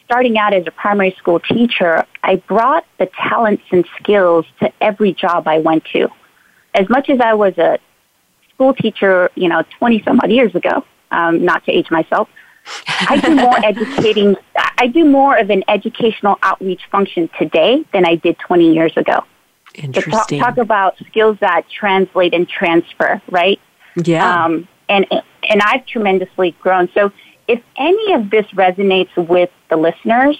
starting 0.06 0.38
out 0.38 0.54
as 0.54 0.66
a 0.68 0.72
primary 0.72 1.16
school 1.18 1.39
teacher, 1.39 2.06
I 2.24 2.36
brought 2.36 2.86
the 3.00 3.10
talents 3.18 3.64
and 3.72 3.86
skills 3.98 4.46
to 4.60 4.72
every 4.82 5.14
job 5.14 5.48
I 5.48 5.60
went 5.60 5.86
to. 5.94 6.10
As 6.74 6.89
much 6.89 7.10
as 7.10 7.20
I 7.22 7.34
was 7.34 7.58
a 7.58 7.80
school 8.54 8.74
teacher, 8.74 9.30
you 9.36 9.48
know, 9.48 9.64
20 9.80 10.04
some 10.04 10.20
odd 10.22 10.32
years 10.32 10.54
ago, 10.54 10.86
um, 11.12 11.44
not 11.46 11.64
to 11.66 11.72
age 11.72 11.89
myself, 11.92 12.28
I 13.00 13.20
do 13.20 13.36
more 13.36 13.58
educating, 13.66 14.36
I 14.56 14.88
do 14.88 15.06
more 15.06 15.38
of 15.38 15.50
an 15.50 15.64
educational 15.68 16.38
outreach 16.44 16.82
function 16.92 17.30
today 17.39 17.86
than 17.94 18.06
I 18.06 18.16
did 18.16 18.38
20 18.39 18.74
years 18.74 18.96
ago. 18.98 19.24
Interesting. 19.76 20.39
talk, 20.39 20.56
talk 20.56 20.58
about 20.58 20.98
skills 21.08 21.38
that 21.39 21.64
translate 21.70 22.34
and 22.34 22.48
transfer, 22.48 23.22
right? 23.30 23.60
Yeah. 23.96 24.46
Um, 24.46 24.68
and, 24.92 25.06
and 25.50 25.62
I've 25.62 25.86
tremendously 25.88 26.56
grown. 26.62 26.89
So 26.94 27.12
if 27.48 27.62
any 27.78 28.14
of 28.14 28.30
this 28.30 28.46
resonates 28.48 29.16
with 29.16 29.50
the 29.70 29.78
listeners, 29.78 30.38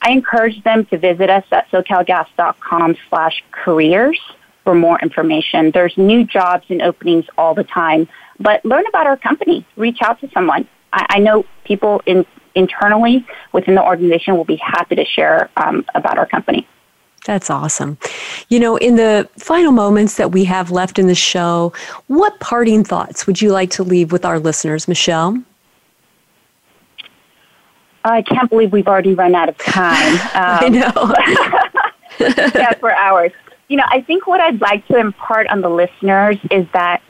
I 0.00 0.10
encourage 0.10 0.62
them 0.64 0.84
to 0.86 0.98
visit 0.98 1.30
us 1.30 1.44
at 1.52 1.70
socalgas.com 1.70 2.96
slash 3.08 3.44
careers 3.52 4.18
for 4.64 4.74
more 4.74 4.98
information. 5.00 5.70
There's 5.72 5.96
new 5.96 6.24
jobs 6.24 6.64
and 6.68 6.82
openings 6.82 7.26
all 7.36 7.54
the 7.54 7.64
time, 7.64 8.08
but 8.40 8.64
learn 8.64 8.84
about 8.88 9.06
our 9.06 9.16
company. 9.16 9.66
Reach 9.76 9.98
out 10.02 10.20
to 10.20 10.30
someone. 10.32 10.66
I, 10.92 11.06
I 11.10 11.18
know 11.18 11.44
people 11.64 12.02
in, 12.06 12.24
internally 12.54 13.26
within 13.52 13.74
the 13.74 13.84
organization 13.84 14.36
will 14.36 14.44
be 14.44 14.56
happy 14.56 14.96
to 14.96 15.04
share 15.04 15.50
um, 15.56 15.84
about 15.94 16.18
our 16.18 16.26
company. 16.26 16.66
That's 17.24 17.50
awesome. 17.50 17.98
You 18.48 18.58
know, 18.58 18.76
in 18.76 18.96
the 18.96 19.28
final 19.38 19.70
moments 19.70 20.16
that 20.16 20.32
we 20.32 20.44
have 20.44 20.70
left 20.70 20.98
in 20.98 21.06
the 21.06 21.14
show, 21.14 21.72
what 22.08 22.38
parting 22.40 22.82
thoughts 22.82 23.26
would 23.26 23.40
you 23.40 23.52
like 23.52 23.70
to 23.72 23.84
leave 23.84 24.10
with 24.10 24.24
our 24.24 24.40
listeners, 24.40 24.88
Michelle? 24.88 25.40
I 28.04 28.22
can't 28.22 28.50
believe 28.50 28.72
we've 28.72 28.88
already 28.88 29.14
run 29.14 29.34
out 29.34 29.48
of 29.48 29.56
time. 29.58 30.14
Um, 30.14 30.20
I 30.34 30.68
know. 30.68 31.14
yeah, 32.54 32.72
for 32.80 32.92
hours. 32.92 33.30
You 33.68 33.76
know, 33.76 33.84
I 33.88 34.00
think 34.00 34.26
what 34.26 34.40
I'd 34.40 34.60
like 34.60 34.86
to 34.88 34.96
impart 34.96 35.46
on 35.46 35.60
the 35.60 35.70
listeners 35.70 36.36
is 36.50 36.66
that 36.72 37.02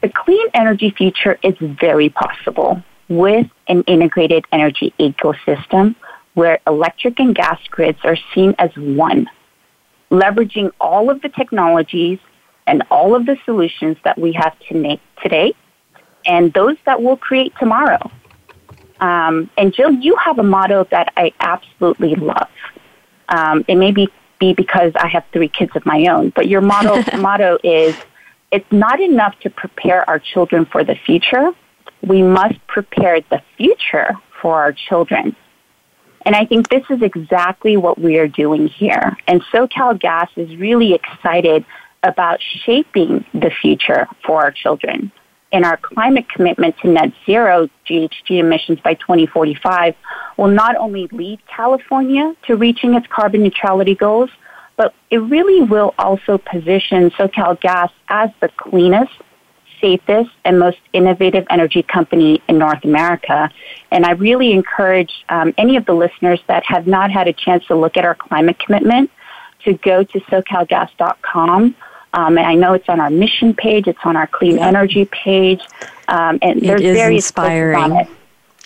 the 0.00 0.08
clean 0.08 0.46
energy 0.54 0.90
future 0.90 1.38
is 1.42 1.56
very 1.58 2.08
possible 2.08 2.82
with 3.08 3.48
an 3.66 3.82
integrated 3.82 4.44
energy 4.52 4.94
ecosystem 5.00 5.96
where 6.34 6.60
electric 6.66 7.18
and 7.18 7.34
gas 7.34 7.60
grids 7.68 7.98
are 8.04 8.16
seen 8.32 8.54
as 8.58 8.70
one, 8.76 9.28
leveraging 10.10 10.72
all 10.80 11.10
of 11.10 11.20
the 11.22 11.28
technologies 11.28 12.18
and 12.66 12.82
all 12.90 13.14
of 13.14 13.26
the 13.26 13.36
solutions 13.44 13.96
that 14.04 14.18
we 14.18 14.32
have 14.32 14.58
to 14.68 14.74
make 14.74 15.00
today 15.22 15.54
and 16.26 16.52
those 16.52 16.76
that 16.84 17.02
we'll 17.02 17.16
create 17.16 17.52
tomorrow. 17.58 18.10
Um, 19.00 19.50
and 19.56 19.72
Jill, 19.72 19.92
you 19.92 20.16
have 20.16 20.38
a 20.38 20.42
motto 20.42 20.86
that 20.90 21.12
I 21.16 21.32
absolutely 21.40 22.14
love. 22.14 22.48
Um, 23.28 23.64
it 23.68 23.76
may 23.76 23.92
be, 23.92 24.08
be 24.38 24.52
because 24.52 24.92
I 24.96 25.08
have 25.08 25.24
three 25.32 25.48
kids 25.48 25.72
of 25.74 25.86
my 25.86 26.06
own, 26.06 26.30
but 26.30 26.48
your 26.48 26.60
motto, 26.60 27.02
motto 27.18 27.58
is 27.62 27.94
it's 28.50 28.70
not 28.70 29.00
enough 29.00 29.38
to 29.40 29.50
prepare 29.50 30.08
our 30.08 30.18
children 30.18 30.66
for 30.66 30.84
the 30.84 30.94
future. 30.94 31.52
We 32.02 32.22
must 32.22 32.54
prepare 32.66 33.20
the 33.20 33.42
future 33.56 34.14
for 34.40 34.56
our 34.56 34.72
children. 34.72 35.36
And 36.28 36.36
I 36.36 36.44
think 36.44 36.68
this 36.68 36.84
is 36.90 37.00
exactly 37.00 37.78
what 37.78 37.98
we 37.98 38.18
are 38.18 38.28
doing 38.28 38.68
here. 38.68 39.16
And 39.26 39.40
SoCal 39.44 39.98
Gas 39.98 40.28
is 40.36 40.54
really 40.58 40.92
excited 40.92 41.64
about 42.02 42.38
shaping 42.66 43.24
the 43.32 43.50
future 43.62 44.06
for 44.26 44.42
our 44.42 44.50
children 44.50 45.10
and 45.52 45.64
our 45.64 45.78
climate 45.78 46.28
commitment 46.28 46.76
to 46.82 46.88
net 46.88 47.14
zero 47.24 47.70
GHG 47.88 48.40
emissions 48.40 48.78
by 48.80 48.92
2045 48.92 49.94
will 50.36 50.48
not 50.48 50.76
only 50.76 51.06
lead 51.12 51.40
California 51.46 52.36
to 52.46 52.56
reaching 52.56 52.92
its 52.92 53.06
carbon 53.06 53.42
neutrality 53.42 53.94
goals, 53.94 54.28
but 54.76 54.92
it 55.08 55.20
really 55.20 55.62
will 55.62 55.94
also 55.98 56.36
position 56.36 57.08
SoCal 57.12 57.58
Gas 57.58 57.90
as 58.10 58.28
the 58.40 58.50
cleanest, 58.50 59.14
safest, 59.80 60.30
and 60.44 60.58
most 60.58 60.78
innovative 60.92 61.46
energy 61.50 61.82
company 61.82 62.42
in 62.48 62.58
North 62.58 62.84
America. 62.84 63.50
And 63.90 64.04
I 64.04 64.12
really 64.12 64.52
encourage 64.52 65.24
um, 65.28 65.54
any 65.58 65.76
of 65.76 65.86
the 65.86 65.94
listeners 65.94 66.40
that 66.46 66.64
have 66.66 66.86
not 66.86 67.10
had 67.10 67.28
a 67.28 67.32
chance 67.32 67.66
to 67.66 67.74
look 67.74 67.96
at 67.96 68.04
our 68.04 68.14
climate 68.14 68.58
commitment 68.58 69.10
to 69.64 69.74
go 69.74 70.04
to 70.04 70.20
SoCalGas.com 70.20 71.74
um, 72.12 72.38
and 72.38 72.46
I 72.46 72.54
know 72.54 72.72
it's 72.72 72.88
on 72.88 73.00
our 73.00 73.10
mission 73.10 73.54
page, 73.54 73.86
it's 73.86 73.98
on 74.04 74.16
our 74.16 74.26
clean 74.26 74.58
energy 74.58 75.04
page, 75.04 75.60
um, 76.08 76.38
and 76.40 76.60
there's 76.60 76.80
it 76.80 76.86
is 76.86 76.96
various 76.96 77.26
inspiring. 77.26 77.78
on 77.78 77.96
it. 77.96 78.08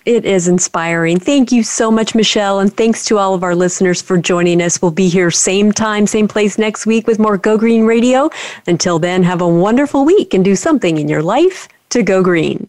It 0.04 0.24
is 0.24 0.48
inspiring. 0.48 1.20
Thank 1.20 1.52
you 1.52 1.62
so 1.62 1.90
much, 1.90 2.14
Michelle, 2.16 2.58
and 2.58 2.76
thanks 2.76 3.04
to 3.04 3.18
all 3.18 3.34
of 3.34 3.44
our 3.44 3.54
listeners 3.54 4.02
for 4.02 4.18
joining 4.18 4.60
us. 4.60 4.82
We'll 4.82 4.90
be 4.90 5.08
here 5.08 5.30
same 5.30 5.70
time, 5.70 6.08
same 6.08 6.26
place 6.26 6.58
next 6.58 6.86
week 6.86 7.06
with 7.06 7.20
more 7.20 7.38
Go 7.38 7.56
Green 7.56 7.84
Radio. 7.84 8.28
Until 8.66 8.98
then, 8.98 9.22
have 9.22 9.40
a 9.40 9.48
wonderful 9.48 10.04
week 10.04 10.34
and 10.34 10.44
do 10.44 10.56
something 10.56 10.98
in 10.98 11.08
your 11.08 11.22
life 11.22 11.68
to 11.90 12.02
go 12.02 12.20
green. 12.22 12.68